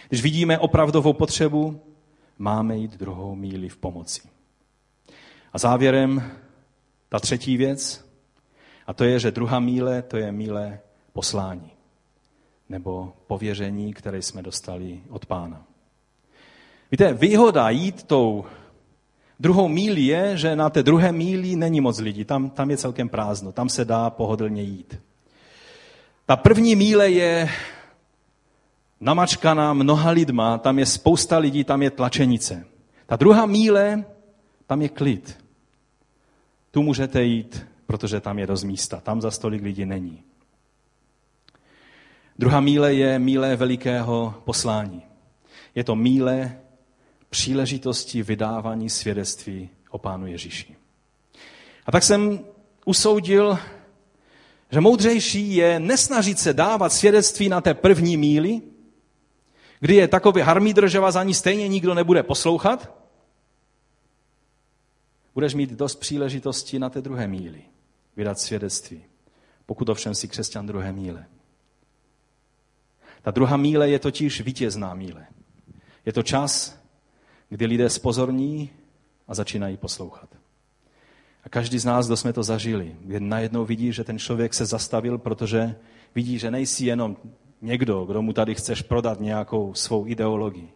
Když 0.09 0.23
vidíme 0.23 0.59
opravdovou 0.59 1.13
potřebu, 1.13 1.81
máme 2.39 2.77
jít 2.77 2.97
druhou 2.97 3.35
míli 3.35 3.69
v 3.69 3.77
pomoci. 3.77 4.23
A 5.53 5.59
závěrem 5.59 6.31
ta 7.09 7.21
třetí 7.21 7.57
věc, 7.57 8.07
a 8.87 8.93
to 8.93 9.05
je, 9.05 9.19
že 9.19 9.31
druhá 9.31 9.61
míle, 9.61 10.03
to 10.03 10.17
je 10.17 10.33
míle 10.33 10.79
poslání 11.13 11.71
nebo 12.69 13.13
pověření, 13.27 13.95
které 13.95 14.23
jsme 14.23 14.43
dostali 14.43 15.01
od 15.09 15.27
pána. 15.27 15.63
Víte, 16.91 17.13
výhoda 17.13 17.71
jít 17.71 18.03
tou 18.03 18.45
druhou 19.41 19.69
míli 19.69 20.01
je, 20.01 20.37
že 20.37 20.57
na 20.57 20.71
té 20.71 20.83
druhé 20.83 21.13
míli 21.13 21.57
není 21.57 21.81
moc 21.81 21.99
lidí, 21.99 22.25
tam, 22.25 22.51
tam 22.51 22.71
je 22.71 22.77
celkem 22.77 23.09
prázdno, 23.09 23.53
tam 23.53 23.69
se 23.69 23.85
dá 23.85 24.11
pohodlně 24.11 24.63
jít. 24.63 25.01
Ta 26.27 26.37
první 26.37 26.77
míle 26.77 27.11
je 27.11 27.49
namačkaná 29.01 29.73
mnoha 29.73 30.11
lidma, 30.11 30.59
tam 30.59 30.79
je 30.79 30.87
spousta 30.87 31.39
lidí, 31.39 31.65
tam 31.65 31.83
je 31.83 31.91
tlačenice. 31.91 32.67
Ta 33.07 33.17
druhá 33.17 33.47
míle, 33.47 34.05
tam 34.67 34.83
je 34.83 34.89
klid. 34.89 35.46
Tu 36.71 36.83
můžete 36.83 37.25
jít, 37.25 37.67
protože 37.87 38.21
tam 38.21 38.39
je 38.39 38.47
dost 38.47 38.65
místa. 38.65 39.01
Tam 39.01 39.21
za 39.21 39.31
stolik 39.31 39.63
lidí 39.63 39.87
není. 39.87 40.23
Druhá 42.39 42.61
míle 42.61 42.95
je 42.95 43.19
míle 43.19 43.57
velikého 43.57 44.35
poslání. 44.45 45.03
Je 45.75 45.85
to 45.85 45.97
míle 45.97 46.59
příležitosti 47.31 48.23
vydávání 48.23 48.91
svědectví 48.91 49.69
o 49.91 49.99
Pánu 49.99 50.27
Ježíši. 50.27 50.77
A 51.87 51.93
tak 51.93 52.03
jsem 52.03 52.41
usoudil, 52.85 53.59
že 54.71 54.81
moudřejší 54.81 55.57
je 55.57 55.81
nesnažit 55.81 56.39
se 56.39 56.53
dávat 56.53 56.93
svědectví 56.93 57.49
na 57.49 57.61
té 57.61 57.75
první 57.75 58.17
míli, 58.17 58.61
kdy 59.81 59.95
je 59.95 60.09
takový 60.09 60.41
harmídr, 60.41 60.89
že 60.89 61.01
vás 61.01 61.17
ani 61.17 61.35
stejně 61.35 61.69
nikdo 61.69 61.95
nebude 61.95 62.23
poslouchat, 62.23 63.06
budeš 65.37 65.55
mít 65.55 65.71
dost 65.71 65.95
příležitosti 65.95 66.79
na 66.79 66.91
té 66.91 67.03
druhé 67.03 67.29
míli 67.29 67.63
vydat 68.17 68.39
svědectví, 68.39 69.05
pokud 69.67 69.89
ovšem 69.89 70.15
si 70.15 70.29
křesťan 70.29 70.67
druhé 70.67 70.93
míle. 70.93 71.27
Ta 73.23 73.31
druhá 73.31 73.57
míle 73.57 73.89
je 73.89 73.99
totiž 73.99 74.41
vítězná 74.41 74.95
míle. 74.95 75.27
Je 76.07 76.13
to 76.13 76.23
čas, 76.23 76.81
kdy 77.49 77.67
lidé 77.67 77.91
spozorní 77.91 78.71
a 79.29 79.35
začínají 79.35 79.77
poslouchat. 79.77 80.29
A 81.45 81.49
každý 81.49 81.79
z 81.79 81.85
nás, 81.85 82.07
kdo 82.07 82.17
jsme 82.17 82.33
to 82.33 82.43
zažili, 82.43 82.97
kdy 83.01 83.21
najednou 83.21 83.65
vidí, 83.65 83.93
že 83.93 84.05
ten 84.05 84.19
člověk 84.19 84.55
se 84.55 84.67
zastavil, 84.67 85.19
protože 85.19 85.77
vidí, 86.15 86.39
že 86.39 86.51
nejsi 86.51 86.87
jenom 86.87 87.17
někdo, 87.63 88.05
kdo 88.05 88.23
mu 88.23 88.33
tady 88.33 88.55
chceš 88.55 88.83
prodat 88.83 89.21
nějakou 89.21 89.75
svou 89.75 90.07
ideologii, 90.07 90.73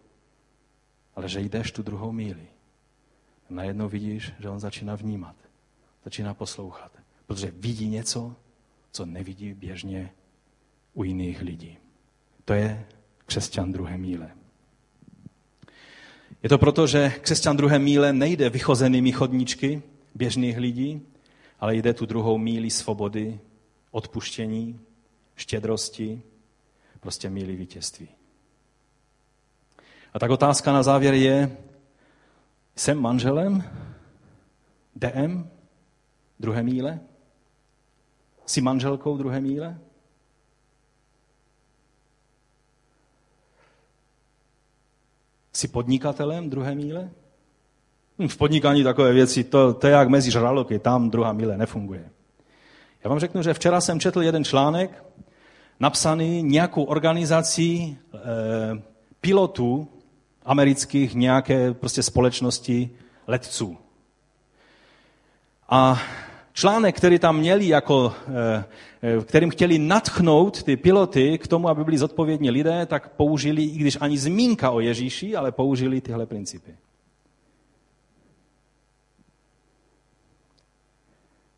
ale 1.16 1.28
že 1.28 1.40
jdeš 1.40 1.72
tu 1.72 1.82
druhou 1.82 2.12
míli. 2.12 2.59
Najednou 3.51 3.88
vidíš, 3.88 4.32
že 4.38 4.48
on 4.48 4.61
začíná 4.61 4.94
vnímat, 4.94 5.36
začíná 6.05 6.34
poslouchat, 6.34 6.92
protože 7.26 7.51
vidí 7.51 7.88
něco, 7.88 8.36
co 8.92 9.07
nevidí 9.07 9.55
běžně 9.55 10.11
u 10.94 11.05
jiných 11.05 11.42
lidí. 11.42 11.78
To 12.44 12.53
je 12.53 12.86
křesťan 13.26 13.72
druhé 13.72 13.98
míle. 13.98 14.30
Je 16.42 16.48
to 16.48 16.59
proto, 16.59 16.86
že 16.86 17.12
křesťan 17.20 17.57
druhé 17.57 17.78
míle 17.78 18.12
nejde 18.12 18.51
vychozenými 18.51 19.12
chodníčky 19.12 19.82
běžných 20.14 20.59
lidí, 20.59 21.03
ale 21.61 21.76
jde 21.76 21.94
tu 21.94 22.07
druhou 22.07 22.38
míli 22.38 22.70
svobody, 22.70 23.40
odpuštění, 23.90 24.80
štědrosti, 25.36 26.22
prostě 27.01 27.30
míli 27.30 27.57
vítězství. 27.57 28.09
A 30.14 30.18
tak 30.18 30.30
otázka 30.30 30.72
na 30.72 30.82
závěr 30.82 31.14
je, 31.14 31.57
jsem 32.80 32.98
manželem 32.98 33.64
DM 34.96 35.48
druhé 36.40 36.62
míle? 36.62 37.00
Jsi 38.46 38.60
manželkou 38.60 39.16
druhé 39.16 39.40
míle? 39.40 39.78
Jsi 45.52 45.68
podnikatelem 45.68 46.50
druhé 46.50 46.74
míle? 46.74 47.10
Hm, 48.18 48.28
v 48.28 48.36
podnikání 48.36 48.84
takové 48.84 49.12
věci, 49.12 49.44
to, 49.44 49.74
to 49.74 49.86
je 49.86 49.92
jak 49.92 50.08
mezi 50.08 50.30
žraloky, 50.30 50.78
tam 50.78 51.10
druhá 51.10 51.32
míle 51.32 51.56
nefunguje. 51.56 52.10
Já 53.04 53.10
vám 53.10 53.18
řeknu, 53.18 53.42
že 53.42 53.54
včera 53.54 53.80
jsem 53.80 54.00
četl 54.00 54.22
jeden 54.22 54.44
článek, 54.44 55.04
napsaný 55.80 56.42
nějakou 56.42 56.84
organizací 56.84 57.98
e, 58.14 58.18
pilotů 59.20 59.99
amerických 60.43 61.14
nějaké 61.14 61.74
prostě 61.74 62.03
společnosti 62.03 62.91
letců. 63.26 63.78
A 65.68 66.01
článek, 66.53 66.97
který 66.97 67.18
tam 67.18 67.38
měli, 67.38 67.68
jako, 67.68 68.14
eh, 68.28 68.64
eh, 69.03 69.24
kterým 69.24 69.51
chtěli 69.51 69.78
natchnout 69.78 70.62
ty 70.62 70.76
piloty 70.76 71.38
k 71.38 71.49
tomu, 71.49 71.68
aby 71.68 71.84
byli 71.84 71.99
zodpovědní 71.99 72.51
lidé, 72.51 72.86
tak 72.86 73.09
použili, 73.09 73.62
i 73.62 73.78
když 73.78 73.99
ani 74.01 74.18
zmínka 74.18 74.70
o 74.70 74.80
Ježíši, 74.80 75.36
ale 75.36 75.53
použili 75.53 76.01
tyhle 76.01 76.26
principy. 76.26 76.76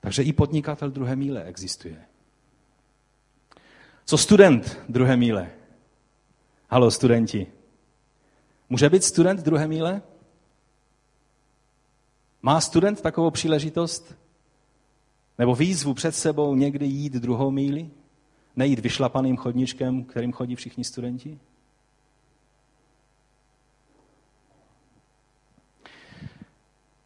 Takže 0.01 0.23
i 0.23 0.33
podnikatel 0.33 0.91
druhé 0.91 1.17
míle 1.17 1.45
existuje. 1.45 1.97
Co 4.05 4.19
student 4.19 4.79
druhé 4.89 5.17
míle? 5.17 5.51
Halo, 6.71 6.91
studenti. 6.91 7.47
Může 8.73 8.91
být 8.91 9.05
student 9.05 9.41
druhé 9.41 9.69
míle? 9.69 10.03
Má 12.43 12.61
student 12.61 13.01
takovou 13.01 13.31
příležitost? 13.31 14.15
Nebo 15.39 15.55
výzvu 15.55 15.95
před 15.95 16.13
sebou 16.13 16.55
někdy 16.55 16.87
jít 16.87 17.13
druhou 17.13 17.51
míli? 17.51 17.91
Nejít 18.57 18.79
vyšlapaným 18.79 19.37
chodničkem, 19.37 20.05
kterým 20.05 20.33
chodí 20.33 20.55
všichni 20.55 20.85
studenti? 20.85 21.39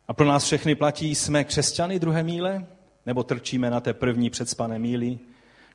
A 0.08 0.12
pro 0.12 0.26
nás 0.26 0.44
všechny 0.44 0.74
platí, 0.74 1.14
jsme 1.14 1.44
křesťany 1.44 1.98
druhé 1.98 2.22
míle? 2.22 2.66
Nebo 3.06 3.22
trčíme 3.22 3.70
na 3.70 3.80
té 3.80 3.94
první 3.94 4.30
předspané 4.30 4.78
míli, 4.78 5.18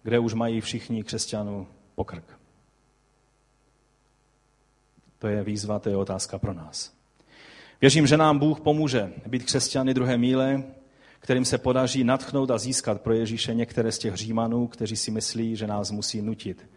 kde 0.03 0.19
už 0.19 0.33
mají 0.33 0.61
všichni 0.61 1.03
křesťanů 1.03 1.67
pokrk? 1.95 2.40
To 5.21 5.27
je 5.27 5.43
výzva, 5.43 5.79
to 5.79 5.89
je 5.89 5.97
otázka 5.97 6.39
pro 6.39 6.53
nás. 6.53 6.93
Věřím, 7.81 8.07
že 8.07 8.17
nám 8.17 8.39
Bůh 8.39 8.61
pomůže 8.61 9.13
být 9.27 9.43
křesťany 9.43 9.93
druhé 9.93 10.17
míle, 10.17 10.63
kterým 11.19 11.45
se 11.45 11.57
podaří 11.57 12.03
natchnout 12.03 12.51
a 12.51 12.57
získat 12.57 13.01
pro 13.01 13.13
Ježíše 13.13 13.53
některé 13.53 13.91
z 13.91 13.99
těch 13.99 14.15
římanů, 14.15 14.67
kteří 14.67 14.95
si 14.95 15.11
myslí, 15.11 15.55
že 15.55 15.67
nás 15.67 15.91
musí 15.91 16.21
nutit 16.21 16.69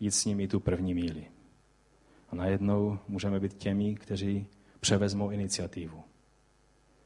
jít 0.00 0.10
s 0.10 0.24
nimi 0.24 0.48
tu 0.48 0.60
první 0.60 0.94
míli. 0.94 1.24
A 2.30 2.36
najednou 2.36 2.98
můžeme 3.08 3.40
být 3.40 3.54
těmi, 3.54 3.94
kteří 3.94 4.46
převezmou 4.80 5.30
iniciativu 5.30 6.02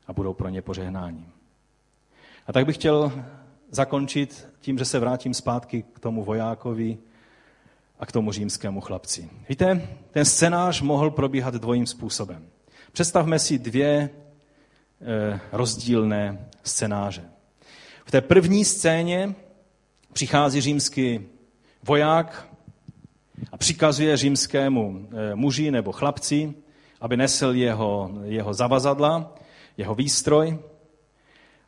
a 0.07 0.13
budou 0.13 0.35
pro 0.35 0.49
ně 0.49 0.63
požehnáním. 0.63 1.33
A 2.47 2.53
tak 2.53 2.67
bych 2.67 2.77
chtěl 2.77 3.25
zakončit 3.71 4.49
tím, 4.61 4.79
že 4.79 4.85
se 4.85 4.99
vrátím 4.99 5.35
zpátky 5.35 5.83
k 5.93 5.99
tomu 5.99 6.25
vojákovi 6.25 6.99
a 8.03 8.07
k 8.07 8.13
tomu 8.13 8.33
římskému 8.33 8.81
chlapci. 8.81 9.31
Víte, 9.49 9.89
ten 10.11 10.25
scénář 10.25 10.81
mohl 10.81 11.11
probíhat 11.11 11.55
dvojím 11.55 11.87
způsobem. 11.87 12.47
Představme 12.93 13.39
si 13.39 13.59
dvě 13.59 14.11
eh, 15.01 15.41
rozdílné 15.53 16.49
scénáře. 16.63 17.25
V 18.05 18.11
té 18.11 18.21
první 18.21 18.65
scéně 18.65 19.35
přichází 20.13 20.61
římský 20.61 21.21
voják 21.83 22.49
a 23.53 23.57
přikazuje 23.57 24.17
římskému 24.17 25.09
eh, 25.11 25.35
muži 25.35 25.71
nebo 25.71 25.93
chlapci, 25.93 26.55
aby 27.01 27.17
nesl 27.17 27.53
jeho, 27.55 28.11
jeho 28.25 28.55
zavazadla, 28.55 29.35
jeho 29.77 29.95
výstroj 29.95 30.59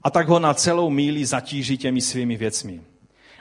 a 0.03 0.11
tak 0.11 0.29
ho 0.29 0.39
na 0.39 0.55
celou 0.55 0.91
míli 0.91 1.27
zatíží 1.27 1.79
těmi 1.79 2.01
svými 2.01 2.37
věcmi. 2.37 2.81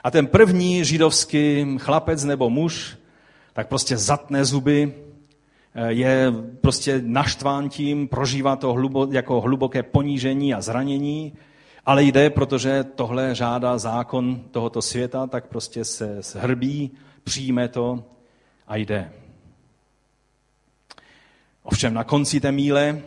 A 0.04 0.10
ten 0.10 0.26
první 0.26 0.84
židovský 0.84 1.66
chlapec 1.78 2.24
nebo 2.24 2.50
muž 2.50 2.98
tak 3.54 3.68
prostě 3.68 3.96
zatne 3.96 4.44
zuby, 4.44 4.94
eh, 5.74 5.92
je 5.92 6.32
prostě 6.60 7.02
naštván 7.04 7.68
tím, 7.68 8.08
prožívá 8.08 8.56
to 8.56 8.72
hlubo, 8.72 9.08
jako 9.10 9.40
hluboké 9.40 9.82
ponížení 9.82 10.54
a 10.54 10.60
zranění, 10.60 11.32
ale 11.86 12.04
jde, 12.04 12.30
protože 12.30 12.84
tohle 12.84 13.34
žádá 13.34 13.78
zákon 13.78 14.40
tohoto 14.50 14.82
světa, 14.82 15.26
tak 15.26 15.46
prostě 15.46 15.84
se 15.84 16.22
zhrbí, 16.22 16.90
přijme 17.24 17.68
to 17.68 18.04
a 18.68 18.76
jde. 18.76 19.12
Ovšem 21.62 21.94
na 21.94 22.04
konci 22.04 22.40
té 22.40 22.52
míle 22.52 23.02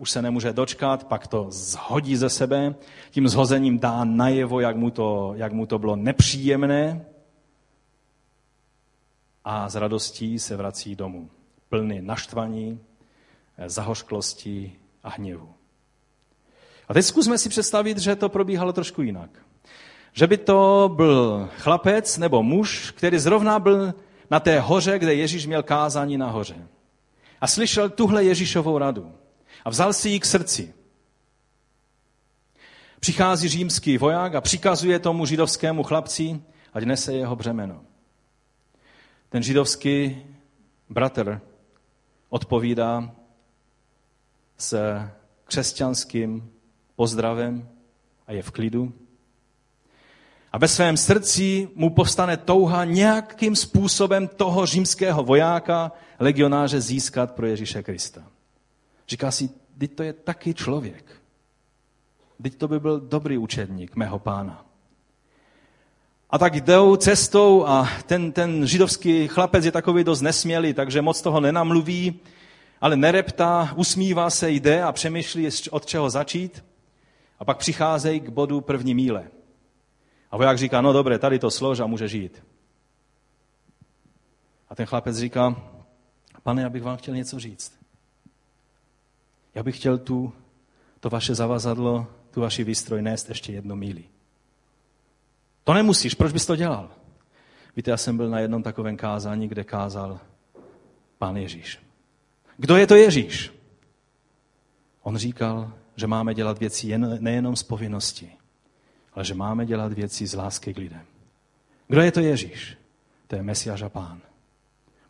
už 0.00 0.10
se 0.10 0.22
nemůže 0.22 0.52
dočkat, 0.52 1.04
pak 1.04 1.26
to 1.26 1.46
zhodí 1.50 2.16
ze 2.16 2.30
sebe, 2.30 2.74
tím 3.10 3.28
zhozením 3.28 3.78
dá 3.78 4.04
najevo, 4.04 4.60
jak 4.60 4.76
mu 4.76 4.90
to, 4.90 5.32
jak 5.36 5.52
mu 5.52 5.66
to 5.66 5.78
bylo 5.78 5.96
nepříjemné 5.96 7.04
a 9.44 9.68
z 9.68 9.74
radostí 9.74 10.38
se 10.38 10.56
vrací 10.56 10.96
domů, 10.96 11.30
plný 11.68 12.00
naštvaní, 12.02 12.80
zahořklosti 13.66 14.72
a 15.02 15.10
hněvu. 15.10 15.48
A 16.88 16.94
teď 16.94 17.04
zkusme 17.04 17.38
si 17.38 17.48
představit, 17.48 17.98
že 17.98 18.16
to 18.16 18.28
probíhalo 18.28 18.72
trošku 18.72 19.02
jinak. 19.02 19.30
Že 20.12 20.26
by 20.26 20.36
to 20.36 20.92
byl 20.96 21.48
chlapec 21.56 22.18
nebo 22.18 22.42
muž, 22.42 22.90
který 22.90 23.18
zrovna 23.18 23.58
byl 23.58 23.94
na 24.30 24.40
té 24.40 24.60
hoře, 24.60 24.98
kde 24.98 25.14
Ježíš 25.14 25.46
měl 25.46 25.62
kázání 25.62 26.18
na 26.18 26.30
hoře. 26.30 26.68
A 27.40 27.46
slyšel 27.46 27.88
tuhle 27.88 28.24
Ježíšovou 28.24 28.78
radu. 28.78 29.12
A 29.64 29.70
vzal 29.70 29.92
si 29.92 30.08
ji 30.08 30.20
k 30.20 30.26
srdci. 30.26 30.74
Přichází 33.00 33.48
římský 33.48 33.98
voják 33.98 34.34
a 34.34 34.40
přikazuje 34.40 34.98
tomu 34.98 35.26
židovskému 35.26 35.82
chlapci, 35.82 36.40
ať 36.72 36.84
nese 36.84 37.14
jeho 37.14 37.36
břemeno. 37.36 37.80
Ten 39.28 39.42
židovský 39.42 40.26
bratr 40.88 41.40
odpovídá 42.28 43.10
s 44.58 44.76
křesťanským 45.44 46.50
pozdravem 46.96 47.68
a 48.26 48.32
je 48.32 48.42
v 48.42 48.50
klidu. 48.50 48.92
A 50.52 50.58
ve 50.58 50.68
svém 50.68 50.96
srdci 50.96 51.68
mu 51.74 51.90
povstane 51.90 52.36
touha 52.36 52.84
nějakým 52.84 53.56
způsobem 53.56 54.28
toho 54.28 54.66
římského 54.66 55.22
vojáka, 55.22 55.92
legionáře 56.18 56.80
získat 56.80 57.34
pro 57.34 57.46
Ježíše 57.46 57.82
Krista. 57.82 58.22
Říká 59.10 59.30
si, 59.30 59.50
teď 59.78 59.94
to 59.94 60.02
je 60.02 60.12
taky 60.12 60.54
člověk. 60.54 61.04
Teď 62.42 62.54
to 62.54 62.68
by 62.68 62.80
byl 62.80 63.00
dobrý 63.00 63.38
učedník 63.38 63.96
mého 63.96 64.18
pána. 64.18 64.66
A 66.30 66.38
tak 66.38 66.54
jdou 66.54 66.96
cestou 66.96 67.66
a 67.66 67.88
ten, 68.06 68.32
ten 68.32 68.66
židovský 68.66 69.28
chlapec 69.28 69.64
je 69.64 69.72
takový 69.72 70.04
dost 70.04 70.20
nesmělý, 70.20 70.74
takže 70.74 71.02
moc 71.02 71.22
toho 71.22 71.40
nenamluví, 71.40 72.20
ale 72.80 72.96
nereptá, 72.96 73.72
usmívá 73.76 74.30
se, 74.30 74.50
jde 74.50 74.82
a 74.82 74.92
přemýšlí, 74.92 75.48
od 75.70 75.86
čeho 75.86 76.10
začít. 76.10 76.64
A 77.38 77.44
pak 77.44 77.58
přicházejí 77.58 78.20
k 78.20 78.28
bodu 78.28 78.60
první 78.60 78.94
míle. 78.94 79.28
A 80.30 80.36
voják 80.36 80.58
říká, 80.58 80.80
no 80.80 80.92
dobré, 80.92 81.18
tady 81.18 81.38
to 81.38 81.50
slož 81.50 81.80
a 81.80 81.86
může 81.86 82.08
žít. 82.08 82.44
A 84.68 84.74
ten 84.74 84.86
chlapec 84.86 85.16
říká, 85.16 85.56
pane, 86.42 86.62
já 86.62 86.68
bych 86.68 86.82
vám 86.82 86.96
chtěl 86.96 87.14
něco 87.14 87.38
říct. 87.38 87.79
Já 89.54 89.62
bych 89.62 89.76
chtěl 89.76 89.98
tu, 89.98 90.32
to 91.00 91.10
vaše 91.10 91.34
zavazadlo, 91.34 92.06
tu 92.30 92.40
vaši 92.40 92.64
výstroj 92.64 93.02
nést 93.02 93.28
ještě 93.28 93.52
jednu 93.52 93.76
míli. 93.76 94.04
To 95.64 95.74
nemusíš, 95.74 96.14
proč 96.14 96.32
bys 96.32 96.46
to 96.46 96.56
dělal? 96.56 96.90
Víte, 97.76 97.90
já 97.90 97.96
jsem 97.96 98.16
byl 98.16 98.30
na 98.30 98.38
jednom 98.38 98.62
takovém 98.62 98.96
kázání, 98.96 99.48
kde 99.48 99.64
kázal 99.64 100.20
pán 101.18 101.36
Ježíš. 101.36 101.78
Kdo 102.56 102.76
je 102.76 102.86
to 102.86 102.94
Ježíš? 102.94 103.52
On 105.02 105.16
říkal, 105.16 105.72
že 105.96 106.06
máme 106.06 106.34
dělat 106.34 106.58
věci 106.58 106.86
jen, 106.86 107.18
nejenom 107.20 107.56
z 107.56 107.62
povinnosti, 107.62 108.32
ale 109.12 109.24
že 109.24 109.34
máme 109.34 109.66
dělat 109.66 109.92
věci 109.92 110.26
z 110.26 110.34
lásky 110.34 110.74
k 110.74 110.78
lidem. 110.78 111.02
Kdo 111.88 112.00
je 112.00 112.12
to 112.12 112.20
Ježíš? 112.20 112.76
To 113.26 113.36
je 113.36 113.42
Mesiáš 113.42 113.82
a 113.82 113.88
Pán. 113.88 114.20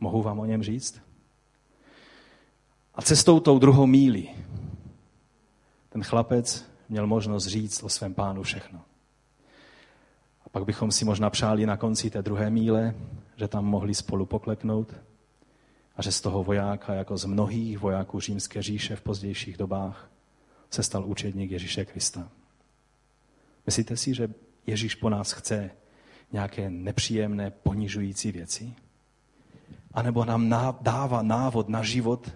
Mohu 0.01 0.23
vám 0.23 0.39
o 0.39 0.45
něm 0.45 0.63
říct? 0.63 1.01
A 3.01 3.03
cestou 3.03 3.41
tou 3.41 3.59
druhou 3.59 3.87
mílí 3.87 4.31
ten 5.89 6.03
chlapec 6.03 6.71
měl 6.89 7.07
možnost 7.07 7.47
říct 7.47 7.83
o 7.83 7.89
svém 7.89 8.15
pánu 8.15 8.43
všechno. 8.43 8.81
A 10.45 10.49
pak 10.49 10.65
bychom 10.65 10.93
si 10.93 11.05
možná 11.05 11.31
přáli 11.31 11.67
na 11.67 11.77
konci 11.77 12.11
té 12.11 12.23
druhé 12.23 12.51
míle, 12.51 12.95
že 13.37 13.49
tam 13.49 13.65
mohli 13.65 13.95
spolu 13.95 14.27
pokleknout 14.27 14.95
a 15.97 16.03
že 16.03 16.13
z 16.13 16.21
toho 16.21 16.45
vojáka, 16.45 16.95
jako 16.95 17.17
z 17.17 17.25
mnohých 17.25 17.79
vojáků 17.79 18.21
římské 18.21 18.63
říše 18.63 18.97
v 18.97 19.03
pozdějších 19.03 19.57
dobách, 19.57 20.11
se 20.71 20.83
stal 20.83 21.07
učedník 21.07 21.51
Ježíše 21.51 21.85
Krista. 21.85 22.29
Myslíte 23.67 23.97
si, 23.97 24.15
že 24.15 24.31
Ježíš 24.67 24.95
po 24.95 25.11
nás 25.11 25.33
chce 25.33 25.71
nějaké 26.33 26.71
nepříjemné, 26.71 27.51
ponižující 27.51 28.33
věci? 28.33 28.75
A 29.93 30.03
nebo 30.03 30.25
nám 30.25 30.55
dává 30.81 31.23
návod 31.23 31.69
na 31.69 31.83
život, 31.83 32.31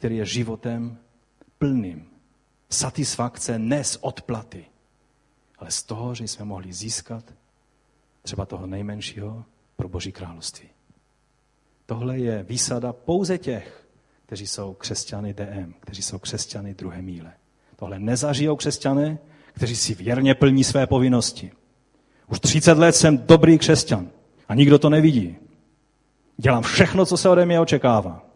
který 0.00 0.16
je 0.16 0.26
životem 0.26 0.98
plným. 1.58 2.06
Satisfakce 2.70 3.58
ne 3.58 3.84
z 3.84 3.98
odplaty, 4.00 4.64
ale 5.58 5.70
z 5.70 5.82
toho, 5.82 6.14
že 6.14 6.24
jsme 6.24 6.44
mohli 6.44 6.72
získat 6.72 7.24
třeba 8.22 8.46
toho 8.46 8.66
nejmenšího 8.66 9.44
pro 9.76 9.88
Boží 9.88 10.12
království. 10.12 10.68
Tohle 11.86 12.18
je 12.18 12.42
výsada 12.42 12.92
pouze 12.92 13.38
těch, 13.38 13.88
kteří 14.26 14.46
jsou 14.46 14.74
křesťany 14.74 15.34
DM, 15.34 15.74
kteří 15.80 16.02
jsou 16.02 16.18
křesťany 16.18 16.74
druhé 16.74 17.02
míle. 17.02 17.32
Tohle 17.76 17.98
nezažijou 17.98 18.56
křesťané, 18.56 19.18
kteří 19.52 19.76
si 19.76 19.94
věrně 19.94 20.34
plní 20.34 20.64
své 20.64 20.86
povinnosti. 20.86 21.52
Už 22.26 22.40
30 22.40 22.78
let 22.78 22.96
jsem 22.96 23.18
dobrý 23.18 23.58
křesťan 23.58 24.10
a 24.48 24.54
nikdo 24.54 24.78
to 24.78 24.90
nevidí. 24.90 25.36
Dělám 26.36 26.62
všechno, 26.62 27.06
co 27.06 27.16
se 27.16 27.28
ode 27.28 27.46
mě 27.46 27.60
očekává. 27.60 28.30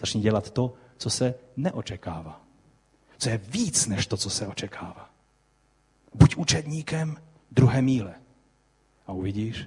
Začni 0.00 0.20
dělat 0.20 0.50
to, 0.50 0.74
co 0.98 1.10
se 1.10 1.34
neočekává. 1.56 2.44
Co 3.18 3.28
je 3.28 3.38
víc 3.38 3.86
než 3.86 4.06
to, 4.06 4.16
co 4.16 4.30
se 4.30 4.46
očekává. 4.46 5.10
Buď 6.14 6.36
učedníkem 6.36 7.16
druhé 7.50 7.82
míle 7.82 8.14
a 9.06 9.12
uvidíš, 9.12 9.66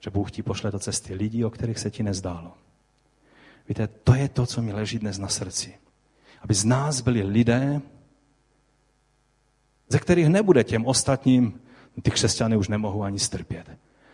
že 0.00 0.10
Bůh 0.10 0.30
ti 0.30 0.42
pošle 0.42 0.70
do 0.70 0.78
cesty 0.78 1.14
lidí, 1.14 1.44
o 1.44 1.50
kterých 1.50 1.78
se 1.78 1.90
ti 1.90 2.02
nezdálo. 2.02 2.52
Víte, 3.68 3.86
to 3.86 4.14
je 4.14 4.28
to, 4.28 4.46
co 4.46 4.62
mi 4.62 4.72
leží 4.72 4.98
dnes 4.98 5.18
na 5.18 5.28
srdci. 5.28 5.78
Aby 6.40 6.54
z 6.54 6.64
nás 6.64 7.00
byli 7.00 7.22
lidé, 7.22 7.80
ze 9.88 9.98
kterých 9.98 10.28
nebude 10.28 10.64
těm 10.64 10.86
ostatním, 10.86 11.60
ty 12.02 12.10
křesťany 12.10 12.56
už 12.56 12.68
nemohou 12.68 13.02
ani 13.02 13.18
strpět. 13.18 13.70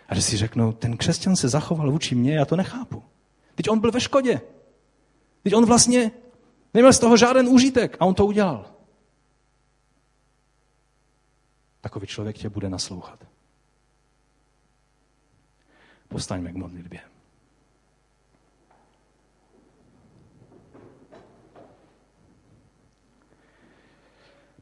A 0.09 0.15
že 0.15 0.23
si 0.23 0.37
řeknou, 0.37 0.73
ten 0.73 0.97
křesťan 0.97 1.37
se 1.37 1.49
zachoval 1.49 1.91
vůči 1.91 2.15
mně, 2.15 2.35
já 2.35 2.45
to 2.45 2.57
nechápu. 2.57 3.03
Teď 3.55 3.71
on 3.71 3.81
byl 3.81 3.91
ve 3.91 4.01
škodě. 4.01 4.41
Teď 5.43 5.55
on 5.55 5.67
vlastně 5.67 6.11
neměl 6.75 6.93
z 6.93 6.99
toho 6.99 7.17
žádný 7.17 7.49
užitek 7.49 7.97
a 8.01 8.05
on 8.05 8.15
to 8.15 8.27
udělal. 8.27 8.75
Takový 11.81 12.07
člověk 12.07 12.39
tě 12.39 12.49
bude 12.49 12.69
naslouchat. 12.69 13.25
Postaňme 16.09 16.53
k 16.53 16.57
modlitbě. 16.57 17.01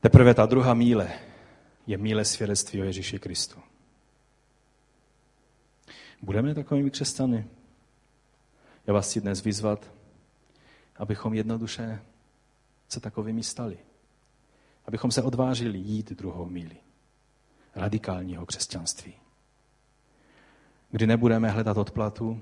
Teprve 0.00 0.34
ta 0.34 0.46
druhá 0.46 0.74
míle 0.74 1.12
je 1.86 1.98
míle 1.98 2.24
svědectví 2.24 2.80
o 2.80 2.84
Ježíši 2.84 3.18
Kristu. 3.18 3.60
Budeme 6.22 6.54
takovými 6.54 6.90
křesťany? 6.90 7.46
Já 8.86 8.94
vás 8.94 9.08
chci 9.08 9.20
dnes 9.20 9.44
vyzvat, 9.44 9.92
abychom 10.98 11.34
jednoduše 11.34 12.02
se 12.88 13.00
takovými 13.00 13.42
stali. 13.42 13.78
Abychom 14.86 15.10
se 15.10 15.22
odvážili 15.22 15.78
jít 15.78 16.12
druhou 16.12 16.46
míli 16.46 16.76
radikálního 17.74 18.46
křesťanství. 18.46 19.14
Kdy 20.90 21.06
nebudeme 21.06 21.50
hledat 21.50 21.76
odplatu, 21.76 22.40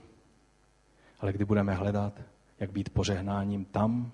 ale 1.20 1.32
kdy 1.32 1.44
budeme 1.44 1.74
hledat, 1.74 2.20
jak 2.60 2.72
být 2.72 2.90
požehnáním 2.90 3.64
tam, 3.64 4.12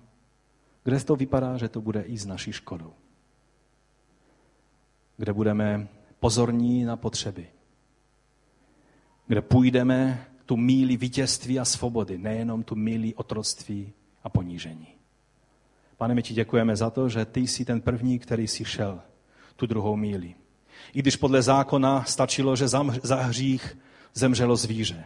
kde 0.83 0.99
to 0.99 1.15
vypadá, 1.15 1.57
že 1.57 1.69
to 1.69 1.81
bude 1.81 2.01
i 2.01 2.17
z 2.17 2.25
naší 2.25 2.51
škodou. 2.51 2.93
Kde 5.17 5.33
budeme 5.33 5.87
pozorní 6.19 6.83
na 6.83 6.97
potřeby. 6.97 7.47
Kde 9.27 9.41
půjdeme 9.41 10.27
tu 10.45 10.57
míli 10.57 10.97
vítězství 10.97 11.59
a 11.59 11.65
svobody, 11.65 12.17
nejenom 12.17 12.63
tu 12.63 12.75
míli 12.75 13.15
otroctví 13.15 13.93
a 14.23 14.29
ponížení. 14.29 14.87
Pane, 15.97 16.15
my 16.15 16.23
ti 16.23 16.33
děkujeme 16.33 16.75
za 16.75 16.89
to, 16.89 17.09
že 17.09 17.25
ty 17.25 17.39
jsi 17.39 17.65
ten 17.65 17.81
první, 17.81 18.19
který 18.19 18.47
si 18.47 18.65
šel 18.65 18.99
tu 19.55 19.65
druhou 19.65 19.95
míli. 19.95 20.35
I 20.93 20.99
když 20.99 21.15
podle 21.15 21.41
zákona 21.41 22.03
stačilo, 22.03 22.55
že 22.55 22.67
za 23.03 23.15
hřích 23.15 23.77
zemřelo 24.13 24.55
zvíře 24.55 25.03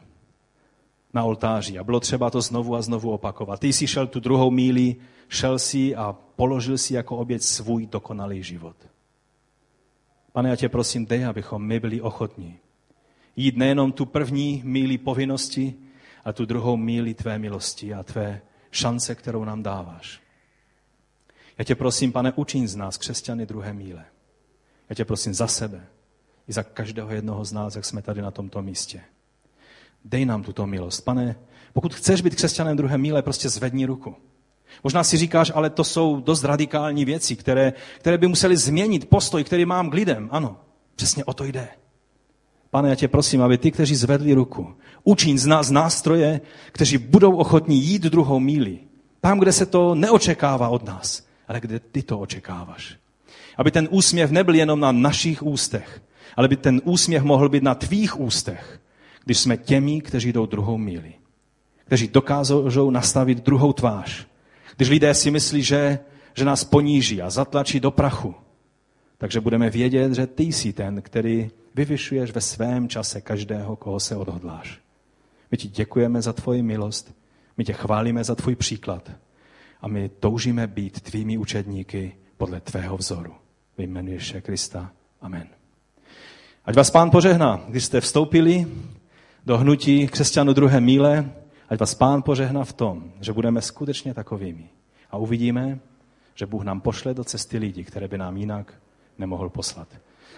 na 1.14 1.24
oltáři 1.24 1.80
a 1.80 1.84
bylo 1.84 2.00
třeba 2.00 2.30
to 2.30 2.42
znovu 2.42 2.76
a 2.76 2.82
znovu 2.82 3.12
opakovat. 3.12 3.60
Ty 3.60 3.74
jsi 3.74 3.88
šel 3.88 4.08
tu 4.08 4.20
druhou 4.20 4.52
míli, 4.52 4.96
šel 5.30 5.60
si 5.60 5.96
a 5.96 6.16
položil 6.36 6.78
si 6.78 6.94
jako 6.94 7.18
oběť 7.18 7.42
svůj 7.42 7.86
dokonalý 7.86 8.44
život. 8.44 8.76
Pane, 10.32 10.50
já 10.50 10.56
tě 10.56 10.70
prosím, 10.70 11.06
dej, 11.06 11.26
abychom 11.26 11.64
my 11.64 11.80
byli 11.80 12.02
ochotní 12.02 12.60
jít 13.36 13.58
nejenom 13.58 13.92
tu 13.92 14.06
první 14.06 14.62
míli 14.66 14.98
povinnosti, 14.98 15.74
ale 16.26 16.34
tu 16.34 16.46
druhou 16.46 16.78
míli 16.78 17.14
tvé 17.14 17.40
milosti 17.40 17.94
a 17.94 18.04
tvé 18.04 18.42
šance, 18.76 19.16
kterou 19.16 19.44
nám 19.44 19.64
dáváš. 19.64 20.22
Já 21.58 21.66
tě 21.66 21.76
prosím, 21.76 22.12
pane, 22.12 22.34
učiň 22.36 22.68
z 22.68 22.76
nás 22.76 22.98
křesťany 22.98 23.46
druhé 23.46 23.74
míle. 23.74 24.06
Já 24.90 24.96
tě 24.96 25.06
prosím 25.06 25.34
za 25.34 25.48
sebe 25.48 25.88
i 26.48 26.54
za 26.54 26.64
každého 26.64 27.12
jednoho 27.12 27.46
z 27.46 27.52
nás, 27.52 27.76
jak 27.76 27.86
jsme 27.86 28.02
tady 28.02 28.22
na 28.22 28.32
tomto 28.32 28.62
místě. 28.62 29.02
Dej 30.06 30.26
nám 30.26 30.44
tuto 30.44 30.68
milost. 30.68 31.06
Pane, 31.06 31.36
pokud 31.74 31.94
chceš 31.94 32.22
být 32.22 32.36
křesťanem 32.36 32.78
druhé 32.78 32.98
míle, 32.98 33.22
prostě 33.22 33.50
zvedni 33.50 33.86
ruku. 33.86 34.16
Možná 34.84 35.04
si 35.04 35.18
říkáš, 35.18 35.52
ale 35.56 35.70
to 35.70 35.84
jsou 35.84 36.22
dost 36.22 36.44
radikální 36.44 37.06
věci, 37.06 37.36
které, 37.36 37.74
které 38.00 38.18
by 38.18 38.28
museli 38.28 38.58
změnit 38.58 39.10
postoj, 39.10 39.44
který 39.44 39.66
mám 39.66 39.90
k 39.90 39.94
lidem. 39.94 40.30
Ano, 40.32 40.58
přesně 40.96 41.26
o 41.26 41.34
to 41.34 41.44
jde. 41.44 41.68
Pane, 42.70 42.90
já 42.90 42.96
tě 42.96 43.08
prosím, 43.08 43.42
aby 43.42 43.58
ty, 43.58 43.72
kteří 43.72 43.96
zvedli 43.96 44.34
ruku, 44.34 44.76
učín 45.06 45.38
z 45.38 45.46
nás 45.46 45.70
nástroje, 45.70 46.42
kteří 46.72 46.98
budou 46.98 47.36
ochotní 47.36 47.84
jít 47.84 48.02
druhou 48.02 48.40
míli. 48.40 48.80
Tam, 49.22 49.40
kde 49.40 49.52
se 49.52 49.66
to 49.66 49.96
neočekává 49.96 50.70
od 50.70 50.84
nás, 50.84 51.26
ale 51.48 51.60
kde 51.60 51.80
ty 51.80 52.04
to 52.04 52.20
očekáváš. 52.20 52.98
Aby 53.58 53.72
ten 53.72 53.88
úsměv 53.92 54.32
nebyl 54.32 54.56
jenom 54.56 54.80
na 54.80 54.92
našich 54.92 55.44
ústech, 55.44 56.02
ale 56.36 56.48
by 56.48 56.58
ten 56.58 56.82
úsměv 56.84 57.24
mohl 57.24 57.50
být 57.50 57.64
na 57.64 57.76
tvých 57.76 58.20
ústech, 58.20 58.82
když 59.26 59.38
jsme 59.38 59.58
těmi, 59.58 60.02
kteří 60.02 60.34
jdou 60.34 60.46
druhou 60.46 60.78
míli. 60.78 61.14
Kteří 61.86 62.08
dokážou 62.08 62.90
nastavit 62.90 63.46
druhou 63.46 63.74
tvář. 63.74 64.28
Když 64.76 64.90
lidé 64.90 65.14
si 65.14 65.32
myslí, 65.32 65.64
že, 65.64 66.00
že 66.34 66.46
nás 66.46 66.64
poníží 66.64 67.22
a 67.22 67.30
zatlačí 67.30 67.80
do 67.80 67.92
prachu, 67.92 68.36
takže 69.18 69.42
budeme 69.42 69.70
vědět, 69.70 70.14
že 70.14 70.28
ty 70.28 70.44
jsi 70.44 70.74
ten, 70.74 71.02
který 71.02 71.50
vyvyšuješ 71.76 72.32
ve 72.32 72.42
svém 72.42 72.90
čase 72.90 73.22
každého, 73.22 73.76
koho 73.76 74.00
se 74.00 74.16
odhodláš. 74.16 74.85
My 75.52 75.58
ti 75.58 75.68
děkujeme 75.68 76.22
za 76.22 76.34
tvoji 76.34 76.62
milost, 76.62 77.16
my 77.58 77.64
tě 77.64 77.74
chválíme 77.74 78.24
za 78.24 78.36
tvůj 78.36 78.56
příklad 78.56 79.12
a 79.82 79.88
my 79.88 80.10
toužíme 80.10 80.68
být 80.68 81.02
tvými 81.02 81.38
učedníky 81.38 82.16
podle 82.38 82.62
tvého 82.62 82.98
vzoru. 82.98 83.34
Ve 83.78 83.84
jménu 83.84 84.12
Ježíše 84.12 84.42
Krista. 84.42 84.92
Amen. 85.22 85.48
Ať 86.66 86.76
vás 86.76 86.92
pán 86.92 87.12
požehná, 87.12 87.64
když 87.68 87.84
jste 87.84 88.02
vstoupili 88.02 88.68
do 89.46 89.58
hnutí 89.58 90.08
křesťanů 90.08 90.54
druhé 90.54 90.82
míle, 90.82 91.32
ať 91.70 91.80
vás 91.80 91.96
pán 91.96 92.22
požehná 92.22 92.64
v 92.64 92.74
tom, 92.74 93.12
že 93.22 93.34
budeme 93.34 93.62
skutečně 93.62 94.14
takovými. 94.14 94.70
A 95.12 95.18
uvidíme, 95.18 95.80
že 96.36 96.46
Bůh 96.46 96.64
nám 96.64 96.82
pošle 96.82 97.14
do 97.14 97.24
cesty 97.24 97.58
lidi, 97.58 97.84
které 97.84 98.08
by 98.08 98.18
nám 98.18 98.38
jinak 98.38 98.74
nemohl 99.18 99.50
poslat. 99.50 99.88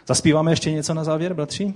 Zaspíváme 0.08 0.52
ještě 0.52 0.72
něco 0.72 0.94
na 0.94 1.04
závěr, 1.04 1.34
bratři? 1.34 1.74